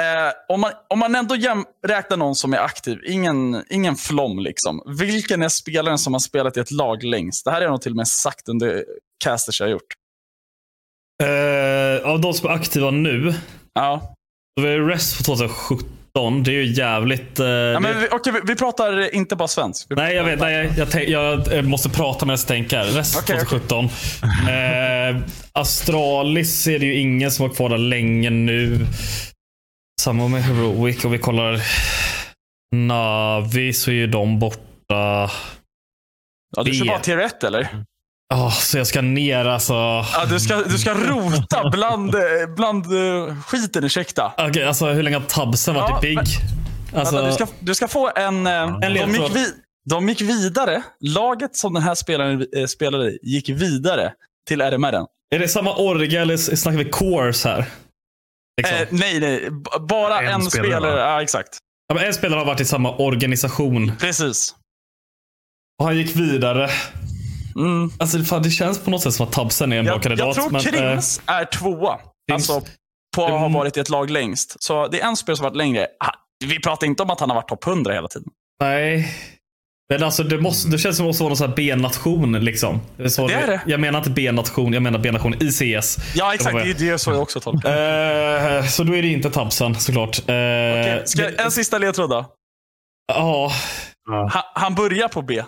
Eh, 0.00 0.32
om, 0.48 0.60
man, 0.60 0.70
om 0.88 0.98
man 0.98 1.14
ändå 1.14 1.36
jäm, 1.36 1.64
räknar 1.86 2.16
någon 2.16 2.34
som 2.34 2.52
är 2.52 2.58
aktiv, 2.58 2.98
ingen, 3.06 3.64
ingen 3.70 3.96
flom 3.96 4.38
liksom. 4.38 4.82
Vilken 4.98 5.42
är 5.42 5.48
spelaren 5.48 5.98
som 5.98 6.12
har 6.12 6.20
spelat 6.20 6.56
i 6.56 6.60
ett 6.60 6.70
lag 6.70 7.02
längst? 7.02 7.44
Det 7.44 7.50
här 7.50 7.62
är 7.62 7.68
nog 7.68 7.82
till 7.82 7.92
och 7.92 7.96
med 7.96 8.08
sagt 8.08 8.48
under 8.48 8.84
casters 9.24 9.60
jag 9.60 9.66
har 9.66 9.72
gjort. 9.72 9.92
Eh, 11.22 12.10
av 12.10 12.20
de 12.20 12.34
som 12.34 12.48
är 12.48 12.54
aktiva 12.54 12.90
nu. 12.90 13.34
Ja. 13.74 14.14
Då 14.60 14.66
är 14.66 14.78
det 14.78 14.94
Rest 14.94 15.18
på 15.18 15.24
2017. 15.24 16.42
Det 16.42 16.50
är 16.50 16.52
ju 16.52 16.72
jävligt... 16.72 17.40
Eh, 17.40 17.46
ja 17.46 17.80
men 17.80 18.00
vi, 18.00 18.08
okej, 18.10 18.32
vi, 18.32 18.40
vi 18.44 18.56
pratar 18.56 19.14
inte 19.14 19.36
bara 19.36 19.48
svensk. 19.48 19.86
Nej, 19.90 20.16
jag 20.16 20.24
vet. 20.24 20.40
Nej, 20.40 20.72
jag, 20.78 20.90
tänk, 20.90 21.08
jag, 21.08 21.64
måste 21.64 21.88
prata 21.88 22.26
medan 22.26 22.38
jag 22.38 22.46
tänker. 22.46 22.84
Rest 22.84 23.18
Okej, 23.18 23.40
2017. 23.40 23.84
eh, 23.84 25.22
Astralis 25.52 26.66
är 26.66 26.78
det 26.78 26.86
ju 26.86 26.94
ingen 26.94 27.30
som 27.30 27.48
har 27.48 27.54
kvar 27.54 27.68
där 27.68 27.78
länge 27.78 28.30
nu. 28.30 28.86
Samma 30.00 30.28
med 30.28 30.42
Heroic. 30.42 31.04
Och 31.04 31.14
vi 31.14 31.18
kollar 31.18 31.60
Navi 32.76 33.72
så 33.72 33.90
är 33.90 33.94
ju 33.94 34.06
de 34.06 34.38
borta. 34.38 35.30
Ja, 36.56 36.62
du 36.64 36.72
kör 36.74 36.86
bara 36.86 36.98
tier 36.98 37.18
1 37.18 37.44
eller? 37.44 37.84
Oh, 38.34 38.52
så 38.52 38.78
jag 38.78 38.86
ska 38.86 39.00
ner 39.02 39.44
alltså. 39.44 39.72
Ja, 39.72 40.24
du, 40.28 40.40
ska, 40.40 40.62
du 40.62 40.78
ska 40.78 40.94
rota 40.94 41.70
bland, 41.70 42.14
eh, 42.14 42.20
bland 42.56 42.92
uh, 42.92 43.34
skiten, 43.42 43.84
ursäkta. 43.84 44.32
Okej, 44.38 44.64
alltså 44.64 44.86
hur 44.86 45.02
länge 45.02 45.16
har 45.16 45.24
tabsen 45.24 45.74
varit 45.74 46.04
Ja, 46.04 46.08
i 46.08 46.14
men- 46.14 46.24
Alltså, 46.94 47.22
du, 47.26 47.32
ska, 47.32 47.46
du 47.60 47.74
ska 47.74 47.88
få 47.88 48.10
en... 48.16 48.46
eh, 48.46 48.52
En 48.62 48.80
de, 48.80 48.88
gick 48.98 49.34
vi, 49.36 49.46
de 49.90 50.08
gick 50.08 50.20
vidare. 50.20 50.82
Laget 51.00 51.56
som 51.56 51.74
den 51.74 51.82
här 51.82 51.94
spelaren 51.94 52.46
eh, 52.56 52.66
spelade 52.66 53.10
i 53.10 53.18
gick 53.22 53.48
vidare 53.48 54.12
till 54.48 54.60
RMR. 54.60 54.94
Är 55.34 55.38
det 55.38 55.48
samma 55.48 55.76
orga 55.76 56.22
eller 56.22 56.36
snackar 56.36 56.78
vi 56.78 56.84
cores 56.84 57.44
här? 57.44 57.64
Liksom. 58.62 58.76
Eh, 58.76 58.86
nej, 58.90 59.20
nej. 59.20 59.50
B- 59.50 59.70
bara 59.88 60.20
En 60.20 60.26
en, 60.34 60.42
spelare, 60.50 60.66
spelare. 60.70 61.00
Ja, 61.00 61.22
exakt. 61.22 61.58
Ja, 61.94 62.00
en 62.04 62.14
spelare 62.14 62.38
har 62.38 62.46
varit 62.46 62.60
i 62.60 62.64
samma 62.64 62.96
organisation. 62.96 63.92
Precis. 64.00 64.54
Och 65.80 65.86
han 65.86 65.96
gick 65.96 66.16
vidare. 66.16 66.68
Mm. 67.56 67.90
Alltså, 67.98 68.18
fan, 68.18 68.42
det 68.42 68.50
känns 68.50 68.78
på 68.78 68.90
något 68.90 69.02
sätt 69.02 69.14
som 69.14 69.26
att 69.26 69.32
tabsen 69.32 69.72
är 69.72 69.76
en 69.78 69.84
bra 69.84 69.98
kandidat. 70.00 70.26
jag 70.26 70.34
tror 70.34 70.50
men, 70.50 70.60
eh, 70.60 70.90
Krims 70.90 71.20
är 71.26 71.44
tvåa. 71.44 71.94
Krims- 71.96 72.34
Alltså 72.34 72.60
på 73.16 73.24
att 73.24 73.30
ha 73.30 73.38
Mm. 73.38 73.52
varit 73.52 73.76
i 73.76 73.80
ett 73.80 73.88
lag 73.90 74.10
längst. 74.10 74.62
Så 74.62 74.88
det 74.88 75.00
är 75.00 75.06
en 75.06 75.16
spelare 75.16 75.36
som 75.36 75.44
har 75.44 75.50
varit 75.50 75.56
längre. 75.58 75.86
Ah, 76.00 76.10
Vi 76.44 76.60
pratar 76.60 76.86
inte 76.86 77.02
om 77.02 77.10
att 77.10 77.20
han 77.20 77.30
har 77.30 77.34
varit 77.36 77.48
topp 77.48 77.66
100 77.66 77.92
hela 77.92 78.08
tiden. 78.08 78.28
Nej. 78.60 79.14
Men 79.90 80.02
alltså 80.02 80.22
det, 80.22 80.38
måste, 80.38 80.68
det 80.70 80.78
känns 80.78 80.96
som 80.96 81.04
att 81.04 81.06
det 81.06 81.08
måste 81.08 81.22
vara 81.22 81.28
någon 81.30 81.36
sån 81.36 81.48
här 81.48 81.56
B-nation. 81.56 82.40
Liksom. 82.44 82.80
Så 83.08 83.26
Det 83.28 83.34
är 83.34 83.46
det. 83.46 83.60
Jag 83.66 83.80
menar 83.80 83.98
inte 83.98 84.10
B-nation, 84.10 84.72
jag 84.72 84.82
menar 84.82 84.98
B-nation 84.98 85.34
i 85.42 85.50
CS. 85.52 85.96
Ja, 86.14 86.34
exakt. 86.34 86.56
Det 86.64 86.70
är 86.70 86.92
det 86.92 86.98
så 86.98 87.10
jag 87.10 87.22
också 87.22 87.40
tolkar. 87.40 88.56
Eh, 88.58 88.64
så 88.66 88.84
då 88.84 88.96
är 88.96 89.02
det 89.02 89.08
inte 89.08 89.30
tabsen 89.30 89.74
såklart. 89.74 90.18
Eh, 90.18 90.22
Okej, 90.24 91.02
Ska, 91.04 91.22
det- 91.22 91.42
en 91.42 91.50
sista 91.50 91.78
ledtråd 91.78 92.10
då. 92.10 92.26
Ja. 93.08 93.52
Han, 94.30 94.42
han 94.54 94.74
börjar 94.74 95.08
på 95.08 95.22
B. 95.22 95.42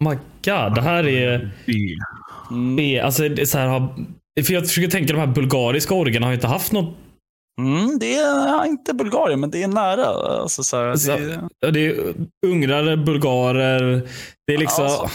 My 0.00 0.14
God, 0.44 0.74
det 0.74 0.82
här 0.82 1.06
är 1.08 1.50
B. 1.66 1.72
B. 2.76 3.00
Alltså, 3.00 3.28
det 3.28 3.42
är 3.42 3.46
så 3.46 3.58
här, 3.58 3.66
har- 3.66 3.94
för 4.46 4.52
jag 4.54 4.66
försöker 4.66 4.90
tänka, 4.90 5.12
de 5.12 5.18
här 5.18 5.26
bulgariska 5.26 5.94
orgarna 5.94 6.26
har 6.26 6.30
ju 6.32 6.34
inte 6.34 6.46
haft 6.46 6.72
något. 6.72 6.94
Mm, 7.60 7.98
det 7.98 8.14
är 8.16 8.48
ja, 8.48 8.66
inte 8.66 8.94
Bulgarien, 8.94 9.40
men 9.40 9.50
det 9.50 9.62
är 9.62 9.68
nära. 9.68 10.06
Alltså, 10.40 10.62
så 10.62 10.76
här, 10.76 10.96
Så- 10.96 11.16
det, 11.16 11.40
Ja, 11.60 11.70
Det 11.70 11.86
är 11.86 12.14
ungrare, 12.46 12.96
bulgarer. 12.96 14.02
Det 14.46 14.54
är 14.54 14.58
liksom... 14.58 14.84
Alltså. 14.84 15.08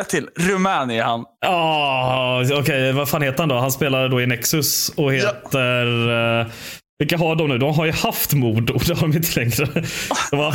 ett 0.00 0.08
till. 0.08 0.28
Rumänien 0.36 0.90
är 1.00 1.02
han. 1.02 1.24
Ja, 1.46 2.42
okej. 2.60 2.92
Vad 2.92 3.08
fan 3.08 3.22
heter 3.22 3.38
han 3.38 3.48
då? 3.48 3.54
Han 3.54 3.72
spelar 3.72 4.08
då 4.08 4.20
i 4.20 4.26
Nexus 4.26 4.88
och 4.96 5.12
heter... 5.14 6.40
eh, 6.40 6.46
vilka 6.98 7.18
har 7.18 7.36
de 7.36 7.48
nu? 7.48 7.58
De 7.58 7.74
har 7.74 7.86
ju 7.86 7.92
haft 7.92 8.32
Modo. 8.32 8.78
Det 8.86 8.94
har 9.00 9.08
de 9.08 9.16
inte 9.16 9.40
längre. 9.40 9.82
Det 10.30 10.36
var, 10.36 10.54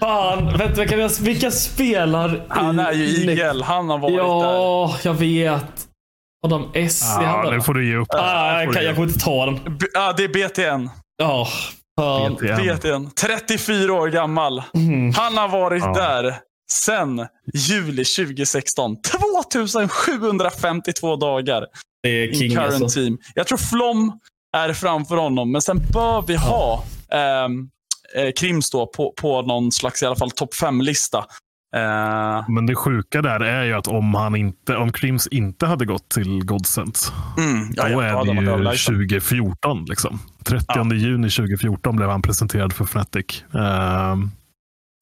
fan, 0.00 0.58
du 0.76 0.84
vilka, 0.84 1.08
vilka 1.20 1.50
spelar 1.50 2.40
Han 2.48 2.78
är 2.78 2.92
ju 2.92 3.04
igel. 3.32 3.62
Han 3.62 3.88
har 3.90 3.98
varit 3.98 4.16
där. 4.16 4.24
Ja, 4.24 4.96
jag 5.04 5.14
vet. 5.14 5.87
Adam 6.46 6.70
S. 6.74 7.02
är 7.02 7.06
han 7.24 7.54
Ja, 7.54 7.60
får 7.62 7.74
du 7.74 7.88
ge 7.88 7.96
upp. 7.96 8.08
Ah, 8.10 8.58
jag, 8.58 8.66
får 8.66 8.72
kan, 8.72 8.80
du 8.82 8.86
jag 8.86 8.96
kommer 8.96 9.08
inte 9.08 9.20
ta 9.20 9.46
den. 9.46 9.54
B- 9.78 9.86
Ja, 9.94 10.14
det 10.16 10.24
är 10.24 10.28
BTN. 10.28 10.90
Ja, 11.18 11.48
upp. 12.30 12.38
BTN. 12.38 12.76
BTN. 13.04 13.10
34 13.20 13.92
år 13.94 14.08
gammal. 14.08 14.62
Mm. 14.74 15.12
Han 15.14 15.36
har 15.36 15.48
varit 15.48 15.82
Ja. 15.82 15.92
där 15.94 16.36
sen 16.72 17.26
juli 17.54 18.04
2016. 18.04 18.96
2752 19.02 21.16
dagar 21.16 21.64
Det 22.02 22.08
är 22.08 22.28
in 22.28 22.34
king 22.34 22.54
current 22.56 22.82
alltså. 22.82 23.00
team. 23.00 23.18
Jag 23.34 23.46
tror 23.46 23.58
Flom 23.58 24.12
är 24.56 24.72
framför 24.72 25.16
honom, 25.16 25.52
men 25.52 25.62
sen 25.62 25.82
bör 25.92 26.22
vi 26.22 26.36
ha 26.36 26.84
ehm, 27.12 27.68
eh, 28.16 28.30
Krims 28.36 28.70
då 28.70 28.86
på, 28.86 29.12
på 29.20 29.42
någon 29.42 29.72
slags 29.72 30.02
i 30.02 30.06
alla 30.06 30.16
fall 30.16 30.30
topp 30.30 30.54
5-lista. 30.54 31.24
Eh, 31.76 32.44
Men 32.48 32.66
det 32.66 32.74
sjuka 32.74 33.22
där 33.22 33.40
är 33.40 33.64
ju 33.64 33.72
att 33.74 33.86
om, 33.88 34.14
han 34.14 34.36
inte, 34.36 34.76
om 34.76 34.92
Krims 34.92 35.26
inte 35.26 35.66
hade 35.66 35.84
gått 35.86 36.08
till 36.10 36.44
Godsent, 36.44 37.12
mm, 37.38 37.70
ja, 37.76 37.88
då 37.88 38.00
är 38.00 38.06
ja, 38.08 38.24
det 38.24 38.26
de 38.34 38.36
ju 38.44 38.50
överlägset. 38.50 38.86
2014. 38.86 39.84
Liksom. 39.84 40.20
30 40.44 40.64
Ja. 40.68 40.94
juni 40.94 41.30
2014 41.30 41.96
blev 41.96 42.08
han 42.10 42.22
presenterad 42.22 42.72
för 42.72 42.84
Fnatic. 42.84 43.44
Ehm, 43.54 44.30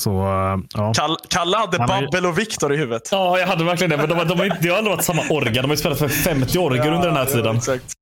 så 0.02 0.10
uh, 0.22 0.58
ja. 0.74 0.92
Kall, 0.96 1.16
Kalle 1.28 1.56
hade 1.56 1.78
Han 1.78 1.90
är- 1.90 2.02
Babbel 2.02 2.26
och 2.26 2.38
Viktor 2.38 2.72
i 2.74 2.76
huvudet. 2.76 3.08
Ja, 3.12 3.38
jag 3.38 3.46
hade 3.46 3.64
verkligen 3.64 3.90
det. 3.90 3.96
Men 3.96 4.08
de, 4.08 4.14
har- 4.18 4.24
de 4.24 4.38
har 4.38 4.44
inte, 4.46 4.58
det 4.60 4.68
har 4.68 4.76
aldrig 4.76 4.96
varit 4.96 5.04
samma 5.04 5.22
orga. 5.30 5.62
De 5.62 5.68
har 5.68 5.74
ju 5.74 5.76
spelat 5.76 5.98
för 5.98 6.08
50 6.08 6.58
orger 6.58 6.92
under 6.92 7.06
den 7.08 7.16
här 7.16 7.26
Ja, 7.26 7.32
tiden. 7.32 7.56
exakt. 7.56 7.92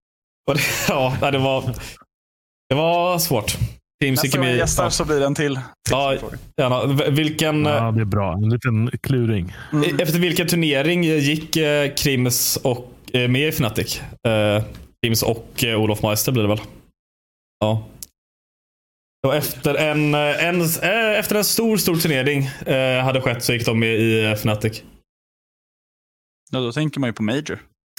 Och 0.48 0.54
det, 0.54 0.60
ja, 0.88 1.16
nej, 1.20 1.32
det 1.32 1.38
var, 1.38 1.64
det 2.68 2.74
var 2.74 3.18
svårt. 3.18 3.56
Gick 4.06 4.22
Nästa 4.22 4.38
gång 4.38 4.46
jag 4.46 4.56
gästar 4.56 4.90
så 4.90 5.04
blir 5.04 5.20
det 5.20 5.26
en 5.26 5.34
till. 5.34 5.60
Ja, 5.90 6.16
gärna. 6.56 7.10
Vilken, 7.10 7.64
ja, 7.64 7.90
det 7.92 8.00
är 8.00 8.04
bra. 8.04 8.32
En 8.32 8.50
liten 8.50 8.90
kluring. 9.02 9.56
Mm. 9.72 10.00
Efter 10.00 10.18
vilken 10.18 10.46
turnering 10.46 11.04
gick 11.04 11.56
eh, 11.56 11.94
Krims 11.94 12.56
och, 12.56 12.92
eh, 13.12 13.28
med 13.28 13.48
i 13.48 13.48
Fnatic? 13.48 14.02
Eh, 14.28 14.62
Krims 15.02 15.22
och 15.22 15.64
eh, 15.64 15.80
Olof 15.80 16.02
Meister 16.02 16.32
blir 16.32 16.42
det 16.42 16.48
väl? 16.48 16.60
Ja. 17.60 17.86
Och 19.26 19.34
efter 19.34 19.74
en, 19.74 20.14
eh, 20.14 20.44
en, 20.44 20.60
eh, 20.60 21.18
efter 21.18 21.36
en 21.36 21.44
stor, 21.44 21.76
stor 21.76 21.96
turnering 21.96 22.44
eh, 22.66 23.04
hade 23.04 23.20
skett 23.20 23.44
så 23.44 23.52
gick 23.52 23.66
de 23.66 23.78
med 23.80 23.94
i 24.00 24.24
eh, 24.24 24.32
Fnatic. 24.32 24.82
Ja, 26.50 26.60
då 26.60 26.72
tänker 26.72 27.00
man 27.00 27.08
ju 27.08 27.12
på 27.14 27.22
Major. 27.22 27.58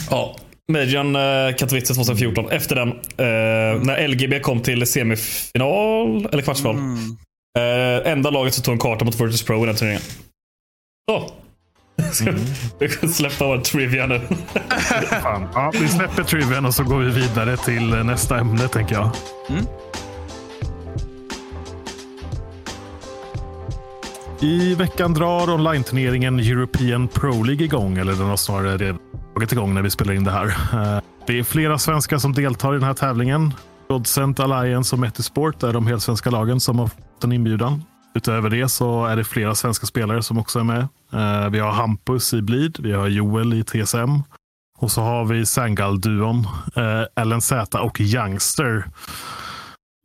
Ja. 0.10 0.36
Majorn 0.72 1.16
eh, 1.16 1.56
Katowice 1.56 1.94
2014. 1.94 2.50
Efter 2.52 2.76
den, 2.76 2.90
eh, 2.90 3.82
när 3.84 4.08
LGB 4.08 4.40
kom 4.40 4.62
till 4.62 4.88
semifinal, 4.88 6.28
eller 6.32 6.42
kvartsfinal. 6.42 6.76
Mm. 6.76 7.18
Eh, 7.58 8.12
enda 8.12 8.30
laget 8.30 8.54
som 8.54 8.64
tog 8.64 8.74
en 8.74 8.80
karta 8.80 9.06
mot 9.06 9.22
Virtus 9.22 9.44
Pro 9.44 9.64
i 9.64 9.66
den 9.66 9.76
turneringen. 9.76 10.04
Så. 11.12 11.32
Vi 12.80 12.90
kan 12.90 13.10
släppa 13.10 13.48
vår 13.48 13.58
trivia 13.58 14.06
nu. 14.06 14.20
Fan. 15.22 15.48
Ja, 15.54 15.72
vi 15.82 15.88
släpper 15.88 16.24
trivian 16.24 16.66
och 16.66 16.74
så 16.74 16.84
går 16.84 17.00
vi 17.00 17.12
vidare 17.12 17.58
till 17.58 17.90
nästa 17.90 18.40
ämne 18.40 18.68
tänker 18.68 18.96
jag. 18.96 19.10
I 24.42 24.76
veckan 24.76 25.14
drar 25.14 25.50
online-turneringen 25.50 26.40
European 26.40 27.08
Pro 27.08 27.44
League 27.44 27.66
igång, 27.66 27.98
eller 27.98 28.14
den 28.14 28.26
har 28.26 28.38
snarare 28.38 28.78
redan 28.78 29.00
dragit 29.36 29.52
igång 29.52 29.74
när 29.74 29.82
vi 29.82 29.90
spelar 29.90 30.14
in 30.14 30.24
det 30.24 30.32
här. 30.32 30.48
Eh, 30.48 31.02
det 31.28 31.40
är 31.40 31.44
flera 31.44 31.78
svenskar 31.78 32.18
som 32.18 32.34
deltar 32.34 32.72
i 32.76 32.78
den 32.78 32.88
här 32.88 32.94
tävlingen. 32.94 33.54
Godsent 33.90 34.40
Alliance 34.40 34.96
och 34.96 35.00
Metisport 35.00 35.64
är 35.64 35.74
de 35.74 35.88
helsvenska 35.88 36.30
lagen 36.30 36.60
som 36.60 36.80
har 36.80 36.88
fått 36.88 37.24
en 37.24 37.32
inbjudan. 37.32 37.84
Utöver 38.16 38.50
det 38.50 38.70
så 38.70 39.06
är 39.06 39.16
det 39.16 39.24
flera 39.24 39.56
svenska 39.56 39.86
spelare 39.86 40.24
som 40.24 40.38
också 40.38 40.60
är 40.60 40.64
med. 40.64 40.88
Eh, 41.14 41.50
vi 41.50 41.60
har 41.60 41.72
Hampus 41.72 42.34
i 42.34 42.42
Blid, 42.42 42.78
vi 42.80 42.92
har 42.94 43.08
Joel 43.08 43.54
i 43.54 43.64
TSM 43.64 44.22
och 44.78 44.92
så 44.92 45.02
har 45.02 45.26
vi 45.26 45.46
Sangal-duon, 45.46 46.48
eh, 46.76 47.26
LNZ 47.26 47.52
och 47.74 48.02
Youngster. 48.02 48.86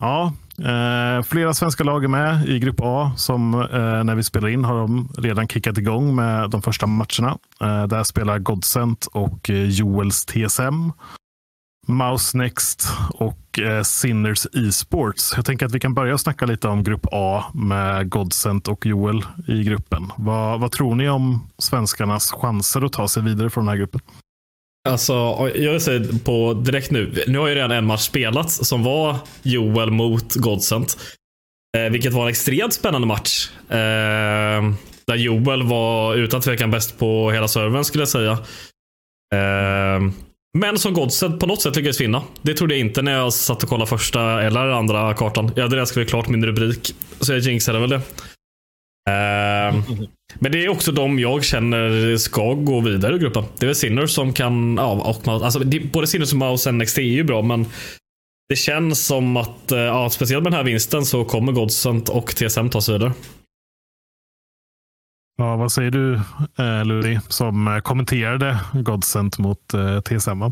Ja, 0.01 0.33
eh, 0.59 1.23
flera 1.23 1.55
svenska 1.55 1.85
lag 1.85 2.05
är 2.05 2.09
med 2.09 2.49
i 2.49 2.59
Grupp 2.59 2.81
A. 2.81 3.13
Som 3.17 3.55
eh, 3.55 4.05
när 4.05 4.15
vi 4.15 4.23
spelar 4.23 4.49
in 4.49 4.65
har 4.65 4.75
de 4.75 5.09
redan 5.19 5.49
kickat 5.49 5.79
igång 5.79 6.15
med 6.15 6.51
de 6.51 6.63
första 6.63 6.87
matcherna. 6.87 7.39
Eh, 7.61 7.87
där 7.87 8.05
spelar 8.05 8.39
Godsent 8.39 9.07
och 9.07 9.51
eh, 9.51 9.69
Joels 9.69 10.27
TSM. 10.27 10.93
Mouse 11.87 12.39
Next 12.39 12.89
och 13.15 13.59
eh, 13.59 13.83
Sinners 13.83 14.47
Esports. 14.47 15.33
Jag 15.37 15.45
tänker 15.45 15.67
att 15.67 15.75
vi 15.75 15.81
kan 15.81 15.95
börja 15.95 16.19
snacka 16.19 16.46
lite 16.46 16.69
om 16.69 16.85
Grupp 16.85 17.07
A 17.13 17.44
med 17.55 18.11
Godsent 18.11 18.69
och 18.69 18.87
Joel 18.87 19.25
i 19.48 19.63
gruppen. 19.65 20.13
Vad, 20.17 20.61
vad 20.61 20.73
tror 20.73 20.94
ni 20.94 21.09
om 21.09 21.48
svenskarnas 21.59 22.33
chanser 22.33 22.85
att 22.85 22.92
ta 22.92 23.09
sig 23.09 23.23
vidare 23.23 23.51
från 23.51 23.65
den 23.65 23.69
här 23.73 23.79
gruppen? 23.79 24.01
Alltså, 24.88 25.12
jag 25.54 25.83
säger 25.83 26.24
på 26.24 26.54
direkt 26.54 26.90
nu. 26.90 27.24
Nu 27.26 27.38
har 27.38 27.48
ju 27.48 27.54
redan 27.54 27.70
en 27.70 27.87
match 27.87 28.00
spelats 28.00 28.68
som 28.68 28.83
var 28.83 29.16
Joel 29.42 29.90
mot 29.90 30.35
Godsent. 30.35 30.98
Eh, 31.76 31.92
vilket 31.92 32.12
var 32.12 32.22
en 32.22 32.28
extremt 32.28 32.72
spännande 32.72 33.06
match. 33.06 33.50
Eh, 33.68 33.76
där 35.06 35.16
Joel 35.16 35.62
var 35.62 36.14
utan 36.14 36.40
tvekan 36.40 36.70
bäst 36.70 36.98
på 36.98 37.31
hela 37.31 37.48
servern 37.48 37.85
skulle 37.85 38.02
jag 38.02 38.08
säga. 38.08 38.33
Eh, 39.35 40.00
Men 40.58 40.78
som 40.78 40.92
Godsent 40.94 41.40
på 41.40 41.46
något 41.46 41.62
sätt 41.62 41.76
lyckades 41.76 42.00
vinna. 42.00 42.22
Det 42.42 42.54
trodde 42.54 42.74
jag 42.74 42.81
inte 42.81 43.02
när 43.02 43.12
jag 43.12 43.33
satt 43.33 43.62
och 43.62 43.68
kollade 43.68 43.88
första 43.88 44.42
eller 44.42 44.60
andra 44.66 45.14
kartan. 45.14 45.52
Jag 45.56 45.62
hade 45.62 45.76
redan 45.76 45.87
skrivit 45.87 46.10
klart 46.10 46.28
min 46.28 46.46
rubrik. 46.46 46.94
Så 47.20 47.33
jag 47.33 47.38
jinxade 47.38 47.78
väl 47.78 47.90
det. 47.90 48.00
Ehm, 49.11 49.83
men 50.35 50.52
det 50.52 50.65
är 50.65 50.69
också 50.69 50.92
de 50.92 51.19
jag 51.19 51.44
känner 51.44 52.17
ska 52.17 52.54
gå 52.54 52.81
vidare 52.81 53.17
i 53.17 53.19
gruppen. 53.19 53.44
Det 53.58 53.65
är 53.65 53.67
väl 53.67 53.77
Sinners 53.77 54.11
som 54.11 54.33
kan... 54.33 54.77
Ja, 54.77 54.92
och, 54.92 55.44
alltså, 55.44 55.61
både 55.92 56.06
Sinners 56.06 56.33
och 56.33 56.38
Mouse 56.38 56.69
och 56.69 56.75
NXT 56.75 56.98
är 56.98 57.02
ju 57.02 57.25
bra, 57.25 57.42
men 57.42 57.67
det 58.48 58.56
känns 58.56 59.06
som 59.06 59.37
att, 59.37 59.73
eh, 59.73 59.79
ja, 59.79 60.11
speciellt 60.11 60.42
med 60.42 60.52
den 60.52 60.56
här 60.56 60.65
vinsten, 60.65 61.04
så 61.04 61.25
kommer 61.25 61.52
Godsent 61.52 62.08
och 62.08 62.27
TSM 62.37 62.69
ta 62.69 62.81
sig 62.81 62.92
vidare. 62.92 63.13
Ja, 65.37 65.56
vad 65.56 65.73
säger 65.73 65.90
du, 65.90 66.15
eh, 66.58 66.85
Luri, 66.85 67.21
som 67.29 67.69
eh, 67.69 67.79
kommenterade 67.79 68.61
Godsent 68.73 69.38
mot 69.38 69.75
eh, 69.75 70.00
TSM? 70.00 70.42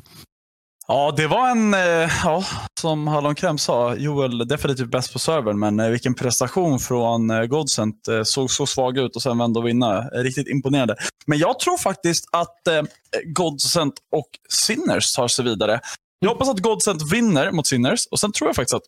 Ja, 0.91 1.14
det 1.16 1.26
var 1.26 1.51
en, 1.51 1.74
eh, 1.74 2.11
ja, 2.24 2.45
som 2.80 3.07
Hallonkräm 3.07 3.59
sa, 3.59 3.95
Joel 3.95 4.49
definitivt 4.49 4.91
bäst 4.91 5.12
på 5.12 5.18
servern, 5.18 5.59
men 5.59 5.80
eh, 5.80 5.89
vilken 5.89 6.14
prestation 6.14 6.78
från 6.78 7.30
eh, 7.30 7.45
Godsent. 7.45 8.09
Såg 8.24 8.51
så 8.51 8.66
svag 8.66 8.99
ut 8.99 9.16
och 9.16 9.22
sen 9.22 9.39
vände 9.39 9.59
och 9.59 9.66
vinna. 9.66 10.01
Riktigt 10.01 10.49
imponerande. 10.49 10.97
Men 11.26 11.39
jag 11.39 11.59
tror 11.59 11.76
faktiskt 11.76 12.24
att 12.32 12.57
Godsent 13.24 13.95
och 14.16 14.28
Sinners 14.49 15.12
tar 15.12 15.28
sig 15.28 15.45
vidare. 15.45 15.80
Jag 16.18 16.28
hoppas 16.28 16.49
att 16.49 16.59
Godsent 16.59 17.12
vinner 17.12 17.51
mot 17.51 17.66
Sinners 17.66 18.07
och 18.11 18.20
sen 18.20 18.32
tror 18.32 18.49
jag 18.49 18.57
faktiskt 18.57 18.74
att 18.74 18.82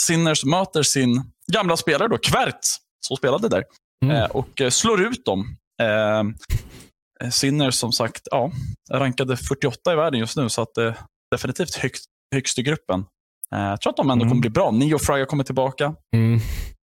Sinners 0.00 0.44
möter 0.44 0.82
sin 0.82 1.22
gamla 1.52 1.76
spelare 1.76 2.08
då, 2.08 2.18
Kverts, 2.18 2.76
som 3.06 3.16
spelade 3.16 3.48
där, 3.48 3.64
mm. 4.04 4.30
och 4.30 4.62
slår 4.70 5.02
ut 5.02 5.24
dem. 5.24 5.56
Sinners 7.30 7.74
som 7.74 7.92
sagt, 7.92 8.22
ja, 8.30 8.50
rankade 8.90 9.36
48 9.36 9.92
i 9.92 9.96
världen 9.96 10.20
just 10.20 10.36
nu, 10.36 10.48
så 10.48 10.62
att 10.62 10.74
definitivt 11.32 11.74
högst, 11.74 12.04
högst 12.34 12.58
i 12.58 12.62
gruppen. 12.62 13.04
Eh, 13.52 13.60
jag 13.60 13.80
tror 13.80 13.90
att 13.90 13.96
de 13.96 14.10
ändå 14.10 14.22
mm. 14.22 14.28
kommer 14.28 14.40
bli 14.40 14.50
bra. 14.50 14.70
Neo 14.70 14.98
Fryer 14.98 15.24
kommer 15.24 15.44
tillbaka. 15.44 15.94
Mm. 16.16 16.40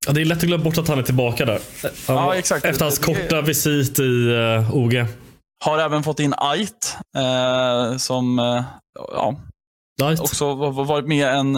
Ja, 0.08 0.14
det 0.14 0.22
är 0.22 0.26
lätt 0.26 0.38
att 0.38 0.44
glömma 0.44 0.64
bort 0.64 0.78
att 0.78 0.88
han 0.88 1.00
är 1.00 1.04
tillbaka 1.04 1.46
där. 1.46 1.60
Ja, 2.08 2.36
exakt. 2.36 2.66
Efter 2.66 2.86
hans 2.86 3.00
korta 3.00 3.42
visit 3.42 4.00
i 4.00 4.04
uh, 4.04 4.40
eh, 4.40 4.76
OG. 4.76 5.06
Har 5.66 5.80
även 5.80 6.04
fått 6.04 6.20
in 6.20 6.34
Ait, 6.38 6.98
eh, 7.18 7.98
som 7.98 8.40
uh, 8.40 8.64
ja, 8.94 9.36
Ait. 10.04 10.20
också 10.20 10.56
varit 10.72 11.08
med 11.08 11.28
en, 11.28 11.56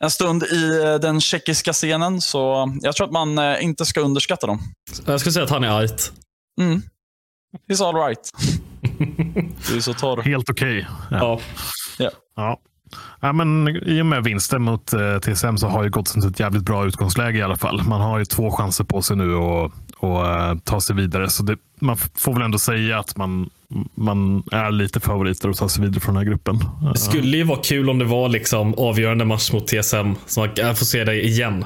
en 0.00 0.10
stund 0.10 0.42
i 0.42 0.98
den 1.02 1.20
tjeckiska 1.20 1.72
scenen. 1.72 2.20
Så 2.20 2.72
jag 2.82 2.96
tror 2.96 3.06
att 3.06 3.12
man 3.12 3.38
uh, 3.38 3.64
inte 3.64 3.86
ska 3.86 4.00
underskatta 4.00 4.46
dem. 4.46 4.60
Jag 5.06 5.20
skulle 5.20 5.32
säga 5.32 5.44
att 5.44 5.50
han 5.50 5.64
är 5.64 5.80
Ait. 5.80 6.12
Mm. 6.60 6.82
He's 7.68 7.84
all 7.88 7.94
right. 7.94 8.30
Du 9.68 9.76
är 9.76 9.80
så 9.80 9.94
torr. 9.94 10.22
Helt 10.22 10.50
okej. 10.50 10.78
Okay. 10.78 11.18
Ja. 11.20 11.40
Ja. 11.98 12.10
ja. 12.36 12.60
Ja, 13.20 13.32
men 13.32 13.68
I 13.86 14.02
och 14.02 14.06
med 14.06 14.24
vinsten 14.24 14.62
mot 14.62 14.92
eh, 14.92 15.18
TSM 15.18 15.56
så 15.56 15.66
har 15.68 15.84
ju 15.84 15.90
Godsent 15.90 16.24
ett 16.24 16.40
jävligt 16.40 16.62
bra 16.62 16.86
utgångsläge 16.86 17.38
i 17.38 17.42
alla 17.42 17.56
fall. 17.56 17.82
Man 17.82 18.00
har 18.00 18.18
ju 18.18 18.24
två 18.24 18.50
chanser 18.50 18.84
på 18.84 19.02
sig 19.02 19.16
nu 19.16 19.34
att 19.34 19.72
och, 19.98 20.24
uh, 20.24 20.58
ta 20.64 20.80
sig 20.80 20.96
vidare. 20.96 21.30
Så 21.30 21.42
det, 21.42 21.56
man 21.80 21.96
får 21.96 22.32
väl 22.34 22.42
ändå 22.42 22.58
säga 22.58 22.98
att 22.98 23.16
man, 23.16 23.50
man 23.94 24.42
är 24.52 24.70
lite 24.70 25.00
favoriter 25.00 25.48
att 25.48 25.56
ta 25.56 25.68
sig 25.68 25.84
vidare 25.84 26.00
från 26.00 26.14
den 26.14 26.24
här 26.24 26.30
gruppen. 26.30 26.58
Det 26.92 26.98
skulle 26.98 27.36
ju 27.36 27.42
vara 27.42 27.60
kul 27.62 27.90
om 27.90 27.98
det 27.98 28.04
var 28.04 28.28
liksom 28.28 28.74
avgörande 28.74 29.24
match 29.24 29.52
mot 29.52 29.66
TSM. 29.66 30.12
Så 30.26 30.40
man 30.40 30.76
får 30.76 30.84
se 30.84 31.04
det 31.04 31.24
igen. 31.24 31.64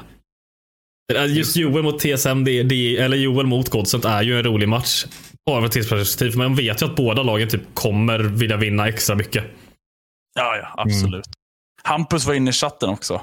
Just 1.27 1.55
Joel 1.55 1.83
mot 1.83 1.99
TSM, 1.99 2.43
det, 2.43 2.63
det, 2.63 2.97
eller 2.97 3.17
Joel 3.17 3.45
mot 3.45 3.69
Godsent 3.69 4.05
är 4.05 4.21
ju 4.21 4.37
en 4.37 4.43
rolig 4.43 4.69
match. 4.69 5.05
Bara 5.45 5.61
för 5.61 5.69
tidsperspektiv. 5.69 6.31
För 6.31 6.37
man 6.37 6.55
vet 6.55 6.81
ju 6.81 6.85
att 6.85 6.95
båda 6.95 7.23
lagen 7.23 7.49
typ 7.49 7.61
kommer 7.73 8.19
vilja 8.19 8.57
vinna 8.57 8.87
extra 8.87 9.15
mycket. 9.15 9.43
Ja, 10.35 10.57
ja 10.57 10.73
absolut. 10.77 11.25
Mm. 11.25 11.33
Hampus 11.83 12.25
var 12.25 12.33
inne 12.33 12.49
i 12.49 12.53
chatten 12.53 12.89
också 12.89 13.21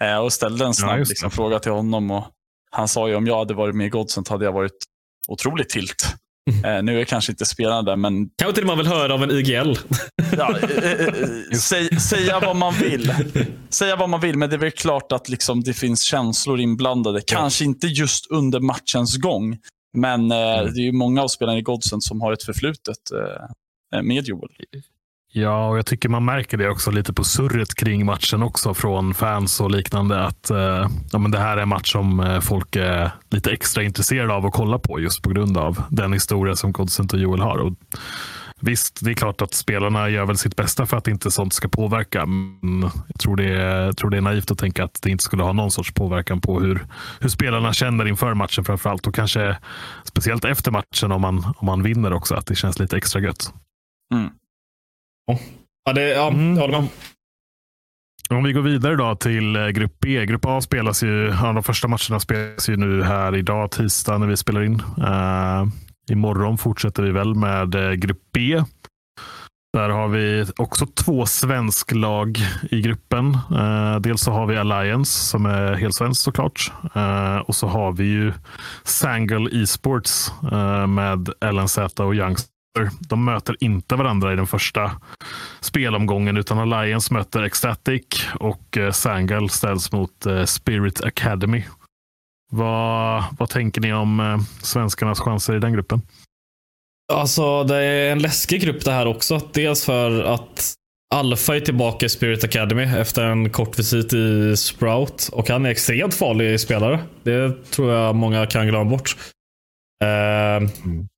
eh, 0.00 0.16
och 0.16 0.32
ställde 0.32 0.64
en 0.64 0.74
snabb 0.74 1.00
ja, 1.00 1.04
liksom, 1.08 1.30
fråga 1.30 1.58
till 1.58 1.72
honom. 1.72 2.10
Och 2.10 2.24
han 2.70 2.88
sa 2.88 3.08
ju 3.08 3.14
om 3.14 3.26
jag 3.26 3.38
hade 3.38 3.54
varit 3.54 3.74
med 3.74 3.86
i 3.86 3.90
Godsent 3.90 4.28
hade 4.28 4.44
jag 4.44 4.52
varit 4.52 4.76
otroligt 5.28 5.68
tilt. 5.68 6.14
Mm. 6.50 6.64
Eh, 6.64 6.82
nu 6.82 7.00
är 7.00 7.04
kanske 7.04 7.32
inte 7.32 7.44
spelarna 7.44 7.82
där, 7.82 7.96
men... 7.96 8.28
Kanske 8.38 8.54
till 8.54 8.66
man 8.66 8.78
vill 8.78 8.86
höra 8.86 9.14
av 9.14 9.22
en 9.22 9.30
IGL. 9.30 9.78
ja, 10.36 10.58
eh, 10.58 10.84
eh, 10.84 11.06
eh 11.06 11.14
säg, 11.58 12.00
säga 12.00 12.40
vad 12.40 12.56
man 12.56 12.74
vill. 12.74 13.14
Säga 13.68 13.96
vad 13.96 14.08
man 14.08 14.20
vill, 14.20 14.38
men 14.38 14.50
det 14.50 14.56
är 14.56 14.58
väl 14.58 14.70
klart 14.70 15.12
att 15.12 15.28
liksom, 15.28 15.62
det 15.62 15.72
finns 15.72 16.02
känslor 16.02 16.60
inblandade. 16.60 17.20
Kanske 17.26 17.64
inte 17.64 17.86
just 17.86 18.30
under 18.30 18.60
matchens 18.60 19.16
gång, 19.16 19.58
men 19.92 20.30
eh, 20.30 20.58
mm. 20.58 20.74
det 20.74 20.80
är 20.80 20.84
ju 20.84 20.92
många 20.92 21.22
av 21.22 21.28
spelarna 21.28 21.58
i 21.58 21.62
Godsent 21.62 22.02
som 22.02 22.20
har 22.20 22.32
ett 22.32 22.42
förflutet 22.42 23.10
eh, 23.94 24.02
med 24.02 24.24
Joel. 24.24 24.50
Ja, 25.34 25.68
och 25.68 25.78
jag 25.78 25.86
tycker 25.86 26.08
man 26.08 26.24
märker 26.24 26.56
det 26.56 26.68
också 26.68 26.90
lite 26.90 27.12
på 27.12 27.24
surret 27.24 27.74
kring 27.74 28.06
matchen 28.06 28.42
också 28.42 28.74
från 28.74 29.14
fans 29.14 29.60
och 29.60 29.70
liknande. 29.70 30.24
Att 30.24 30.50
eh, 30.50 30.88
ja, 31.12 31.18
men 31.18 31.30
det 31.30 31.38
här 31.38 31.56
är 31.56 31.62
en 31.62 31.68
match 31.68 31.92
som 31.92 32.20
eh, 32.20 32.40
folk 32.40 32.76
är 32.76 33.10
lite 33.30 33.50
extra 33.50 33.82
intresserade 33.82 34.34
av 34.34 34.46
att 34.46 34.52
kolla 34.52 34.78
på 34.78 35.00
just 35.00 35.22
på 35.22 35.30
grund 35.30 35.58
av 35.58 35.82
den 35.90 36.12
historia 36.12 36.56
som 36.56 36.72
Godsent 36.72 37.12
och 37.12 37.18
Joel 37.18 37.40
har. 37.40 37.58
Och 37.58 37.72
Visst, 38.64 39.04
det 39.04 39.10
är 39.10 39.14
klart 39.14 39.42
att 39.42 39.54
spelarna 39.54 40.08
gör 40.08 40.26
väl 40.26 40.36
sitt 40.36 40.56
bästa 40.56 40.86
för 40.86 40.96
att 40.96 41.08
inte 41.08 41.30
sånt 41.30 41.52
ska 41.52 41.68
påverka. 41.68 42.26
Men 42.26 42.82
jag 42.82 43.20
tror 43.20 43.36
det, 43.36 43.62
är, 43.62 43.92
tror 43.92 44.10
det 44.10 44.16
är 44.16 44.20
naivt 44.20 44.50
att 44.50 44.58
tänka 44.58 44.84
att 44.84 45.02
det 45.02 45.10
inte 45.10 45.24
skulle 45.24 45.42
ha 45.42 45.52
någon 45.52 45.70
sorts 45.70 45.94
påverkan 45.94 46.40
på 46.40 46.60
hur, 46.60 46.86
hur 47.20 47.28
spelarna 47.28 47.72
känner 47.72 48.08
inför 48.08 48.34
matchen 48.34 48.64
framför 48.64 48.90
allt. 48.90 49.06
Och 49.06 49.14
kanske 49.14 49.56
speciellt 50.04 50.44
efter 50.44 50.70
matchen 50.70 51.12
om 51.12 51.20
man, 51.20 51.54
om 51.56 51.66
man 51.66 51.82
vinner 51.82 52.12
också, 52.12 52.34
att 52.34 52.46
det 52.46 52.54
känns 52.54 52.78
lite 52.78 52.96
extra 52.96 53.20
gött. 53.20 53.54
Mm. 54.14 54.30
Ja, 55.84 55.92
det, 55.92 56.08
ja, 56.08 56.28
mm. 56.28 56.54
jag 56.54 56.60
håller 56.60 56.80
med. 56.80 56.88
Om 58.30 58.44
vi 58.44 58.52
går 58.52 58.62
vidare 58.62 58.96
då 58.96 59.16
till 59.16 59.56
eh, 59.56 59.68
Grupp 59.68 60.00
B. 60.00 60.26
Grupp 60.26 60.44
A 60.46 60.60
spelas 60.60 61.02
ju, 61.02 61.28
ja, 61.28 61.52
de 61.52 61.62
första 61.62 61.88
matcherna 61.88 62.20
spelas 62.20 62.68
ju 62.68 62.76
nu 62.76 63.02
här 63.02 63.36
idag, 63.36 63.70
tisdag, 63.70 64.18
när 64.18 64.26
vi 64.26 64.36
spelar 64.36 64.62
in. 64.62 64.82
Uh, 64.98 65.66
Imorgon 66.12 66.58
fortsätter 66.58 67.02
vi 67.02 67.10
väl 67.10 67.34
med 67.34 67.74
eh, 67.74 67.92
Grupp 67.92 68.22
B. 68.32 68.62
Där 69.72 69.88
har 69.88 70.08
vi 70.08 70.44
också 70.56 70.86
två 70.86 71.26
svensklag 71.26 72.38
i 72.70 72.80
gruppen. 72.80 73.34
Eh, 73.34 74.00
dels 74.00 74.22
så 74.22 74.30
har 74.30 74.46
vi 74.46 74.56
Alliance 74.56 75.26
som 75.26 75.46
är 75.46 75.74
helt 75.74 75.94
svensk 75.94 76.22
såklart. 76.22 76.72
Eh, 76.94 77.36
och 77.36 77.54
så 77.54 77.66
har 77.66 77.92
vi 77.92 78.04
ju 78.04 78.32
Sangle 78.84 79.62
Esports 79.62 80.32
med 80.88 81.28
LNZ 81.52 81.78
och 81.78 82.14
Youngster. 82.14 82.50
De 83.08 83.24
möter 83.24 83.56
inte 83.60 83.96
varandra 83.96 84.32
i 84.32 84.36
den 84.36 84.46
första 84.46 84.90
spelomgången 85.60 86.36
utan 86.36 86.58
Alliance 86.58 87.14
möter 87.14 87.42
Ecstatic 87.42 88.04
och 88.34 88.78
Sangle 88.92 89.48
ställs 89.48 89.92
mot 89.92 90.26
Spirit 90.46 91.04
Academy. 91.04 91.64
Vad, 92.54 93.24
vad 93.38 93.48
tänker 93.48 93.80
ni 93.80 93.92
om 93.92 94.20
eh, 94.20 94.38
svenskarnas 94.62 95.20
chanser 95.20 95.56
i 95.56 95.58
den 95.58 95.72
gruppen? 95.72 96.02
Alltså, 97.12 97.64
det 97.64 97.76
är 97.76 98.12
en 98.12 98.18
läskig 98.18 98.60
grupp 98.60 98.84
det 98.84 98.92
här 98.92 99.06
också. 99.06 99.40
Dels 99.52 99.84
för 99.84 100.24
att 100.24 100.74
Alfa 101.14 101.56
är 101.56 101.60
tillbaka 101.60 102.06
i 102.06 102.08
Spirit 102.08 102.44
Academy 102.44 102.82
efter 102.82 103.24
en 103.24 103.50
kort 103.50 103.78
visit 103.78 104.12
i 104.12 104.56
Sprout. 104.56 105.28
Och 105.32 105.48
han 105.48 105.66
är 105.66 105.70
extremt 105.70 106.14
farlig 106.14 106.60
spelare. 106.60 107.00
Det 107.22 107.70
tror 107.70 107.92
jag 107.92 108.14
många 108.14 108.46
kan 108.46 108.66
glömma 108.66 108.90
bort. 108.90 109.16
Eh, 110.04 110.56
mm. 110.56 111.08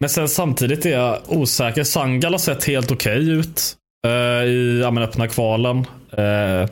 Men 0.00 0.10
sen 0.10 0.28
samtidigt 0.28 0.86
är 0.86 0.90
jag 0.90 1.18
osäker. 1.26 1.84
Sangal 1.84 2.32
har 2.32 2.38
sett 2.38 2.64
helt 2.64 2.90
okej 2.90 3.18
okay 3.18 3.32
ut 3.32 3.76
eh, 4.06 4.44
i 4.44 4.80
ja, 4.82 5.00
öppna 5.00 5.28
kvalen. 5.28 5.78
Eh, 6.12 6.68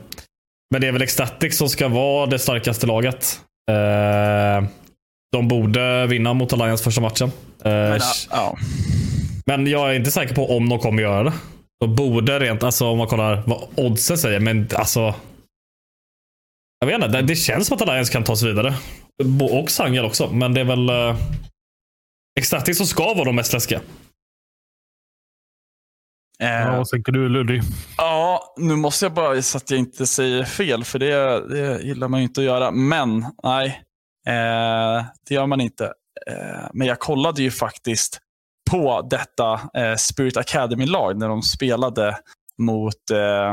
men 0.70 0.80
det 0.80 0.86
är 0.86 0.92
väl 0.92 1.02
Ecstatic 1.02 1.58
som 1.58 1.68
ska 1.68 1.88
vara 1.88 2.26
det 2.26 2.38
starkaste 2.38 2.86
laget. 2.86 3.40
Eh, 3.72 4.68
de 5.32 5.48
borde 5.48 6.06
vinna 6.06 6.34
mot 6.34 6.52
Alliance 6.52 6.84
första 6.84 7.00
matchen. 7.00 7.32
Eh, 7.64 7.72
men, 7.72 8.00
ja. 8.30 8.58
men, 9.46 9.66
jag 9.66 9.90
är 9.90 9.94
inte 9.94 10.10
säker 10.10 10.34
på 10.34 10.56
om 10.56 10.68
de 10.68 10.78
kommer 10.78 11.02
göra 11.02 11.22
det. 11.24 11.32
De 11.80 11.94
borde 11.94 12.38
rent, 12.38 12.62
alltså 12.62 12.86
om 12.86 12.98
man 12.98 13.06
kollar 13.06 13.42
vad 13.46 13.68
oddsen 13.74 14.18
säger, 14.18 14.40
men 14.40 14.68
alltså. 14.74 15.14
Jag 16.80 16.86
vet 16.86 17.04
inte, 17.04 17.22
det, 17.22 17.36
känns 17.36 17.66
som 17.66 17.76
att 17.76 17.82
Alliance 17.82 18.12
kan 18.12 18.24
ta 18.24 18.36
sig 18.36 18.48
vidare. 18.48 18.74
Och 19.60 19.70
Sangel 19.70 20.04
också, 20.04 20.30
men 20.32 20.54
det 20.54 20.60
är 20.60 20.64
väl 20.64 20.88
eh, 20.88 21.16
Ecstatic 22.40 22.76
som 22.76 22.86
ska 22.86 23.14
vara 23.14 23.24
de 23.24 23.36
mest 23.36 23.52
läskiga. 23.52 23.80
Ja, 26.42 26.76
vad 26.76 26.88
tänker 26.88 27.12
du 27.12 27.28
Ludvig? 27.28 27.62
Ja, 27.96 28.54
nu 28.56 28.76
måste 28.76 29.04
jag 29.04 29.14
bara 29.14 29.42
så 29.42 29.56
att 29.56 29.70
jag 29.70 29.78
inte 29.78 30.06
säger 30.06 30.44
fel, 30.44 30.84
för 30.84 30.98
det, 30.98 31.48
det 31.48 31.82
gillar 31.82 32.08
man 32.08 32.20
ju 32.20 32.24
inte 32.24 32.40
att 32.40 32.44
göra. 32.44 32.70
Men 32.70 33.26
nej, 33.42 33.82
eh, 34.26 35.04
det 35.28 35.34
gör 35.34 35.46
man 35.46 35.60
inte. 35.60 35.84
Eh, 36.30 36.68
men 36.72 36.86
jag 36.86 36.98
kollade 36.98 37.42
ju 37.42 37.50
faktiskt 37.50 38.18
på 38.70 39.08
detta 39.10 39.52
eh, 39.52 39.96
Spirit 39.96 40.36
Academy-lag 40.36 41.18
när 41.18 41.28
de 41.28 41.42
spelade 41.42 42.18
mot, 42.58 43.10
eh, 43.12 43.50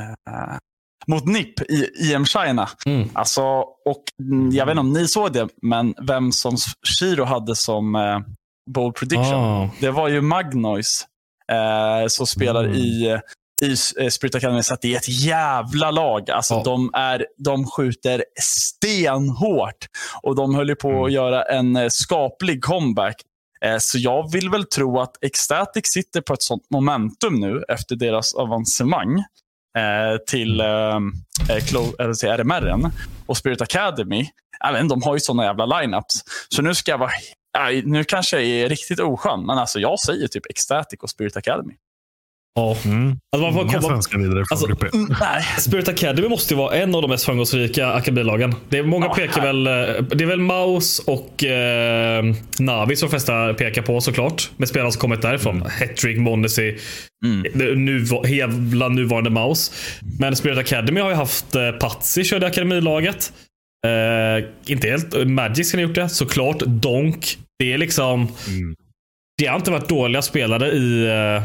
eh, 0.00 0.56
mot 1.06 1.26
NIP 1.26 1.60
i 1.60 1.88
IM 1.98 2.26
China. 2.26 2.68
Mm. 2.86 3.08
Alltså, 3.12 3.42
och 3.84 4.02
jag 4.52 4.66
vet 4.66 4.72
inte 4.72 4.80
om 4.80 4.92
ni 4.92 5.08
såg 5.08 5.32
det, 5.32 5.48
men 5.62 5.94
vem 6.02 6.32
som 6.32 6.56
Shiro 6.98 7.24
hade 7.24 7.56
som 7.56 7.94
eh, 7.94 8.20
bold 8.70 8.94
prediction. 8.94 9.34
Oh. 9.34 9.70
Det 9.80 9.90
var 9.90 10.08
ju 10.08 10.20
Magnoise 10.20 11.06
eh, 11.52 12.06
som 12.08 12.26
spelar 12.26 12.64
Mm. 12.64 12.76
i, 12.76 13.18
i 13.62 13.76
eh, 14.00 14.08
Spirit 14.08 14.34
Academy. 14.34 14.62
Så 14.62 14.74
att 14.74 14.80
det 14.82 14.92
är 14.94 14.96
ett 14.96 15.08
jävla 15.24 15.90
lag. 15.90 16.30
Alltså, 16.30 16.54
Ja. 16.54 16.62
de, 16.64 16.90
är, 16.94 17.26
de 17.38 17.66
skjuter 17.66 18.24
stenhårt. 18.42 19.86
Och 20.22 20.36
de 20.36 20.54
höll 20.54 20.76
på 20.76 20.88
Mm. 20.90 21.04
att 21.04 21.12
göra 21.12 21.42
en 21.42 21.76
eh, 21.76 21.88
skaplig 21.88 22.62
comeback. 22.64 23.16
Eh, 23.64 23.76
Så 23.78 23.98
jag 23.98 24.32
vill 24.32 24.50
väl 24.50 24.64
tro 24.64 25.00
att 25.00 25.24
Ecstatic 25.24 25.86
sitter 25.86 26.20
på 26.20 26.32
ett 26.34 26.42
sånt 26.42 26.62
momentum 26.70 27.40
nu 27.40 27.64
efter 27.68 27.96
deras 27.96 28.34
avancemang 28.34 29.24
till, 30.26 30.60
eh, 30.60 30.98
RMR 32.36 32.90
och 33.26 33.36
Spirit 33.36 33.60
Academy. 33.60 34.26
Även, 34.64 34.88
de 34.88 35.02
har 35.02 35.14
ju 35.14 35.20
såna 35.20 35.44
jävla 35.44 35.66
lineups. 35.80 36.14
Så 36.48 36.62
nu 36.62 36.74
ska 36.74 36.90
jag 36.90 36.98
vara 36.98 37.10
aj, 37.58 37.82
nu 37.84 38.04
kanske 38.04 38.36
jag 38.40 38.46
är 38.64 38.68
riktigt 38.68 39.00
oskön, 39.00 39.46
men 39.46 39.58
alltså 39.58 39.80
jag 39.80 40.00
säger 40.00 40.28
typ 40.28 40.46
Ecstatic 40.50 41.00
och 41.02 41.10
Spirit 41.10 41.36
Academy. 41.36 41.72
Ja. 42.54 42.76
Mm. 42.84 43.16
Alltså 43.32 43.44
man 43.46 43.52
får 43.54 43.62
Inga 43.62 43.72
komma, 43.72 43.88
svenskar 43.88 44.18
vidare 44.18 44.34
från 44.34 44.46
Alltså, 44.50 44.66
grupp 44.66 44.82
E. 44.84 44.88
Nej. 45.20 45.42
Spirit 45.58 45.88
Academy 45.88 46.28
måste 46.28 46.54
ju 46.54 46.58
vara 46.58 46.74
en 46.76 46.94
av 46.94 47.02
de 47.02 47.08
mest 47.10 47.24
framgångsrika 47.24 47.92
akademilagen. 47.92 48.54
Det 48.68 48.78
är 48.78 48.82
många 48.82 49.06
Ja, 49.06 49.14
pekar 49.14 49.42
väl, 49.42 49.66
eh, 49.66 50.02
det 50.02 50.24
är 50.24 50.28
väl 50.28 50.40
Maus 50.40 50.98
och 50.98 51.44
eh, 51.44 52.24
Navi 52.58 52.96
som 52.96 53.10
flesta 53.10 53.54
pekar 53.54 53.82
på 53.82 54.00
såklart. 54.00 54.50
Med 54.56 54.68
spelare 54.68 54.92
som 54.92 55.00
kommit 55.00 55.22
därifrån. 55.22 55.56
Mm. 55.56 55.68
Hetrick, 55.70 56.18
Mondesi, 56.18 56.78
Mm. 57.24 57.84
nuva, 57.84 58.22
hela 58.22 58.88
nuvarande 58.88 59.30
Maus. 59.30 59.72
Men 60.18 60.36
Spirit 60.36 60.58
Academy 60.58 61.00
har 61.00 61.08
ju 61.10 61.16
haft 61.16 61.54
eh, 61.54 61.70
Patsi 61.70 62.24
körde 62.24 62.46
akademilaget. 62.46 63.32
Eh, 63.86 64.44
inte 64.66 64.88
helt. 64.88 65.28
Magic 65.28 65.68
ska 65.68 65.78
ha 65.78 65.82
gjort 65.82 65.94
det. 65.94 66.08
Såklart. 66.08 66.58
Donk. 66.58 67.38
Det 67.58 67.72
är 67.72 67.78
liksom. 67.78 68.20
Mm. 68.48 68.76
Det 69.38 69.46
har 69.46 69.56
inte 69.56 69.70
varit 69.70 69.88
dåliga 69.88 70.22
spelare 70.22 70.70
i 70.70 71.06
eh, 71.06 71.42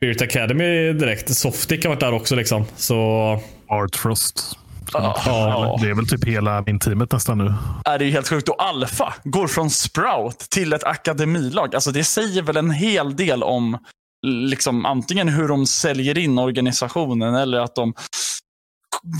Spirit 0.00 0.22
Academy 0.22 0.92
direkt. 0.92 1.34
Softic 1.36 1.84
har 1.84 1.88
varit 1.88 2.00
där 2.00 2.12
också 2.12 2.36
liksom. 2.36 2.64
Så 2.76 2.96
Art 3.68 3.96
Frost. 3.96 4.58
Ja. 4.92 5.78
Det 5.82 5.90
är 5.90 5.94
väl 5.94 6.08
typ 6.08 6.24
hela 6.24 6.62
min 6.66 6.78
teamet 6.78 7.12
nästan 7.12 7.38
nu. 7.38 7.54
är 7.84 7.98
det 7.98 8.04
ju 8.04 8.10
helt 8.10 8.28
sjukt. 8.28 8.48
Och 8.48 8.62
Alpha 8.62 9.14
går 9.24 9.46
från 9.46 9.70
Sprout 9.70 10.38
till 10.38 10.72
ett 10.72 10.84
akademilag. 10.84 11.74
Alltså 11.74 11.90
det 11.90 12.04
säger 12.04 12.42
väl 12.42 12.56
en 12.56 12.70
hel 12.70 13.16
del 13.16 13.42
om 13.42 13.78
liksom, 14.26 14.86
antingen 14.86 15.28
hur 15.28 15.48
de 15.48 15.66
säljer 15.66 16.18
in 16.18 16.38
organisationen 16.38 17.34
eller 17.34 17.58
att 17.58 17.74
de 17.74 17.94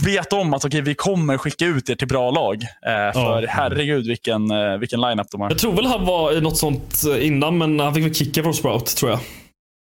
vet 0.04 0.32
om 0.32 0.54
att 0.54 0.64
okej, 0.64 0.80
vi 0.80 0.94
kommer 0.94 1.38
skicka 1.38 1.66
ut 1.66 1.90
er 1.90 1.94
till 1.94 2.08
bra 2.08 2.30
lag. 2.30 2.62
Eh, 2.62 3.12
för 3.12 3.42
Ja. 3.42 3.48
herregud 3.48 4.06
vilken, 4.06 4.50
eh, 4.50 4.76
vilken 4.76 5.00
line-up 5.00 5.26
de 5.30 5.40
har. 5.40 5.50
Jag 5.50 5.58
tror 5.58 5.72
väl 5.72 5.86
han 5.86 6.04
var 6.06 6.32
i 6.32 6.40
något 6.40 6.56
sånt 6.58 7.02
eh, 7.14 7.26
innan, 7.26 7.58
men 7.58 7.80
han 7.80 7.94
fick 7.94 8.04
väl 8.04 8.14
kicken 8.14 8.44
från 8.44 8.54
Sprout, 8.54 8.86
tror 8.86 9.10
jag. 9.10 9.20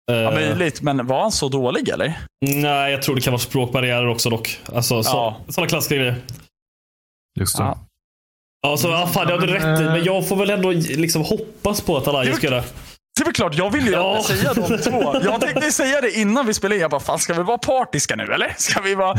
Ja, 0.07 0.15
Eh, 0.15 0.35
möjligt, 0.35 0.83
men 0.83 1.07
var 1.07 1.21
han 1.23 1.33
så 1.33 1.49
dålig 1.49 1.89
eller? 1.89 2.19
nej, 2.47 2.93
jag 2.93 3.03
tror 3.03 3.15
det 3.15 3.21
kan 3.21 3.31
vara 3.33 3.41
språkbarriärer 3.41 4.07
också 4.09 4.31
dock. 4.31 4.59
Alltså, 4.75 5.03
så, 5.03 5.11
Ja. 5.17 5.37
Sådana 5.49 5.69
klassiska 5.69 5.95
grejer. 5.97 6.17
Just 7.41 7.57
det. 7.59 7.63
Ja. 7.65 7.79
Ja, 8.67 8.77
så, 8.77 8.89
ja, 8.89 9.07
fan, 9.07 9.27
det 9.27 9.33
hade 9.33 9.47
du 9.47 9.53
rätt 9.53 9.81
i, 9.81 9.85
men 9.85 10.05
jag 10.05 10.29
får 10.29 10.37
väl 10.37 10.51
ändå 10.51 10.71
liksom 10.73 11.23
hoppas 11.25 11.81
på 11.81 11.97
att 11.97 12.09
Alliance 12.09 12.37
ska 12.39 12.47
göra 12.47 12.57
det. 12.61 12.67
Det 13.17 13.23
är 13.23 13.25
väl 13.25 13.35
klart, 13.35 13.55
jag 13.55 13.71
vill 13.73 13.87
ju 13.87 13.93
Ja. 13.93 14.23
säga 14.27 14.55
de 14.55 14.79
två. 14.79 15.17
Jag 15.25 15.41
tänkte 15.41 15.73
säga 15.73 16.01
det 16.01 16.11
innan 16.19 16.47
vi 16.47 16.55
spelade 16.55 16.75
in. 16.75 16.81
Jag 16.81 16.91
bara, 16.91 17.01
fan 17.01 17.19
ska 17.19 17.35
vi 17.35 17.43
vara 17.43 17.59
partiska 17.59 18.17
nu 18.17 18.23
eller? 18.33 18.55
Ska 18.59 18.81
vi 18.81 18.95
vara... 18.95 19.15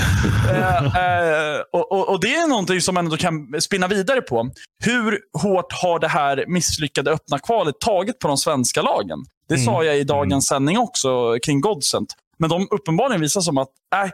Eh, 0.49 0.85
eh, 0.85 1.59
och, 1.73 1.91
och, 1.91 2.09
och 2.09 2.19
det 2.19 2.35
är 2.35 2.47
någonting 2.47 2.81
som 2.81 2.95
man 2.95 3.05
ändå 3.05 3.17
kan 3.17 3.61
spinna 3.61 3.87
vidare 3.87 4.21
på. 4.21 4.49
Hur 4.83 5.19
hårt 5.41 5.73
har 5.81 5.99
det 5.99 6.07
här 6.07 6.43
misslyckade 6.47 7.11
öppna 7.11 7.39
kvalet 7.39 7.79
tagit 7.79 8.19
på 8.19 8.27
de 8.27 8.37
svenska 8.37 8.81
lagen? 8.81 9.19
Det 9.49 9.55
Mm. 9.55 9.65
sa 9.65 9.83
jag 9.83 9.97
i 9.97 10.03
dagens 10.03 10.47
sändning 10.47 10.77
också 10.77 11.35
kring 11.45 11.61
Godsent. 11.61 12.13
Men 12.39 12.49
de 12.49 12.67
uppenbarligen 12.71 13.21
visar 13.21 13.41
som 13.41 13.57
att, 13.57 13.69
nej, 13.95 14.11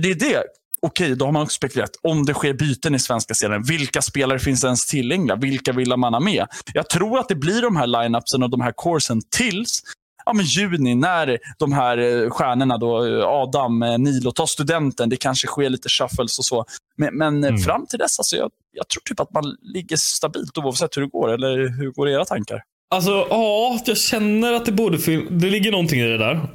det 0.00 0.10
är 0.10 0.14
det. 0.14 0.42
Okej, 0.82 1.16
då 1.16 1.24
har 1.24 1.32
man 1.32 1.42
också 1.42 1.54
spekulerat. 1.54 1.90
Om 2.02 2.26
det 2.26 2.34
sker 2.34 2.52
byten 2.52 2.94
i 2.94 2.98
svenska 2.98 3.34
serien, 3.34 3.62
vilka 3.62 4.02
spelare 4.02 4.38
finns 4.38 4.64
ens 4.64 4.86
tillgängliga? 4.86 5.36
Vilka 5.36 5.72
vill 5.72 5.96
man 5.96 6.14
ha 6.14 6.20
med? 6.20 6.46
Jag 6.74 6.88
tror 6.88 7.18
att 7.18 7.28
det 7.28 7.34
blir 7.34 7.62
de 7.62 7.76
här 7.76 7.86
lineupsen 7.86 8.42
och 8.42 8.50
de 8.50 8.60
här 8.60 8.72
coursen 8.76 9.20
tills 9.36 9.82
ja, 10.24 10.32
men 10.32 10.44
juni 10.44 10.94
när 10.94 11.38
de 11.58 11.72
här 11.72 11.98
eh, 11.98 12.30
stjärnorna, 12.30 12.78
då, 12.78 13.06
eh, 13.06 13.26
Adam, 13.26 13.82
eh, 13.82 13.98
Nilo, 13.98 14.30
tar 14.30 14.46
studenten. 14.46 15.08
Det 15.08 15.16
kanske 15.16 15.46
sker 15.46 15.70
lite 15.70 15.88
shuffles 15.88 16.38
och 16.38 16.44
så. 16.44 16.64
Men, 16.96 17.16
men 17.18 17.44
Mm. 17.44 17.58
fram 17.58 17.86
till 17.86 17.98
dess, 17.98 18.18
alltså, 18.18 18.36
jag, 18.36 18.50
jag 18.72 18.88
tror 18.88 19.00
typ 19.04 19.20
att 19.20 19.32
man 19.32 19.56
ligger 19.74 19.96
stabilt 19.96 20.58
oavsett 20.58 20.96
hur 20.96 21.02
det 21.02 21.08
går. 21.08 21.32
Eller 21.34 21.78
hur 21.78 21.90
går 21.90 22.08
era 22.08 22.24
tankar? 22.24 22.62
Alltså, 22.94 23.26
ja, 23.30 23.78
jag 23.86 23.98
känner 23.98 24.52
att 24.52 24.66
det 24.66 24.72
borde 24.72 24.96
Det 25.30 25.50
ligger 25.50 25.70
någonting 25.72 26.00
i 26.00 26.04
det 26.04 26.18
där. 26.18 26.48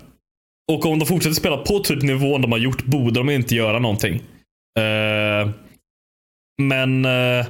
Och 0.72 0.86
om 0.86 1.00
de 1.00 1.06
fortsätter 1.06 1.36
spela 1.36 1.58
på 1.58 1.80
typ 1.80 2.02
nivån 2.02 2.42
de 2.42 2.52
har 2.52 2.60
gjort 2.60 2.84
borde 2.84 3.20
de 3.20 3.30
inte 3.30 3.56
göra 3.56 3.80
någonting. 3.80 4.16
Uh, 4.80 5.52
men 6.62 7.06
uh, 7.06 7.46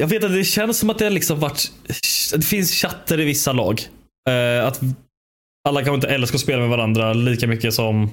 jag 0.00 0.06
vet 0.06 0.24
att 0.24 0.32
det 0.32 0.44
känns 0.44 0.78
som 0.78 0.90
att 0.90 0.98
det 0.98 1.04
har 1.04 1.10
liksom 1.10 1.40
varit... 1.40 1.72
Det 2.32 2.44
finns 2.44 2.72
chatter 2.72 3.20
i 3.20 3.24
vissa 3.24 3.52
lag. 3.52 3.80
Uh, 4.30 4.66
att 4.66 4.80
alla 5.68 5.80
kanske 5.80 5.94
inte 5.94 6.08
älskar 6.08 6.36
att 6.36 6.40
spela 6.40 6.60
med 6.60 6.68
varandra 6.68 7.12
lika 7.12 7.46
mycket 7.46 7.74
som 7.74 8.10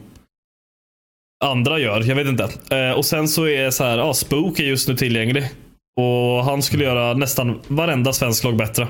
andra 1.46 1.80
gör. 1.80 2.02
Jag 2.02 2.16
vet 2.16 2.28
inte. 2.28 2.94
Och 2.94 3.06
sen 3.06 3.28
så 3.28 3.48
är 3.48 3.72
så 3.72 3.84
här, 3.84 3.98
ja, 3.98 4.14
Spook 4.14 4.60
är 4.60 4.64
just 4.64 4.88
nu 4.88 4.96
tillgänglig. 4.96 5.50
Och 6.00 6.44
han 6.46 6.62
skulle 6.62 6.84
göra 6.84 7.14
nästan 7.14 7.62
varenda 7.68 8.14
svensk 8.14 8.44
lag 8.44 8.58
bättre. 8.58 8.88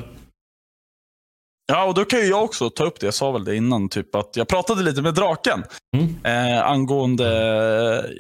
Ja, 1.68 1.84
och 1.86 1.94
då 1.94 2.06
kan 2.06 2.20
ju 2.20 2.26
jag 2.26 2.44
också 2.44 2.70
ta 2.70 2.86
upp 2.86 3.00
det. 3.00 3.08
Jag 3.08 3.14
sa 3.14 3.32
väl 3.32 3.44
det 3.46 3.56
innan. 3.56 3.90
Typ 3.90 4.16
att 4.16 4.30
jag 4.36 4.48
pratade 4.48 4.84
lite 4.84 5.02
med 5.02 5.14
Draken 5.14 5.64
Mm. 5.98 6.26
eh, 6.26 6.64
angående 6.66 7.26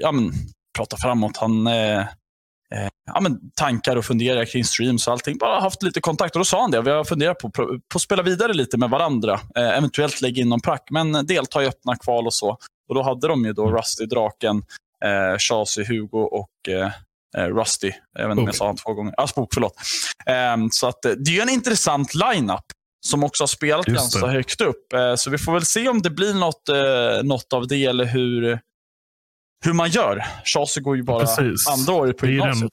ja, 0.01 0.11
men, 0.11 0.31
prata 0.77 0.97
framåt. 0.97 1.37
Han, 1.37 1.67
eh, 1.67 1.99
eh, 1.99 2.89
ja, 3.13 3.19
men, 3.21 3.39
tankar 3.55 3.95
och 3.95 4.05
funderingar 4.05 4.45
kring 4.45 4.63
streams 4.65 5.07
och 5.07 5.13
allting. 5.13 5.37
Bara 5.37 5.59
haft 5.59 5.83
lite 5.83 6.01
kontakt. 6.01 6.35
Och 6.35 6.39
då 6.39 6.45
sa 6.45 6.61
han 6.61 6.71
det. 6.71 6.81
Vi 6.81 6.91
har 6.91 7.03
funderat 7.03 7.39
på, 7.39 7.49
på, 7.49 7.79
att 7.95 8.01
spela 8.01 8.23
vidare 8.23 8.53
lite 8.53 8.77
med 8.77 8.89
varandra. 8.89 9.39
Eh, 9.55 9.77
eventuellt 9.77 10.21
lägga 10.21 10.41
in 10.41 10.49
någon 10.49 10.61
prack, 10.61 10.87
men 10.91 11.25
delta 11.25 11.63
i 11.63 11.67
öppna 11.67 11.95
kval 11.95 12.25
och 12.25 12.33
så. 12.33 12.57
Och 12.89 12.95
Då 12.95 13.01
hade 13.01 13.27
de 13.27 13.45
ju 13.45 13.53
då 13.53 13.67
Rusty, 13.71 14.05
Draken, 14.05 14.63
eh, 15.05 15.37
Chasey, 15.37 15.85
Hugo 15.85 16.17
och 16.17 16.49
eh, 16.69 16.91
eh, 17.37 17.47
Rusty. 17.55 17.91
Jag 18.13 18.27
vet 18.27 18.31
inte 18.31 18.41
om 18.41 18.45
jag 18.47 18.55
sa 18.55 18.65
han 18.65 18.75
två 18.77 18.93
gånger. 18.93 19.13
Ah, 19.17 19.27
Spook, 19.27 19.53
förlåt. 19.53 19.73
Eh, 20.25 20.67
så 20.71 20.87
att, 20.87 21.05
eh, 21.05 21.11
det 21.11 21.31
är 21.31 21.35
ju 21.35 21.41
en 21.41 21.49
intressant 21.49 22.13
lineup 22.15 22.65
som 23.05 23.23
också 23.23 23.43
har 23.43 23.47
spelat 23.47 23.87
Just 23.87 23.99
ganska 23.99 24.25
det. 24.27 24.31
högt 24.33 24.61
upp. 24.61 24.93
Eh, 24.93 25.15
Så 25.15 25.29
vi 25.29 25.37
får 25.37 25.53
väl 25.53 25.65
se 25.65 25.89
om 25.89 26.01
det 26.01 26.09
blir 26.09 26.33
något, 26.33 26.69
eh, 26.69 27.23
något 27.23 27.53
av 27.53 27.67
det 27.67 27.85
eller 27.85 28.05
hur, 28.05 28.59
hur 29.65 29.73
man 29.73 29.89
gör. 29.89 30.25
Chasey 30.45 30.83
går 30.83 30.95
ju 30.97 31.03
bara 31.03 31.19
Precis. 31.19 31.67
andra 31.67 31.93
året 31.93 32.17
på 32.17 32.25
gymnasiet. 32.25 32.59
den- 32.61 32.69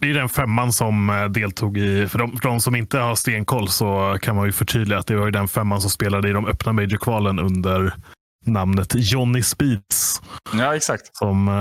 Det 0.00 0.10
är 0.10 0.14
den 0.14 0.28
femman 0.28 0.72
som 0.72 1.10
eh, 1.10 1.24
deltog 1.24 1.78
i, 1.78 2.08
för 2.08 2.18
de, 2.18 2.32
för 2.36 2.48
de 2.48 2.60
som 2.60 2.76
inte 2.76 2.98
har 2.98 3.14
stenkoll 3.14 3.68
så 3.68 4.18
kan 4.22 4.36
man 4.36 4.46
ju 4.46 4.52
förtydliga 4.52 4.98
att 4.98 5.06
det 5.06 5.16
var 5.16 5.24
ju 5.24 5.30
den 5.30 5.48
femman 5.48 5.80
som 5.80 5.90
spelade 5.90 6.28
i 6.28 6.32
de 6.32 6.46
öppna 6.46 6.72
major-kvalen 6.72 7.38
under 7.38 7.92
namnet 8.46 8.92
Johnny 8.94 9.42
Speeds. 9.42 10.22
Ja, 10.52 10.76
exakt. 10.76 11.16
Som, 11.16 11.48
eh, 11.48 11.54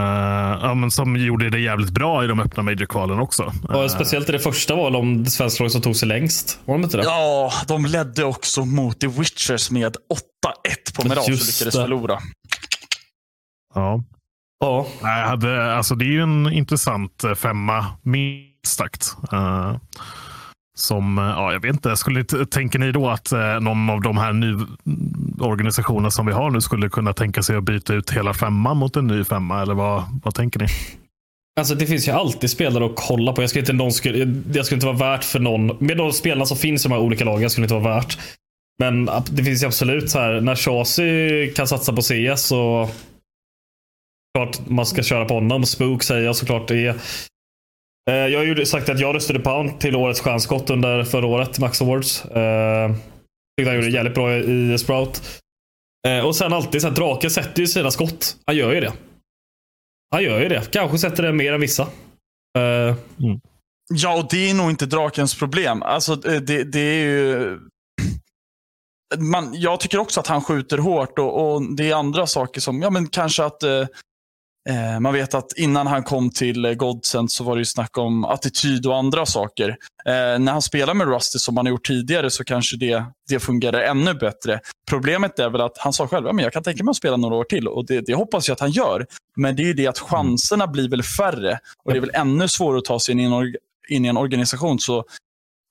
ja, 0.67 0.73
men 0.73 0.91
som 0.91 1.15
gjorde 1.17 1.49
det 1.49 1.59
jävligt 1.59 1.89
bra 1.89 2.23
i 2.23 2.27
de 2.27 2.39
öppna 2.39 2.63
major-kvalen 2.63 3.19
också. 3.19 3.53
Och 3.69 3.83
Eh, 3.83 3.87
speciellt 3.87 4.29
i 4.29 4.31
det 4.31 4.39
första 4.39 4.75
var 4.75 4.95
om 4.95 5.23
det 5.23 5.29
svenska 5.29 5.63
laget 5.63 5.71
som 5.71 5.81
tog 5.81 5.95
sig 5.95 6.07
längst. 6.07 6.59
Var 6.65 6.75
de 6.75 6.83
inte 6.83 6.97
det? 6.97 7.03
Ja, 7.03 7.51
de 7.67 7.85
ledde 7.85 8.23
också 8.23 8.65
mot 8.65 8.99
The 8.99 9.07
Witchers 9.07 9.71
med 9.71 9.95
8-1 9.95 10.95
på 10.95 11.07
Mirage 11.07 11.19
och 11.23 11.29
lyckades 11.29 11.57
det. 11.59 11.71
förlora. 11.71 12.19
ja. 13.75 14.03
Ja. 14.61 14.87
Nej, 15.01 15.23
hade, 15.27 15.75
alltså 15.75 15.95
det 15.95 16.05
är 16.05 16.11
ju 16.11 16.21
en 16.21 16.53
intressant 16.53 17.23
eh, 17.23 17.33
femma, 17.35 17.85
minst 18.03 18.75
sagt. 18.77 19.15
Eh, 19.31 19.75
som, 20.79 21.17
eh, 21.17 21.23
ja, 21.23 21.53
jag 21.53 21.59
vet 21.59 21.73
inte, 21.73 21.97
skulle, 21.97 22.23
tänker 22.23 22.79
ni 22.79 22.91
då 22.91 23.09
att 23.09 23.31
eh, 23.31 23.59
någon 23.59 23.89
av 23.89 24.01
de 24.01 24.17
här 24.17 24.33
ny 24.33 24.55
organisationerna 25.39 26.11
som 26.11 26.25
vi 26.25 26.33
har 26.33 26.51
nu 26.51 26.61
skulle 26.61 26.89
kunna 26.89 27.13
tänka 27.13 27.43
sig 27.43 27.55
att 27.55 27.63
byta 27.63 27.93
ut 27.93 28.11
hela 28.11 28.33
femman 28.33 28.77
mot 28.77 28.95
en 28.95 29.07
ny 29.07 29.23
femma? 29.23 29.61
Eller 29.61 29.73
vad, 29.73 30.03
vad 30.23 30.35
tänker 30.35 30.59
ni? 30.59 30.67
Alltså 31.59 31.75
det 31.75 31.87
finns 31.87 32.07
ju 32.07 32.11
alltid 32.11 32.49
spelare 32.49 32.85
att 32.85 32.95
kolla 32.95 33.33
på. 33.33 33.43
Jag 33.43 33.49
skulle 33.49 33.61
inte, 33.61 33.73
någon 33.73 33.91
skulle, 33.91 34.25
det 34.25 34.63
skulle 34.63 34.75
inte 34.75 34.87
vara 34.87 34.97
värt 34.97 35.23
för 35.23 35.39
någon. 35.39 35.77
Med 35.79 35.97
de 35.97 36.11
spelarna 36.11 36.45
som 36.45 36.57
finns 36.57 36.85
i 36.85 36.89
de 36.89 36.95
här 36.95 37.01
olika 37.01 37.25
lagen 37.25 37.49
skulle 37.49 37.67
det 37.67 37.75
inte 37.75 37.87
vara 37.87 37.95
värt. 37.95 38.17
Men 38.79 39.09
det 39.31 39.43
finns 39.43 39.63
ju 39.63 39.67
absolut 39.67 40.09
så 40.09 40.19
här. 40.19 40.41
När 40.41 40.55
Chasi 40.55 41.53
kan 41.55 41.67
satsa 41.67 41.93
på 41.93 42.01
CS 42.01 42.41
så 42.41 42.89
klart 44.37 44.67
man 44.67 44.85
ska 44.85 45.03
köra 45.03 45.25
på 45.25 45.33
honom. 45.33 45.65
Spook 45.65 46.03
säger 46.03 46.25
jag 46.25 46.35
såklart 46.35 46.67
det 46.67 46.85
är. 46.85 46.95
Eh, 48.09 48.15
Jag 48.15 48.39
har 48.39 48.45
ju 48.45 48.65
sagt 48.65 48.89
att 48.89 48.99
jag 48.99 49.15
röstade 49.15 49.39
på 49.39 49.49
honom 49.49 49.79
till 49.79 49.95
årets 49.95 50.21
stjärnskott 50.21 50.69
under 50.69 51.03
förra 51.03 51.25
året, 51.25 51.59
Max 51.59 51.81
Awards. 51.81 52.25
Eh, 52.25 52.95
Tyckte 53.57 53.69
han 53.69 53.75
gjorde 53.75 53.87
det 53.87 53.93
jävligt 53.93 54.13
bra 54.13 54.33
i 54.37 54.73
i 54.73 54.77
Sprout. 54.77 55.41
Eh, 56.07 56.25
Och 56.25 56.35
sen 56.35 56.53
alltid 56.53 56.81
så 56.81 56.87
här, 56.87 56.95
Drake 56.95 57.29
sätter 57.29 57.61
ju 57.61 57.67
sina 57.67 57.91
skott. 57.91 58.37
Han 58.45 58.55
gör 58.55 58.73
ju 58.73 58.79
det. 58.79 58.93
Han 60.11 60.23
gör 60.23 60.39
ju 60.41 60.49
det. 60.49 60.71
Kanske 60.71 60.97
sätter 60.97 61.23
det 61.23 61.33
mer 61.33 61.53
än 61.53 61.61
vissa. 61.61 61.83
Eh, 62.57 62.95
Ja, 63.91 64.17
och 64.19 64.27
det 64.29 64.49
är 64.49 64.53
nog 64.53 64.69
inte 64.69 64.85
drakens 64.85 65.35
problem. 65.39 65.83
Alltså, 65.83 66.15
det, 66.15 66.63
det 66.63 66.79
är 66.79 67.03
ju... 67.03 67.59
man, 69.17 69.49
jag 69.53 69.79
tycker 69.79 69.97
också 69.97 70.19
att 70.19 70.27
han 70.27 70.41
skjuter 70.41 70.77
hårt 70.77 71.19
och, 71.19 71.53
och 71.53 71.75
det 71.75 71.89
är 71.89 71.95
andra 71.95 72.27
saker 72.27 72.61
som, 72.61 72.81
ja 72.81 72.89
men 72.89 73.07
kanske 73.07 73.43
att 73.43 73.63
eh 73.63 73.85
Eh, 74.69 74.99
man 74.99 75.13
vet 75.13 75.33
att 75.33 75.53
innan 75.57 75.87
han 75.87 76.03
kom 76.03 76.29
till 76.29 76.65
eh, 76.65 76.73
Godsend 76.73 77.31
så 77.31 77.43
var 77.43 77.55
det 77.55 77.59
ju 77.59 77.65
snack 77.65 77.97
om 77.97 78.25
attityd 78.25 78.85
och 78.85 78.97
andra 78.97 79.25
saker. 79.25 79.69
Eh, 80.05 80.39
när 80.39 80.51
han 80.51 80.61
spelar 80.61 80.93
med 80.93 81.07
Rusty 81.07 81.39
som 81.39 81.57
han 81.57 81.65
har 81.65 81.71
gjort 81.71 81.87
tidigare 81.87 82.29
så 82.29 82.43
kanske 82.43 82.77
det, 82.77 83.05
det 83.29 83.39
fungerar 83.39 83.81
ännu 83.81 84.13
bättre. 84.13 84.59
Problemet 84.89 85.39
är 85.39 85.49
väl 85.49 85.61
att 85.61 85.77
han 85.77 85.93
sa 85.93 86.07
själv 86.07 86.27
att 86.27 86.41
jag 86.41 86.53
kan 86.53 86.63
tänka 86.63 86.83
mig 86.83 86.91
att 86.91 86.97
spela 86.97 87.17
några 87.17 87.35
år 87.35 87.43
till 87.43 87.67
och 87.67 87.85
det, 87.85 88.01
det 88.01 88.13
hoppas 88.13 88.47
jag 88.47 88.53
att 88.53 88.59
han 88.59 88.71
gör. 88.71 89.05
Men 89.35 89.55
det 89.55 89.63
är 89.63 89.67
ju 89.67 89.73
det 89.73 89.87
att 89.87 89.99
chanserna 89.99 90.67
blir 90.67 90.89
väl 90.89 91.03
färre 91.03 91.59
och 91.83 91.91
det 91.91 91.97
är 91.97 92.01
väl 92.01 92.11
ännu 92.13 92.47
svårare 92.47 92.77
att 92.77 92.85
ta 92.85 92.99
sig 92.99 93.11
in 93.11 93.19
i 93.19 93.23
en, 93.23 93.55
in 93.89 94.05
i 94.05 94.07
en 94.07 94.17
organisation. 94.17 94.79
Så 94.79 95.03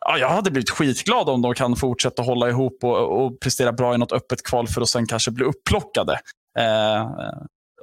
ja, 0.07 0.19
jag 0.19 0.29
hade 0.29 0.51
blivit 0.51 0.71
skitglad 0.71 1.29
om 1.29 1.43
de 1.43 1.55
kan 1.55 1.77
fortsätta 1.77 2.23
hålla 2.23 2.49
ihop 2.49 2.79
och, 2.85 3.25
och 3.25 3.41
prestera 3.41 3.73
bra 3.73 3.95
i 3.95 3.99
något 3.99 4.13
öppet 4.13 4.43
kval 4.43 4.69
för 4.69 4.81
att 4.81 4.89
sen 4.89 5.07
kanske 5.07 5.31
bli 5.31 5.45
upplockade. 5.45 6.13
Eh, 6.59 7.07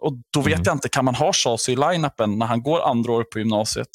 och 0.01 0.13
Då 0.33 0.41
vet 0.41 0.53
mm. 0.53 0.63
jag 0.65 0.75
inte, 0.75 0.89
kan 0.89 1.05
man 1.05 1.15
ha 1.15 1.33
Chase 1.33 1.71
i 1.71 1.75
line-upen 1.75 2.37
när 2.37 2.45
han 2.45 2.63
går 2.63 2.89
andra 2.89 3.11
år 3.11 3.23
på 3.23 3.39
gymnasiet? 3.39 3.87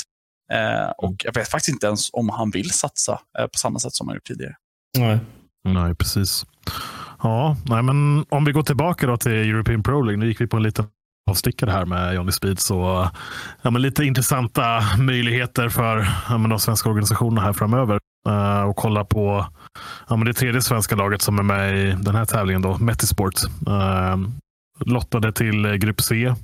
Eh, 0.53 0.90
och 0.98 1.14
Jag 1.24 1.34
vet 1.34 1.48
faktiskt 1.48 1.68
inte 1.68 1.86
ens 1.86 2.11
om 2.12 2.28
han 2.28 2.51
vill 2.51 2.70
satsa 2.70 3.20
eh, 3.38 3.44
på 3.44 3.59
samma 3.59 3.78
sätt 3.78 3.94
som 3.94 4.09
han 4.09 4.16
gjort 4.16 4.26
tidigare. 4.26 4.55
Nej, 4.98 5.18
nej 5.64 5.94
precis. 5.94 6.46
Ja, 7.22 7.57
nej, 7.66 7.82
men 7.82 8.24
om 8.28 8.44
vi 8.44 8.53
går 8.53 8.62
tillbaka 8.62 9.07
då 9.07 9.16
till 9.16 9.32
European 9.32 9.82
Pro 9.82 10.03
League. 10.03 10.20
Nu 10.20 10.26
gick 10.26 10.40
vi 10.40 10.46
på 10.46 10.57
en 10.57 10.62
liten 10.62 10.86
avstickare 11.30 11.70
här 11.70 11.84
med 11.84 12.14
Johnny 12.14 12.32
Speed. 12.32 12.59
Så 12.59 13.09
ja, 13.62 13.70
men 13.70 13.82
lite 13.82 14.05
intressanta 14.05 14.82
möjligheter 14.98 15.68
för 15.68 16.09
ja, 16.28 16.38
men 16.38 16.51
de 16.51 16.59
svenska 16.59 16.88
organisationerna 16.88 17.40
här 17.40 17.53
framöver. 17.53 18.01
Uh, 18.28 18.62
och 18.62 18.76
kolla 18.76 19.05
på 19.05 19.46
ja, 20.09 20.16
men 20.16 20.26
det 20.26 20.34
tredje 20.34 20.62
svenska 20.62 20.96
laget 20.96 21.22
som 21.22 21.38
är 21.38 21.42
med 21.42 21.78
i 21.78 21.96
den 22.03 22.14
här 22.14 22.24
tävlingen, 22.24 22.62
då, 22.62 22.78
Metisport. 22.78 23.34
Uh, 23.68 24.16
lottade 24.87 25.33
till 25.33 25.64
eh, 25.64 25.72
Grupp 25.72 26.01
C 26.01 26.35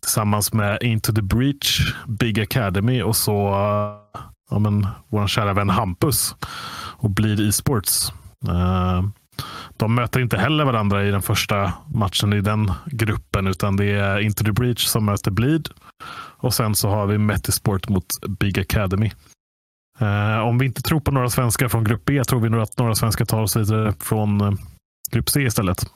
tillsammans 0.00 0.52
med 0.52 0.82
Into 0.82 1.12
the 1.12 1.22
Breach, 1.22 1.94
Big 2.06 2.40
Academy 2.40 3.02
och 3.02 3.16
så 3.16 3.48
eh, 3.48 4.22
ja, 4.50 4.58
men, 4.58 4.86
vår 5.08 5.26
kära 5.26 5.52
vän 5.52 5.70
Hampus 5.70 6.36
och 6.96 7.10
Bleed 7.10 7.40
Esports. 7.40 8.12
Uh, 8.48 9.08
de 9.76 9.94
möter 9.94 10.20
inte 10.20 10.38
heller 10.38 10.64
varandra 10.64 11.04
i 11.04 11.10
den 11.10 11.22
första 11.22 11.72
matchen 11.94 12.32
i 12.32 12.40
den 12.40 12.72
gruppen, 12.86 13.46
utan 13.46 13.76
det 13.76 13.90
är 13.90 14.18
Into 14.18 14.44
the 14.44 14.52
Breach 14.52 14.86
som 14.86 15.04
möter 15.04 15.30
Bleed. 15.30 15.68
Och 16.36 16.54
sen 16.54 16.74
så 16.74 16.88
har 16.88 17.06
vi 17.06 17.18
Metisport 17.18 17.88
mot 17.88 18.06
Big 18.38 18.58
Academy. 18.58 19.10
Uh, 20.02 20.38
om 20.38 20.58
vi 20.58 20.66
inte 20.66 20.82
tror 20.82 21.00
på 21.00 21.10
några 21.10 21.30
svenskar 21.30 21.68
från 21.68 21.84
grupp 21.84 22.04
B 22.04 22.24
tror 22.24 22.40
vi 22.40 22.48
nog 22.48 22.60
att 22.60 22.78
några 22.78 22.94
svenskar 22.94 23.24
tar 23.24 23.42
oss 23.42 23.56
vidare 23.56 23.94
från 24.00 24.40
uh, 24.40 24.52
grupp 25.10 25.30
C 25.30 25.42
istället. 25.42 25.86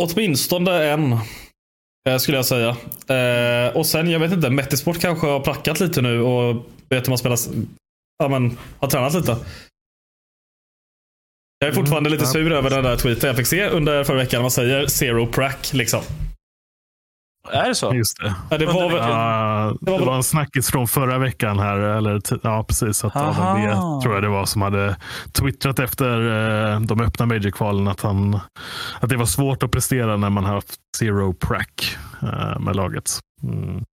Åtminstone 0.00 0.84
en, 0.84 1.12
uh, 2.08 2.18
skulle 2.18 2.36
jag 2.36 2.46
säga. 2.46 2.76
och 3.74 3.86
sen, 3.86 4.10
jag 4.10 4.20
vet 4.20 4.32
inte, 4.32 4.50
Metisport 4.50 5.00
kanske 5.00 5.26
har 5.26 5.40
prackat 5.40 5.80
lite 5.80 6.02
nu 6.02 6.20
och 6.20 6.66
vet 6.88 7.06
hur 7.06 7.10
man 7.10 7.18
spelar, 7.18 7.38
ja, 8.18 8.28
men, 8.28 8.58
har 8.78 8.88
tränat 8.88 9.14
lite. 9.14 9.36
Jag 11.58 11.68
är 11.68 11.72
fortfarande 11.74 12.08
mm, 12.08 12.18
lite 12.18 12.30
sur 12.30 12.52
över 12.52 12.70
den 12.70 12.84
där 12.84 12.96
tweeten 12.96 13.26
jag 13.26 13.36
fick 13.36 13.46
se 13.46 13.68
under 13.68 14.04
förra 14.04 14.16
veckan. 14.16 14.42
Man 14.42 14.50
säger 14.50 14.86
zero 14.86 15.26
prack 15.26 15.72
liksom. 15.72 16.02
Är 17.50 17.68
det 17.68 17.74
så? 17.74 17.94
Just 17.94 18.18
det. 18.20 18.34
Ja, 18.50 18.58
det, 18.58 18.66
var, 18.66 18.88
väl, 18.88 18.98
uh, 18.98 19.78
det, 19.80 19.90
var, 19.90 19.98
det 19.98 20.04
var 20.06 20.16
en 20.16 20.22
snackis 20.22 20.70
från 20.70 20.88
förra 20.88 21.18
veckan 21.18 21.58
här. 21.58 21.78
Eller, 21.78 22.20
ja, 22.42 22.64
precis. 22.64 23.04
Att 23.04 23.16
Adam 23.16 23.62
B, 23.62 23.70
tror 24.02 24.14
jag 24.14 24.22
det 24.22 24.28
var 24.28 24.46
som 24.46 24.62
hade 24.62 24.96
twittrat 25.32 25.78
efter 25.78 26.20
uh, 26.20 26.80
de 26.80 27.00
öppna 27.00 27.26
major-kvalen 27.26 27.88
att, 27.88 28.04
att 29.00 29.08
det 29.08 29.16
var 29.16 29.26
svårt 29.26 29.62
att 29.62 29.70
prestera 29.70 30.16
när 30.16 30.30
man 30.30 30.44
har 30.44 30.54
haft 30.54 30.74
zero 30.98 31.32
prack 31.32 31.96
uh, 32.22 32.58
med 32.60 32.76
laget. 32.76 33.10
Mm. 33.42 33.84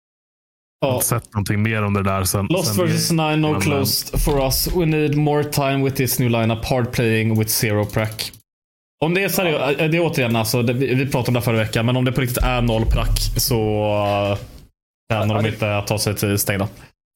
Jag 0.80 0.88
har 0.88 0.94
inte 0.94 1.06
sett 1.06 1.34
någonting 1.34 1.62
mer 1.62 1.82
om 1.82 1.94
det 1.94 2.02
där 2.02 2.24
sen. 2.24 2.46
Lost 2.46 2.74
sen 2.74 2.86
vs 2.86 3.10
9, 3.10 3.36
no 3.36 3.60
closed 3.60 4.20
for 4.20 4.44
us. 4.44 4.68
We 4.76 4.86
need 4.86 5.16
more 5.16 5.44
time 5.44 5.84
with 5.84 5.96
this 5.96 6.18
new 6.18 6.30
lineup. 6.30 6.64
Hard 6.64 6.92
playing 6.92 7.38
with 7.38 7.50
zero 7.50 7.84
prack. 7.84 8.32
Om 9.04 9.14
det 9.14 9.24
är 9.24 9.28
seriöst, 9.28 9.78
det 9.78 9.84
är 9.84 10.00
återigen 10.00 10.36
alltså, 10.36 10.62
det, 10.62 10.72
vi 10.72 11.06
pratade 11.06 11.28
om 11.28 11.34
det 11.34 11.42
förra 11.42 11.56
veckan, 11.56 11.86
men 11.86 11.96
om 11.96 12.04
det 12.04 12.12
på 12.12 12.20
riktigt 12.20 12.44
är 12.44 12.62
noll 12.62 12.86
prack 12.86 13.18
så 13.36 14.38
tjänar 15.12 15.36
uh, 15.36 15.42
de 15.42 15.48
inte 15.48 15.76
att 15.76 15.86
ta 15.86 15.98
sig 15.98 16.14
till 16.14 16.38
stängda. 16.38 16.68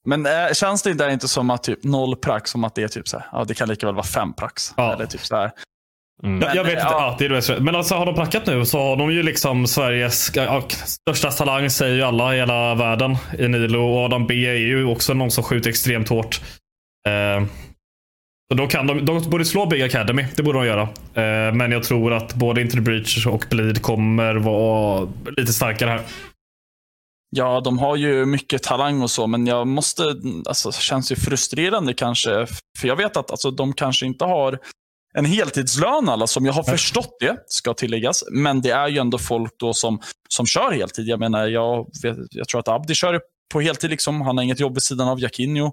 Men 0.09 0.27
äh, 0.27 0.33
känns 0.55 0.83
det 0.83 0.95
där 0.95 1.11
inte 1.11 1.29
som 1.29 1.51
att 1.51 1.63
typ 1.63 1.85
noll 1.85 2.17
prax, 2.17 2.51
som 2.51 2.65
att 2.65 2.75
det 2.75 2.83
är 2.83 2.89
typ 2.89 3.09
så 3.09 3.19
här, 3.19 3.27
ja 3.33 3.45
det 3.45 3.55
kan 3.55 3.69
lika 3.69 3.87
väl 3.87 3.95
vara 3.95 4.07
fem 4.07 4.33
prax. 4.33 4.75
Ja. 4.77 4.93
Eller 4.93 5.07
typ 5.07 5.21
så 5.21 5.37
här. 5.37 5.51
Mm. 6.23 6.39
Men, 6.39 6.57
jag 6.57 6.65
vet 6.65 6.73
inte. 6.73 6.85
Ja. 6.85 7.17
det 7.19 7.27
är 7.27 7.61
men 7.61 7.75
alltså 7.75 7.95
har 7.95 8.07
de 8.07 8.15
packat 8.15 8.47
nu 8.47 8.65
så 8.65 8.79
har 8.79 8.97
de 8.97 9.13
ju 9.13 9.23
liksom 9.23 9.67
Sveriges 9.67 10.31
ja, 10.35 10.63
största 10.69 11.31
talang 11.31 11.71
säger 11.71 11.95
ju 11.95 12.03
alla 12.03 12.35
i 12.35 12.39
hela 12.39 12.75
världen 12.75 13.17
i 13.39 13.49
Nilo. 13.49 13.81
Och 13.81 14.05
Adam 14.05 14.27
B 14.27 14.47
är 14.47 14.55
ju 14.55 14.85
också 14.85 15.15
någon 15.15 15.31
som 15.31 15.45
skjuter 15.45 15.71
extremt 15.71 16.09
hårt. 16.09 16.41
Eh, 17.09 17.47
så 18.53 18.57
då 18.57 18.67
kan 18.67 18.87
de, 18.87 19.05
de 19.05 19.31
borde 19.31 19.45
slå 19.45 19.67
Big 19.67 19.83
Academy. 19.83 20.27
Det 20.37 20.43
borde 20.43 20.59
de 20.59 20.67
göra. 20.67 20.83
Eh, 20.83 21.55
men 21.55 21.73
jag 21.73 21.85
tror 21.85 22.13
att 22.13 22.35
både 22.35 22.61
Into 22.61 22.77
the 22.77 22.81
Breach 22.81 23.27
och 23.27 23.45
Bleed 23.51 23.83
kommer 23.83 24.35
vara 24.35 25.09
lite 25.37 25.53
starkare 25.53 25.91
här. 25.91 26.01
Ja, 27.31 27.61
de 27.61 27.79
har 27.79 27.97
ju 27.97 28.27
mycket 28.27 28.63
talang 28.63 29.03
och 29.03 29.11
så, 29.11 29.27
men 29.27 29.47
jag 29.47 29.67
måste, 29.67 30.03
alltså 30.49 30.71
det 30.71 30.77
känns 30.77 31.13
ju 31.13 31.17
frustrerande 31.17 31.95
kanske. 31.95 32.47
För 32.79 32.89
jag 32.89 32.97
vet 32.97 33.17
att 33.17 33.31
alltså, 33.31 33.51
de 33.51 33.73
kanske 33.73 34.07
inte 34.07 34.25
har 34.25 34.59
en 35.15 35.25
heltidslön 35.25 36.09
alla 36.09 36.27
som 36.27 36.47
jag 36.47 36.53
har 36.53 36.63
förstått 36.63 37.17
det, 37.21 37.37
ska 37.47 37.75
tilläggas. 37.75 38.25
Men 38.33 38.61
det 38.63 38.71
är 38.71 38.89
ju 38.89 38.99
ändå 38.99 39.19
folk 39.19 39.53
då 39.59 39.75
som, 39.75 40.01
som 40.29 40.47
kör 40.47 40.73
heltid. 40.73 41.09
Jag 41.09 41.21
menar, 41.21 41.47
jag, 41.47 41.87
jag 42.31 42.49
tror 42.49 42.61
att 42.61 42.69
Abdi 42.69 42.95
kör 42.95 43.21
på 43.53 43.61
heltid. 43.61 43.91
Liksom. 43.91 44.21
Han 44.21 44.37
har 44.37 44.45
inget 44.45 44.61
jobb 44.61 44.75
vid 44.75 44.83
sidan 44.83 45.09
av. 45.09 45.21
Jakinho 45.21 45.67
eh, 45.67 45.73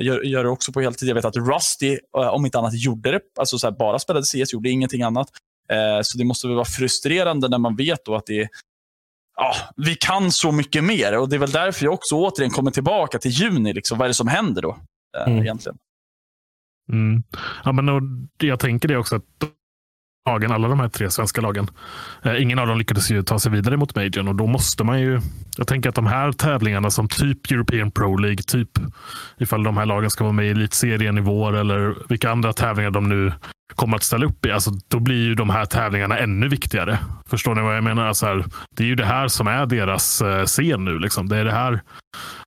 gör, 0.00 0.22
gör 0.22 0.44
det 0.44 0.50
också 0.50 0.72
på 0.72 0.80
heltid. 0.80 1.08
Jag 1.08 1.14
vet 1.14 1.24
att 1.24 1.36
Rusty, 1.36 1.98
eh, 2.18 2.28
om 2.28 2.44
inte 2.44 2.58
annat, 2.58 2.74
gjorde 2.74 3.10
det. 3.10 3.20
Alltså 3.38 3.58
så 3.58 3.66
här, 3.66 3.74
bara 3.78 3.98
spelade 3.98 4.26
CS, 4.26 4.52
gjorde 4.52 4.70
ingenting 4.70 5.02
annat. 5.02 5.28
Eh, 5.72 6.00
så 6.02 6.18
det 6.18 6.24
måste 6.24 6.46
väl 6.46 6.56
vara 6.56 6.64
frustrerande 6.64 7.48
när 7.48 7.58
man 7.58 7.76
vet 7.76 8.04
då 8.04 8.14
att 8.14 8.26
det 8.26 8.40
är 8.40 8.48
ja, 9.38 9.54
vi 9.76 9.94
kan 9.94 10.32
så 10.32 10.52
mycket 10.52 10.84
mer. 10.84 11.18
Och 11.18 11.28
Det 11.28 11.36
är 11.36 11.40
väl 11.40 11.50
därför 11.50 11.84
jag 11.84 11.94
också 11.94 12.14
återigen 12.14 12.50
kommer 12.50 12.70
tillbaka 12.70 13.18
till 13.18 13.30
juni. 13.30 13.72
Liksom. 13.72 13.98
Vad 13.98 14.06
är 14.06 14.08
det 14.08 14.14
som 14.14 14.28
händer 14.28 14.62
då? 14.62 14.78
Eh, 15.16 15.26
mm. 15.26 15.42
egentligen? 15.42 15.78
Mm. 16.92 17.22
Ja, 17.64 17.72
men 17.72 17.88
och 17.88 18.02
jag 18.38 18.60
tänker 18.60 18.88
det 18.88 18.96
också. 18.96 19.16
att 19.16 19.24
lagen, 20.28 20.52
alla 20.52 20.68
de 20.68 20.80
här 20.80 20.88
tre 20.88 21.10
svenska 21.10 21.40
lagen. 21.40 21.70
Eh, 22.22 22.42
ingen 22.42 22.58
av 22.58 22.66
dem 22.66 22.78
lyckades 22.78 23.10
ju 23.10 23.22
ta 23.22 23.38
sig 23.38 23.52
vidare 23.52 23.76
mot 23.76 23.94
Majorn 23.96 24.28
och 24.28 24.34
då 24.34 24.46
måste 24.46 24.84
man 24.84 25.00
ju. 25.00 25.20
Jag 25.56 25.66
tänker 25.66 25.88
att 25.88 25.94
de 25.94 26.06
här 26.06 26.32
tävlingarna 26.32 26.90
som 26.90 27.08
typ 27.08 27.50
European 27.50 27.90
Pro 27.90 28.16
League, 28.16 28.42
typ 28.42 28.70
ifall 29.38 29.62
de 29.62 29.76
här 29.76 29.86
lagen 29.86 30.10
ska 30.10 30.24
vara 30.24 30.32
med 30.32 30.46
i 30.46 30.50
elitserien 30.50 31.18
i 31.18 31.20
vår 31.20 31.56
eller 31.56 31.94
vilka 32.08 32.30
andra 32.30 32.52
tävlingar 32.52 32.90
de 32.90 33.08
nu 33.08 33.32
kommer 33.74 33.96
att 33.96 34.02
ställa 34.02 34.26
upp 34.26 34.46
i. 34.46 34.50
Alltså, 34.50 34.70
då 34.88 35.00
blir 35.00 35.24
ju 35.24 35.34
de 35.34 35.50
här 35.50 35.64
tävlingarna 35.64 36.18
ännu 36.18 36.48
viktigare. 36.48 36.98
Förstår 37.26 37.54
ni 37.54 37.62
vad 37.62 37.76
jag 37.76 37.84
menar? 37.84 38.06
Alltså 38.06 38.26
här, 38.26 38.44
det 38.76 38.82
är 38.82 38.86
ju 38.86 38.94
det 38.94 39.06
här 39.06 39.28
som 39.28 39.46
är 39.46 39.66
deras 39.66 40.20
eh, 40.22 40.44
scen 40.44 40.84
nu. 40.84 40.98
Liksom. 40.98 41.28
Det 41.28 41.36
är 41.36 41.44
det 41.44 41.52
här 41.52 41.72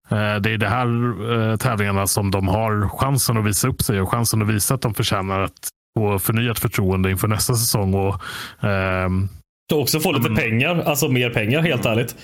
eh, 0.09 0.35
det 0.41 0.51
är 0.51 0.57
det 0.57 0.69
här 0.69 0.87
eh, 1.31 1.57
tävlingarna 1.57 2.07
som 2.07 2.31
de 2.31 2.47
har 2.47 2.89
chansen 2.89 3.37
att 3.37 3.45
visa 3.45 3.67
upp 3.67 3.81
sig 3.81 4.01
och 4.01 4.11
chansen 4.11 4.41
att 4.41 4.47
visa 4.47 4.73
att 4.73 4.81
de 4.81 4.93
förtjänar 4.93 5.39
att 5.39 5.69
få 5.99 6.19
förnyat 6.19 6.59
förtroende 6.59 7.11
inför 7.11 7.27
nästa 7.27 7.53
säsong. 7.55 7.93
Och, 7.93 8.21
ehm, 8.63 9.29
och 9.73 9.79
också 9.79 9.99
få 9.99 10.11
lite 10.11 10.27
mm. 10.27 10.37
pengar, 10.37 10.81
alltså 10.81 11.07
mer 11.07 11.29
pengar 11.29 11.61
helt 11.61 11.85
mm. 11.85 11.97
ärligt. 11.97 12.15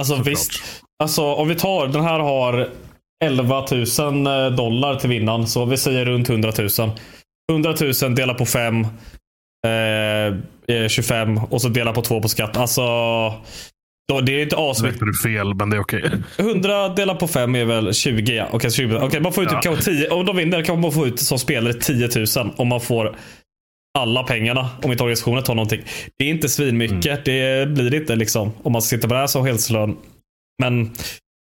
Alltså 0.00 0.16
Såklart. 0.16 0.32
visst, 0.32 0.82
alltså, 1.02 1.22
om 1.22 1.48
vi 1.48 1.54
tar 1.54 1.86
den 1.86 2.02
här 2.02 2.20
har 2.20 2.70
11 3.24 3.66
000 3.70 4.56
dollar 4.56 4.96
till 4.96 5.08
vinnaren, 5.08 5.46
så 5.46 5.64
vi 5.64 5.76
säger 5.76 6.04
runt 6.04 6.30
100 6.30 6.52
000. 6.78 6.90
100 7.52 7.74
000 8.02 8.14
delat 8.14 8.38
på 8.38 8.46
5. 8.46 8.86
Eh, 9.66 10.88
25 10.88 11.38
och 11.38 11.62
så 11.62 11.68
dela 11.68 11.92
på 11.92 12.02
2 12.02 12.20
på 12.20 12.28
skatt. 12.28 12.56
Alltså. 12.56 12.82
Då, 14.08 14.20
det 14.20 14.32
är 14.32 14.42
inte 14.42 14.56
asmycket. 14.58 15.00
du 15.00 15.14
fel, 15.14 15.54
men 15.54 15.70
det 15.70 15.76
är 15.76 15.80
okej. 15.80 16.02
Okay. 16.04 16.50
100 16.50 16.88
delat 16.88 17.18
på 17.18 17.28
5 17.28 17.54
är 17.54 17.64
väl 17.64 17.94
20. 17.94 18.32
Ja. 18.32 18.48
Okej, 18.52 18.86
okay, 18.86 18.96
okay, 18.96 19.20
man 19.20 19.32
får 19.32 19.44
ut 19.44 19.50
ja. 19.62 19.76
10. 19.76 20.10
Om 20.10 20.26
de 20.26 20.36
vinner 20.36 20.62
kan 20.62 20.80
man 20.80 20.92
få 20.92 21.06
ut 21.06 21.20
som 21.20 21.38
spelare 21.38 21.74
10 21.74 22.08
000. 22.36 22.54
Om 22.56 22.68
man 22.68 22.80
får 22.80 23.16
alla 23.98 24.22
pengarna. 24.22 24.70
Om 24.82 24.90
inte 24.92 25.02
organisationen 25.02 25.42
tar 25.42 25.54
någonting. 25.54 25.82
Det 26.18 26.24
är 26.24 26.28
inte 26.28 26.48
svinmycket. 26.48 27.06
Mm. 27.06 27.24
Det 27.24 27.66
blir 27.66 27.90
det 27.90 27.96
inte 27.96 28.16
liksom. 28.16 28.52
Om 28.62 28.72
man 28.72 28.82
sitter 28.82 29.08
på 29.08 29.14
det 29.14 29.20
här 29.20 29.26
som 29.26 29.46
heltidslön. 29.46 29.96
Men 30.62 30.90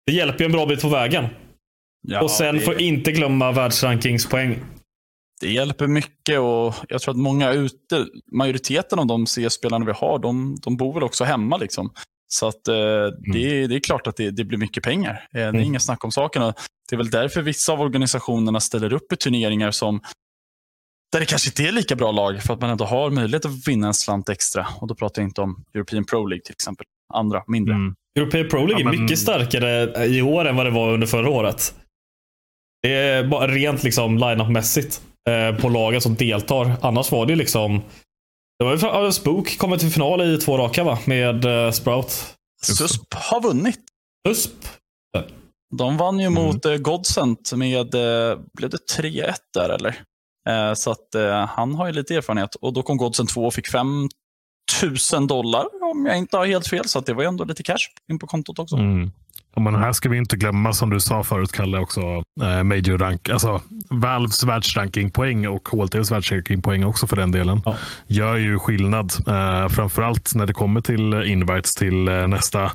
det 0.05 0.13
hjälper 0.13 0.39
ju 0.39 0.45
en 0.45 0.51
bra 0.51 0.65
bit 0.65 0.81
på 0.81 0.89
vägen. 0.89 1.27
Ja, 2.07 2.21
och 2.21 2.31
sen 2.31 2.55
det... 2.55 2.61
får 2.61 2.81
inte 2.81 3.11
glömma 3.11 3.51
världsrankingspoäng. 3.51 4.59
Det 5.41 5.51
hjälper 5.51 5.87
mycket 5.87 6.39
och 6.39 6.75
jag 6.89 7.01
tror 7.01 7.13
att 7.13 7.19
många 7.19 7.51
ute, 7.51 8.05
majoriteten 8.31 8.99
av 8.99 9.07
de 9.07 9.25
CS-spelarna 9.25 9.85
vi 9.85 9.91
har, 9.91 10.19
de, 10.19 10.57
de 10.61 10.77
bor 10.77 10.93
väl 10.93 11.03
också 11.03 11.23
hemma. 11.23 11.57
Liksom. 11.57 11.91
Så 12.27 12.47
att, 12.47 12.67
eh, 12.67 12.75
mm. 12.75 13.13
det, 13.33 13.67
det, 13.67 13.75
är 13.75 13.79
klart 13.79 14.07
att 14.07 14.15
det, 14.15 14.31
det 14.31 14.43
blir 14.43 14.57
mycket 14.57 14.83
pengar. 14.83 15.11
Eh, 15.11 15.19
det 15.31 15.41
är 15.41 15.49
mm. 15.49 15.63
inga 15.63 15.79
snack 15.79 16.03
om 16.03 16.11
saken. 16.11 16.41
Det 16.89 16.95
är 16.95 16.97
väl 16.97 17.09
därför 17.09 17.41
vissa 17.41 17.73
av 17.73 17.81
organisationerna 17.81 18.59
ställer 18.59 18.93
upp 18.93 19.13
i 19.13 19.15
turneringar 19.15 19.71
som 19.71 20.01
där 21.11 21.19
det 21.19 21.25
kanske 21.25 21.49
inte 21.49 21.63
är 21.63 21.71
lika 21.71 21.95
bra 21.95 22.11
lag 22.11 22.43
för 22.43 22.53
att 22.53 22.61
man 22.61 22.69
ändå 22.69 22.85
har 22.85 23.09
möjlighet 23.09 23.45
att 23.45 23.67
vinna 23.67 23.87
en 23.87 23.93
slant 23.93 24.29
extra. 24.29 24.67
Och 24.79 24.87
då 24.87 24.95
pratar 24.95 25.21
jag 25.21 25.29
inte 25.29 25.41
om 25.41 25.63
European 25.73 26.05
Pro 26.05 26.25
League 26.25 26.43
till 26.43 26.53
exempel. 26.53 26.85
Andra, 27.13 27.43
mindre. 27.47 27.75
Mm. 27.75 27.95
European 28.19 28.47
Pro 28.49 28.65
League 28.65 28.79
ja, 28.79 28.85
men... 28.85 28.95
är 28.95 29.01
mycket 29.01 29.19
starkare 29.19 30.05
i 30.05 30.21
år 30.21 30.45
än 30.47 30.55
vad 30.55 30.65
det 30.65 30.71
var 30.71 30.93
under 30.93 31.07
förra 31.07 31.29
året. 31.29 31.75
Det 32.81 32.93
är 32.93 33.27
bara 33.27 33.47
rent 33.47 33.83
liksom 33.83 34.17
line-up-mässigt 34.17 35.01
eh, 35.29 35.55
på 35.61 35.69
lagen 35.69 36.01
som 36.01 36.15
deltar. 36.15 36.73
Annars 36.81 37.11
var 37.11 37.25
det 37.25 37.35
liksom 37.35 37.81
det 38.59 38.65
var 38.65 39.05
ju 39.05 39.11
Spook 39.11 39.57
kommer 39.57 39.77
till 39.77 39.89
final 39.91 40.21
i 40.21 40.37
två 40.37 40.57
raka 40.57 40.83
va? 40.83 40.99
Med 41.05 41.45
uh, 41.45 41.71
Sprout. 41.71 42.35
SUSP 42.61 43.13
har 43.13 43.41
vunnit. 43.41 43.79
SUSP? 44.27 44.67
De 45.75 45.97
vann 45.97 46.19
ju 46.19 46.25
mm. 46.25 46.43
mot 46.43 46.65
uh, 46.65 46.77
Godsent 46.77 47.53
med, 47.53 47.95
uh, 47.95 48.39
blev 48.53 48.69
det 48.69 48.77
3-1 48.99 49.33
där 49.53 49.69
eller? 49.69 50.01
Uh, 50.49 50.73
så 50.73 50.91
att 50.91 51.15
han 51.49 51.75
har 51.75 51.87
ju 51.87 51.93
lite 51.93 52.15
erfarenhet. 52.15 52.55
Och 52.55 52.73
då 52.73 52.83
kom 52.83 52.97
Godsent 52.97 53.29
2 53.29 53.45
och 53.45 53.53
fick 53.53 53.67
5 53.67 54.09
000 55.13 55.27
dollar 55.27 55.65
om 55.91 56.05
jag 56.05 56.17
inte 56.17 56.37
har 56.37 56.45
helt 56.45 56.67
fel. 56.67 56.87
Så 56.87 56.99
det 56.99 57.13
var 57.13 57.23
ju 57.23 57.27
ändå 57.27 57.43
lite 57.43 57.63
cash 57.63 57.87
in 58.11 58.19
på 58.19 58.27
kontot 58.27 58.59
också. 58.59 58.75
Mm. 58.75 59.11
Men 59.59 59.75
här 59.75 59.91
ska 59.91 60.09
vi 60.09 60.17
inte 60.17 60.37
glömma, 60.37 60.73
som 60.73 60.89
du 60.89 60.99
sa 60.99 61.23
förut, 61.23 61.51
Kalle, 61.51 61.79
också 61.79 62.01
eh, 62.41 62.63
major 62.63 62.97
rank, 62.97 63.29
alltså 63.29 63.61
Valves 63.89 64.43
världsrankingpoäng 64.43 65.47
och 65.47 65.69
HLTVs 65.69 66.11
världsrankingpoäng 66.11 66.83
också 66.83 67.07
för 67.07 67.15
den 67.15 67.31
delen. 67.31 67.61
Ja. 67.65 67.75
Gör 68.07 68.35
ju 68.35 68.59
skillnad, 68.59 69.13
eh, 69.27 69.67
framförallt 69.69 70.35
när 70.35 70.45
det 70.45 70.53
kommer 70.53 70.81
till 70.81 71.13
invites 71.13 71.75
till 71.75 72.07
eh, 72.07 72.27
nästa 72.27 72.71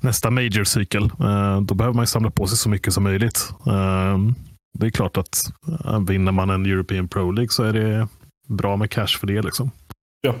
nästa 0.00 0.30
major-cykel. 0.30 1.04
Eh, 1.20 1.60
då 1.60 1.74
behöver 1.74 1.96
man 1.96 2.06
samla 2.06 2.30
på 2.30 2.46
sig 2.46 2.58
så 2.58 2.68
mycket 2.68 2.94
som 2.94 3.04
möjligt. 3.04 3.52
Eh, 3.66 4.18
det 4.78 4.86
är 4.86 4.90
klart 4.90 5.16
att 5.16 5.52
eh, 5.84 6.00
vinner 6.00 6.32
man 6.32 6.50
en 6.50 6.66
European 6.66 7.08
Pro 7.08 7.30
League 7.30 7.48
så 7.48 7.62
är 7.62 7.72
det 7.72 8.08
bra 8.48 8.76
med 8.76 8.90
cash 8.90 9.18
för 9.20 9.26
det. 9.26 9.42
Liksom. 9.42 9.70
Ja. 10.20 10.34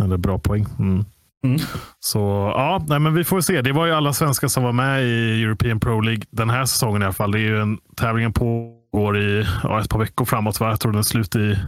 Eller 0.00 0.16
bra 0.16 0.38
poäng. 0.38 0.66
Mm. 0.78 1.04
Mm. 1.44 1.60
Så 2.00 2.18
ja, 2.56 2.84
nej, 2.88 2.98
men 2.98 3.14
vi 3.14 3.24
får 3.24 3.40
se. 3.40 3.62
Det 3.62 3.72
var 3.72 3.86
ju 3.86 3.92
alla 3.92 4.12
svenskar 4.12 4.48
som 4.48 4.62
var 4.62 4.72
med 4.72 5.04
i 5.04 5.42
European 5.42 5.80
Pro 5.80 6.00
League 6.00 6.22
den 6.30 6.50
här 6.50 6.64
säsongen 6.64 7.02
i 7.02 7.04
alla 7.04 7.14
fall. 7.14 7.32
Det 7.32 7.38
är 7.38 7.42
ju 7.42 7.60
en, 7.60 7.78
tävlingen 7.96 8.32
pågår 8.32 9.18
i 9.18 9.46
ja, 9.62 9.80
ett 9.80 9.90
par 9.90 9.98
veckor 9.98 10.24
framåt. 10.24 10.60
Va? 10.60 10.70
Jag 10.70 10.80
tror 10.80 10.92
den 10.92 10.98
är 10.98 11.02
slut 11.02 11.36
i 11.36 11.58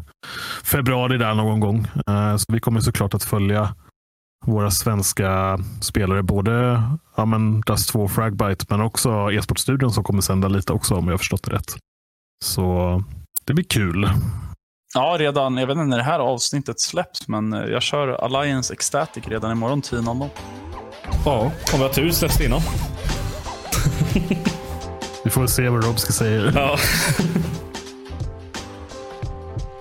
februari 0.65 1.19
där 1.19 1.35
någon 1.35 1.61
gång. 1.61 1.87
Uh, 2.11 2.37
så 2.37 2.53
vi 2.53 2.61
kommer 2.61 2.81
såklart 2.81 3.15
att 3.15 3.25
följa 3.25 3.75
våra 4.47 4.71
svenska 4.71 5.59
spelare. 5.81 6.23
Både 6.23 6.83
ja, 7.17 7.25
men 7.25 7.61
Dust 7.61 7.89
2 7.89 8.03
och 8.03 8.11
Fragbite 8.11 8.65
men 8.69 8.81
också 8.81 9.33
e-sportstudion 9.33 9.91
som 9.91 10.05
kommer 10.05 10.21
sända 10.21 10.49
lite 10.49 10.73
också 10.73 10.95
om 10.95 11.05
jag 11.05 11.13
har 11.13 11.19
förstått 11.19 11.43
det 11.43 11.53
rätt. 11.53 11.77
Så 12.45 13.03
det 13.45 13.55
blir 13.55 13.65
kul. 13.65 14.09
Ja, 14.95 15.17
redan, 15.19 15.57
jag 15.57 15.67
vet 15.67 15.75
inte 15.75 15.87
när 15.87 15.97
det 15.97 16.03
här 16.03 16.19
avsnittet 16.19 16.81
släpps, 16.81 17.29
men 17.29 17.53
eh, 17.53 17.65
jag 17.65 17.83
kör 17.83 18.09
Alliance 18.09 18.73
Ecstatic 18.73 19.29
redan 19.29 19.53
imorgon 19.53 19.83
10.00. 19.83 20.29
Ja, 21.25 21.41
om 21.43 21.53
vi 21.73 21.79
har 21.79 21.89
tur 21.89 22.11
släpps 22.11 22.39
det 22.39 22.45
innan. 22.45 22.61
vi 25.25 25.31
får 25.31 25.47
se 25.47 25.69
vad 25.69 25.85
Rob 25.85 25.99
ska 25.99 26.13
säga. 26.13 26.53
Ja. 26.55 26.77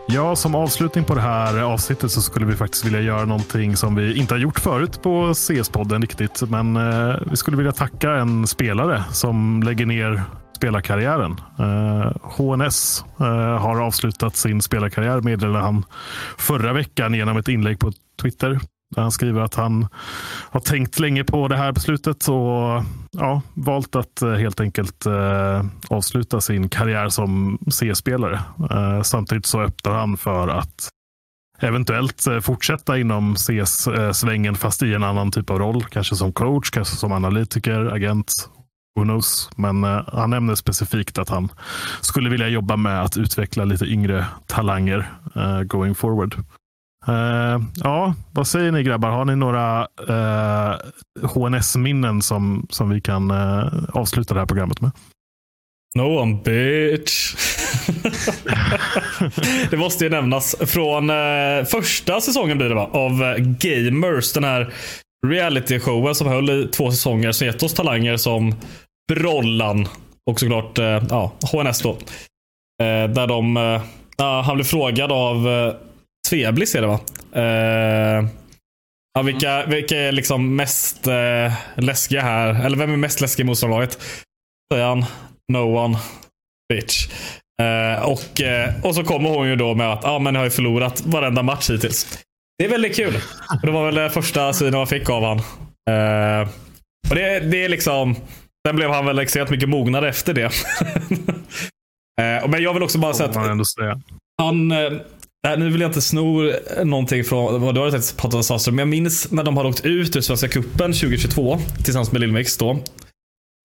Ja, 0.10 0.36
som 0.36 0.56
avslutning 0.56 1.04
på 1.04 1.16
det 1.16 1.22
här 1.22 1.60
avsnittet 1.60 2.12
så 2.12 2.22
skulle 2.22 2.46
vi 2.46 2.56
faktiskt 2.56 2.86
vilja 2.86 3.02
göra 3.02 3.26
någonting 3.26 3.78
som 3.78 3.96
vi 3.96 4.18
inte 4.18 4.34
har 4.34 4.40
gjort 4.40 4.60
förut 4.60 5.02
på 5.02 5.34
CS-podden 5.34 6.02
riktigt. 6.02 6.42
Men 6.50 6.76
eh, 6.76 7.16
vi 7.32 7.38
skulle 7.38 7.58
vilja 7.58 7.72
tacka 7.72 8.12
en 8.12 8.48
spelare 8.48 9.04
som 9.12 9.64
lägger 9.64 9.86
ner 9.86 10.24
spelarkarriären. 10.58 11.42
Eh, 11.60 12.12
HNS 12.24 13.06
eh, 13.20 13.58
har 13.58 13.82
avslutat 13.82 14.36
sin 14.36 14.62
spelarkarriär 14.62 15.22
meddelade 15.22 15.64
han 15.64 15.86
förra 16.38 16.74
veckan 16.74 17.14
genom 17.14 17.38
ett 17.38 17.48
inlägg 17.48 17.80
på 17.80 17.92
Twitter. 18.22 18.60
Där 18.96 19.02
han 19.02 19.12
skriver 19.12 19.42
att 19.42 19.56
han 19.56 19.88
har 20.50 20.60
tänkt 20.60 21.00
länge 21.00 21.24
på 21.24 21.48
det 21.48 21.58
här 21.58 21.72
beslutet 21.72 22.28
och 22.28 22.84
ja, 23.12 23.42
valt 23.54 23.96
att 23.96 24.22
eh, 24.22 24.32
helt 24.32 24.60
enkelt 24.60 25.06
eh, 25.06 25.66
avsluta 25.90 26.42
sin 26.42 26.70
karriär 26.70 27.10
som 27.10 27.60
C-spelare. 27.72 28.40
Eh, 28.72 29.02
samtidigt 29.02 29.46
så 29.46 29.62
öppnar 29.62 29.94
han 29.94 30.18
för 30.18 30.48
att 30.48 30.90
eventuellt 31.60 32.28
eh, 32.28 32.40
fortsätta 32.40 32.98
inom 32.98 33.36
CS-svängen 33.36 34.54
eh, 34.54 34.60
fast 34.60 34.84
i 34.84 34.94
en 34.94 35.04
annan 35.04 35.32
typ 35.32 35.50
av 35.50 35.60
roll. 35.60 35.86
Kanske 35.86 36.16
som 36.16 36.34
coach, 36.34 36.70
kanske 36.70 36.96
som 36.96 37.12
analytiker, 37.12 37.86
agent 37.86 38.50
Who 38.98 39.04
knows? 39.04 39.50
Men 39.56 39.84
eh, 39.84 40.04
han 40.14 40.30
nämner 40.30 40.56
specifikt 40.56 41.18
att 41.18 41.30
han 41.30 41.50
skulle 42.02 42.30
vilja 42.30 42.48
jobba 42.48 42.76
med 42.78 43.02
att 43.02 43.18
utveckla 43.18 43.66
lite 43.66 43.86
yngre 43.86 44.26
talanger 44.48 45.10
eh, 45.36 45.62
going 45.62 45.96
forward. 45.96 46.36
Eh, 47.08 47.62
ja, 47.76 48.14
vad 48.32 48.48
säger 48.48 48.72
ni 48.72 48.84
grabbar? 48.84 49.10
Har 49.10 49.26
ni 49.26 49.36
några 49.36 49.88
eh, 50.10 50.76
HNS-minnen 51.28 52.22
som, 52.22 52.68
som 52.70 52.90
vi 52.90 53.02
kan 53.02 53.32
eh, 53.32 53.68
avsluta 53.94 54.34
det 54.34 54.40
här 54.40 54.48
programmet 54.48 54.82
med? 54.82 54.92
No 55.96 56.02
one 56.02 56.40
bitch. 56.46 57.36
det 59.70 59.78
måste 59.78 60.04
ju 60.04 60.10
nämnas. 60.10 60.56
Från 60.60 61.10
eh, 61.10 61.66
första 61.72 62.22
säsongen 62.22 62.58
blir 62.58 62.70
det 62.70 62.76
va? 62.76 62.90
Av 62.94 63.36
Gamers. 63.40 64.34
Den 64.34 64.44
här 64.44 64.74
reality-showen 65.28 66.16
som 66.16 66.28
höll 66.28 66.50
i 66.50 66.68
två 66.68 66.92
säsonger. 66.92 67.32
Som 67.32 67.48
gett 67.48 67.64
oss 67.64 67.74
talanger 67.74 68.18
som 68.18 68.56
Brollan 69.08 69.88
och 70.30 70.40
såklart 70.40 70.78
eh, 70.78 71.04
ja, 71.10 71.32
HNS 71.52 71.82
då. 71.82 71.90
Eh, 72.84 73.10
där 73.10 73.28
de, 73.28 73.58
eh, 73.58 73.82
han 74.44 74.56
blev 74.56 74.66
frågad 74.66 75.12
av 75.12 75.48
eh, 75.48 75.74
Tveblis 76.30 76.76
är 76.76 76.82
det 76.82 76.88
va? 76.88 77.00
Ja, 79.18 79.22
vilka, 79.22 79.66
vilka 79.66 79.98
är 79.98 80.12
liksom 80.12 80.56
mest 80.56 81.08
eh, 81.08 81.54
läskiga 81.76 82.22
här? 82.22 82.66
Eller 82.66 82.78
vem 82.78 82.94
är 82.94 82.98
mest 82.98 83.22
läskig 83.22 83.44
i 83.44 83.46
motståndarlaget? 83.46 84.00
Säger 84.74 84.86
han. 84.86 85.06
No 85.54 85.78
one. 85.78 85.98
Bitch. 86.74 87.08
Eh, 87.62 88.04
och, 88.04 88.42
eh, 88.42 88.74
och 88.84 88.96
så 88.96 89.04
kommer 89.04 89.30
hon 89.30 89.48
ju 89.48 89.56
då 89.56 89.76
med 89.76 89.94
att 89.94 90.06
ah, 90.06 90.20
men 90.20 90.34
jag 90.34 90.40
har 90.42 90.46
ju 90.46 90.52
förlorat 90.52 91.02
varenda 91.06 91.44
match 91.44 91.70
hittills. 91.70 92.20
Det 92.58 92.66
är 92.66 92.70
väldigt 92.70 92.96
kul. 92.96 93.14
Det 93.64 93.72
var 93.72 93.86
väl 93.86 93.96
det 93.96 94.10
första 94.10 94.54
synen 94.54 94.74
man 94.74 94.88
fick 94.88 95.10
av 95.10 95.24
han. 95.24 95.38
Eh, 95.90 96.50
och 97.10 97.16
det, 97.16 97.40
det 97.40 97.64
är 97.66 97.70
liksom 97.70 98.16
Sen 98.68 98.76
blev 98.76 98.90
han 98.90 99.06
väl 99.06 99.20
extremt 99.20 99.50
mycket 99.50 99.70
mognare 99.70 100.10
efter 100.10 100.34
det. 100.34 100.52
Eh, 102.22 102.50
men 102.50 102.64
jag 102.64 102.74
vill 102.74 102.84
också 102.84 102.98
bara 102.98 103.14
säga 103.14 103.30
att 103.30 103.36
han, 104.38 104.72
äh, 104.72 105.58
nu 105.58 105.70
vill 105.70 105.82
jag 105.82 105.90
inte 105.90 106.02
sno 106.02 106.52
någonting 106.84 107.24
från 107.24 107.62
vad 107.62 107.76
du 107.76 107.82
har 107.82 107.92
sagt 107.92 108.18
Patrik 108.18 108.46
Sasser, 108.46 108.72
men 108.72 108.80
jag 108.80 108.88
minns 108.88 109.32
när 109.32 109.44
de 109.44 109.58
har 109.58 109.66
åkt 109.66 109.86
ut 109.86 110.16
ur 110.16 110.22
Svenska 110.22 110.48
Cupen 110.48 110.94
2022 110.94 111.58
tillsammans 111.84 112.12
med 112.12 112.22
Lillmix 112.22 112.58
då. 112.58 112.80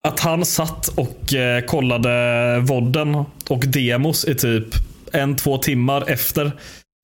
Att 0.07 0.19
han 0.19 0.45
satt 0.45 0.87
och 0.87 1.33
eh, 1.33 1.65
kollade 1.65 2.59
vodden 2.59 3.15
och 3.49 3.59
demos 3.67 4.25
i 4.25 4.35
typ 4.35 4.67
en, 5.11 5.35
två 5.35 5.57
timmar 5.57 6.09
efter. 6.09 6.51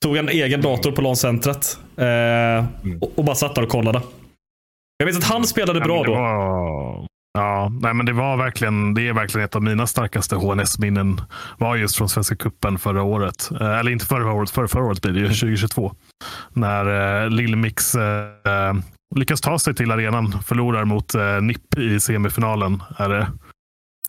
Tog 0.04 0.18
en 0.18 0.30
egen 0.30 0.62
dator 0.62 0.92
på 0.92 1.02
LAN-centret 1.02 1.78
eh, 1.98 2.06
mm. 2.06 3.00
och, 3.02 3.12
och, 3.16 3.24
bara 3.24 3.36
satt 3.36 3.56
där 3.56 3.62
och 3.62 3.70
kollade. 3.70 4.02
Jag 4.98 5.06
vet 5.06 5.18
att 5.18 5.24
han 5.24 5.48
spelade 5.48 5.80
bra 5.80 6.04
då. 6.04 6.14
Ja, 7.34 7.72
nej, 7.82 7.94
men 7.94 8.06
det 8.06 8.14
var 8.14 8.38
verkligen, 8.38 8.94
det 8.94 9.08
är 9.08 9.14
verkligen 9.14 9.46
ett 9.46 9.56
av 9.56 9.64
mina 9.64 9.88
starkaste 9.88 10.36
HNS-minnen. 10.36 11.22
var 11.58 11.76
just 11.76 11.96
från 11.96 12.10
Svenska 12.10 12.36
Kuppen 12.36 12.80
förra 12.80 13.04
året. 13.04 13.50
Eh, 13.62 13.80
eller 13.80 13.92
inte 13.92 14.06
förra 14.06 14.34
året, 14.34 14.50
förra, 14.50 14.68
förra 14.68 14.84
året 14.84 15.02
blir 15.02 15.14
det 15.14 15.20
ju, 15.20 15.28
2022. 15.28 15.96
När 16.54 17.24
eh, 17.24 17.30
Lillmix 17.30 17.96
eh, 17.96 18.74
lyckas 19.16 19.42
ta 19.42 19.60
sig 19.60 19.76
till 19.76 19.92
arenan, 19.92 20.32
förlorar 20.46 20.86
mot 20.86 21.16
eh, 21.16 21.42
NIP 21.42 21.78
i 21.78 22.00
semifinalen. 22.00 22.84
Är 22.98 23.10
det. 23.10 23.28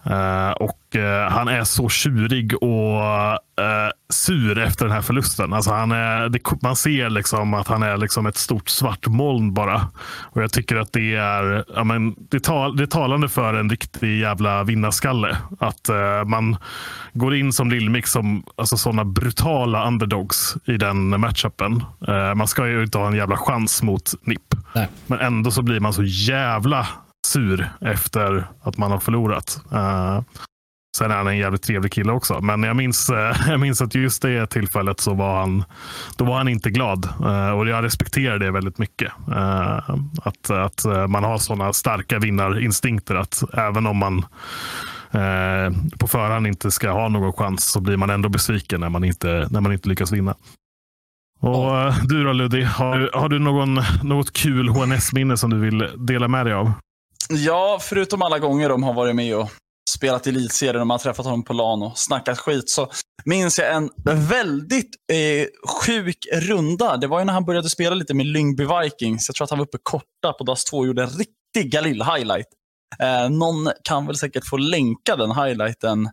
Uh, 0.07 0.51
och 0.51 0.81
uh, 0.97 1.31
Han 1.31 1.49
är 1.49 1.65
så 1.65 1.89
tjurig 1.89 2.63
och 2.63 3.01
uh, 3.33 3.91
sur 4.09 4.59
efter 4.59 4.85
den 4.85 4.95
här 4.95 5.03
förlusten. 5.03 5.53
Alltså 5.53 5.71
han 5.71 5.93
är, 5.93 6.29
det, 6.29 6.41
man 6.63 6.77
ser 6.77 7.11
liksom 7.11 7.55
att 7.55 7.69
han 7.69 7.83
är 7.83 7.97
liksom 7.97 8.27
ett 8.27 8.37
stort 8.37 8.69
svart 8.69 9.07
moln 9.07 9.55
bara. 9.55 9.89
Och 10.23 10.43
Jag 10.43 10.53
tycker 10.53 10.77
att 10.77 10.93
det 10.93 11.15
är, 11.15 11.65
ja, 11.75 11.85
men, 11.85 12.15
det, 12.19 12.41
tal, 12.41 12.77
det 12.77 12.83
är 12.83 12.87
talande 12.87 13.29
för 13.29 13.55
en 13.55 13.71
riktig 13.71 14.21
jävla 14.21 14.65
vinnarskalle. 14.65 15.37
Att 15.59 15.91
man 16.27 16.57
går 17.13 17.35
in 17.35 17.53
som 17.53 17.71
Lillmix 17.71 18.11
som 18.11 18.45
alltså, 18.57 18.77
sådana 18.77 19.05
brutala 19.05 19.87
underdogs 19.87 20.57
i 20.65 20.77
den 20.77 21.21
matchupen. 21.21 21.85
man 22.37 22.49
ska 22.49 22.67
ju 22.67 22.83
inte 22.83 22.99
ha 22.99 23.07
en 23.07 23.15
jävla 23.15 23.37
chans 23.37 23.83
mot 23.83 24.13
NIP. 24.23 24.55
Nej. 24.75 24.89
Men 25.07 25.19
ändå 25.19 25.51
så 25.51 25.63
blir 25.63 25.81
man 25.81 25.93
så 25.93 26.03
jävla 26.03 26.89
sur 27.27 27.69
efter 27.81 28.47
att 28.63 28.77
man 28.77 28.91
har 28.91 28.99
förlorat. 28.99 29.61
Uh, 29.73 30.21
sen 30.97 31.11
är 31.11 31.17
han 31.17 31.27
en 31.27 31.39
jävligt 31.39 31.63
trevlig 31.63 31.93
kille 31.93 32.13
också. 32.13 32.41
Men 32.41 32.63
jag 32.63 32.77
minns, 32.77 33.11
uh, 33.11 33.17
jag 33.49 33.61
minns 33.61 33.83
att 33.83 33.95
just 33.95 34.23
det 34.23 34.47
tillfället 34.47 35.01
så 35.01 35.15
var 35.15 35.41
han, 35.41 35.65
då 36.17 36.25
var 36.25 36.37
han 36.37 36.49
inte 36.49 36.71
glad. 36.71 37.09
Uh, 37.21 37.51
och 37.51 37.69
jag 37.69 37.85
respekterar 37.85 38.39
det 38.39 38.51
väldigt 38.51 38.79
mycket. 38.79 39.13
att, 40.23 40.51
att 40.51 40.85
man 41.09 41.25
har 41.25 41.39
sådana 41.39 41.73
starka 41.73 42.19
vinnarinstinkter 42.19 43.15
att 43.15 43.43
även 43.53 43.87
om 43.87 43.97
man 43.97 44.25
på 45.99 46.07
förhand 46.07 46.47
inte 46.47 46.71
ska 46.71 46.91
ha 46.91 47.09
någon 47.09 47.33
chans 47.33 47.65
så 47.65 47.81
blir 47.81 47.97
man 47.97 48.11
ändå 48.11 48.29
besviken 48.29 48.81
när 48.81 48.89
man 48.89 49.05
inte, 49.05 49.49
när 49.51 49.61
man 49.61 49.73
inte 49.73 49.89
lyckas 49.89 50.13
vinna. 50.13 50.35
Och. 51.41 51.95
Du 52.09 52.25
då 52.25 52.33
Ludde, 52.33 52.65
har, 52.65 53.11
har 53.15 53.29
du 53.29 53.39
någon, 53.39 53.81
något 54.03 54.33
kul 54.33 54.69
HNS-minne 54.69 55.37
som 55.37 55.51
du 55.51 55.59
vill 55.59 55.89
dela 55.97 56.29
med 56.29 56.47
dig 56.47 56.55
av? 56.55 56.73
Ja, 57.33 57.79
förutom 57.83 58.23
alla 58.23 58.39
gånger 58.39 58.69
de 58.69 58.83
har 58.83 58.95
varit 58.95 59.17
med 59.17 59.37
och 59.37 59.49
spelat 59.91 60.27
elitserien 60.27 60.81
och 60.81 60.87
man 60.87 60.95
har 60.95 60.99
träffat 60.99 61.25
honom 61.25 61.45
på 61.45 61.53
LAN 61.53 61.83
och 61.83 61.99
snackat 61.99 62.39
skit 62.39 62.71
så 62.71 62.91
minns 63.25 63.59
jag 63.59 63.75
en 63.75 63.91
väldigt 64.29 64.97
eh, 65.13 65.47
sjuk 65.83 66.17
runda. 66.33 66.97
Det 66.97 67.07
var 67.07 67.19
ju 67.19 67.25
när 67.25 67.33
han 67.33 67.45
började 67.45 67.71
spela 67.71 67.95
lite 67.95 68.15
med 68.15 68.27
Lyngby 68.27 68.65
Vikings. 68.65 69.29
Jag 69.29 69.35
tror 69.37 69.45
att 69.45 69.51
han 69.51 69.59
var 69.59 69.67
uppe 69.67 69.79
korta 69.83 70.33
på 70.39 70.45
DAS 70.45 70.65
2 70.65 70.77
och 70.77 70.87
gjorde 70.87 71.03
en 71.03 71.09
riktig 71.09 71.75
Galil-highlight. 71.75 72.47
Eh, 72.99 73.31
någon 73.31 73.71
kan 73.85 74.07
väl 74.07 74.17
säkert 74.17 74.47
få 74.47 74.57
länka 74.57 75.17
den 75.17 75.31
highlighten 75.31 76.07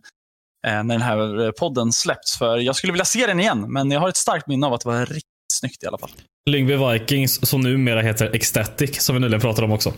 eh, 0.68 0.84
när 0.84 0.84
den 0.84 1.02
här 1.02 1.46
eh, 1.46 1.52
podden 1.52 1.92
släpps. 1.92 2.38
För 2.38 2.58
jag 2.58 2.76
skulle 2.76 2.94
vilja 2.94 3.06
se 3.06 3.28
den 3.28 3.40
igen, 3.40 3.74
men 3.74 3.92
jag 3.92 4.00
har 4.00 4.10
ett 4.10 4.18
starkt 4.18 4.48
minne 4.48 4.68
av 4.68 4.74
att 4.74 4.82
det 4.82 4.90
var 4.90 5.00
riktigt 5.06 5.24
snyggt 5.54 5.84
i 5.84 5.88
alla 5.88 5.98
fall. 5.98 6.12
Lyngby 6.50 6.76
Vikings, 6.76 7.50
som 7.50 7.62
numera 7.62 8.02
heter 8.02 8.36
Ecstatic, 8.36 9.02
som 9.02 9.16
vi 9.16 9.22
nyligen 9.22 9.42
pratade 9.42 9.66
om 9.66 9.72
också. 9.72 9.94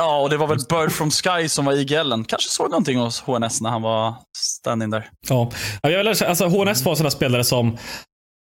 Ja, 0.00 0.20
och 0.20 0.30
det 0.30 0.36
var 0.36 0.46
väl 0.46 0.58
Bird 0.68 0.92
from 0.92 1.10
Sky 1.10 1.48
som 1.48 1.64
var 1.64 1.72
IGLen. 1.72 2.24
Kanske 2.24 2.50
såg 2.50 2.70
någonting 2.70 2.98
hos 2.98 3.20
HNS 3.20 3.60
när 3.60 3.70
han 3.70 3.82
var 3.82 4.14
standing 4.36 4.90
där. 4.90 5.08
Ja, 5.28 5.50
jag 5.82 6.04
lärde, 6.04 6.28
alltså, 6.28 6.46
HNS 6.46 6.84
var 6.84 6.92
en 6.92 6.96
sån 6.96 7.04
där 7.04 7.10
spelare 7.10 7.44
som, 7.44 7.76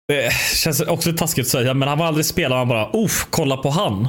det 0.09 0.33
känns 0.57 0.81
också 0.81 1.13
taskigt 1.13 1.45
att 1.45 1.51
säga, 1.51 1.75
men 1.75 1.89
han 1.89 1.99
var 1.99 2.07
aldrig 2.07 2.27
spelare 2.27 2.59
Han 2.59 2.69
bara, 2.69 2.91
uff, 2.93 3.27
kolla 3.31 3.57
på 3.57 3.71
han. 3.71 4.09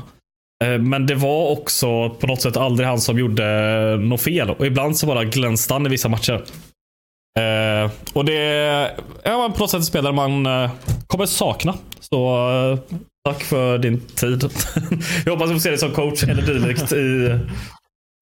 Eh, 0.63 0.77
men 0.79 1.07
det 1.07 1.15
var 1.15 1.49
också 1.49 2.09
på 2.09 2.27
något 2.27 2.41
sätt 2.41 2.57
aldrig 2.57 2.87
han 2.87 3.01
som 3.01 3.19
gjorde 3.19 3.45
eh, 3.93 3.99
något 3.99 4.21
fel. 4.21 4.49
Och 4.49 4.65
ibland 4.65 4.97
så 4.97 5.05
bara 5.05 5.23
glänste 5.23 5.73
han 5.73 5.85
i 5.85 5.89
vissa 5.89 6.09
matcher. 6.09 6.43
Eh, 7.39 7.91
och 8.13 8.25
det 8.25 8.37
är 9.23 9.49
på 9.49 9.59
något 9.59 9.69
sätt 9.69 9.77
en 9.77 9.85
spelare 9.85 10.13
man 10.13 10.47
kommer 11.07 11.25
sakna. 11.25 11.73
Så 11.99 12.37
tack 13.29 13.43
för 13.43 13.77
din 13.77 13.99
tid. 13.99 14.43
Jag 15.25 15.31
hoppas 15.31 15.45
att 15.45 15.49
vi 15.49 15.53
får 15.53 15.59
se 15.59 15.69
dig 15.69 15.77
som 15.77 15.91
coach 15.91 16.23
eller 16.23 16.41
dylikt 16.41 16.91
i, 16.91 17.39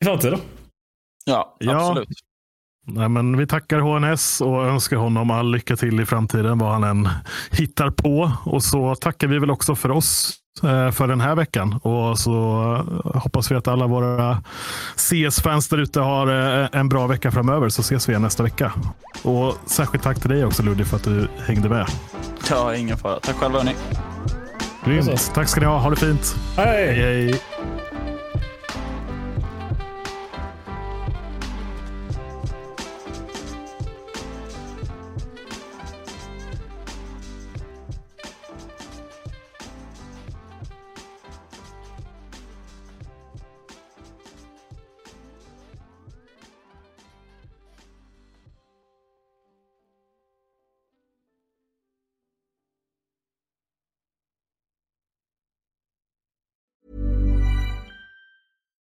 i 0.01 0.05
framtiden. 0.05 0.39
Ja, 1.25 1.57
absolut. 1.67 2.07
Ja. 2.09 2.15
Nej, 2.91 3.09
men 3.09 3.37
vi 3.37 3.47
tackar 3.47 3.79
HNS 3.79 4.41
och 4.41 4.65
önskar 4.65 4.97
honom 4.97 5.31
all 5.31 5.51
lycka 5.51 5.75
till 5.75 5.99
i 5.99 6.05
framtiden, 6.05 6.57
vad 6.57 6.71
han 6.71 6.83
än 6.83 7.09
hittar 7.51 7.89
på. 7.89 8.31
Och 8.45 8.63
så 8.63 8.95
tackar 8.95 9.27
vi 9.27 9.39
väl 9.39 9.51
också 9.51 9.75
för 9.75 9.91
oss 9.91 10.33
eh, 10.63 10.91
för 10.91 11.07
den 11.07 11.21
här 11.21 11.35
veckan. 11.35 11.73
Och 11.73 12.19
så 12.19 12.31
hoppas 13.15 13.51
vi 13.51 13.55
att 13.55 13.67
alla 13.67 13.87
våra 13.87 14.43
CS-fans 14.95 15.67
där 15.67 15.77
ute 15.77 15.99
har 15.99 16.27
eh, 16.61 16.69
en 16.71 16.89
bra 16.89 17.07
vecka 17.07 17.31
framöver, 17.31 17.69
så 17.69 17.81
ses 17.81 18.09
vi 18.09 18.11
igen 18.11 18.21
nästa 18.21 18.43
vecka. 18.43 18.73
Och 19.23 19.55
särskilt 19.65 20.03
tack 20.03 20.19
till 20.19 20.29
dig 20.29 20.45
också 20.45 20.63
Ludvig 20.63 20.87
för 20.87 20.95
att 20.97 21.03
du 21.03 21.27
hängde 21.47 21.69
med. 21.69 21.87
Ja, 22.49 22.75
ingen 22.75 22.97
fara. 22.97 23.19
Tack 23.19 23.35
själva 23.35 23.57
hörni. 23.57 23.75
Grymt. 24.85 25.31
Tack 25.33 25.49
ska 25.49 25.59
ni 25.59 25.65
ha. 25.65 25.77
Ha 25.77 25.89
det 25.89 25.95
fint. 25.95 26.35
hej. 26.57 26.93
hej, 26.95 27.31
hej. 27.31 27.41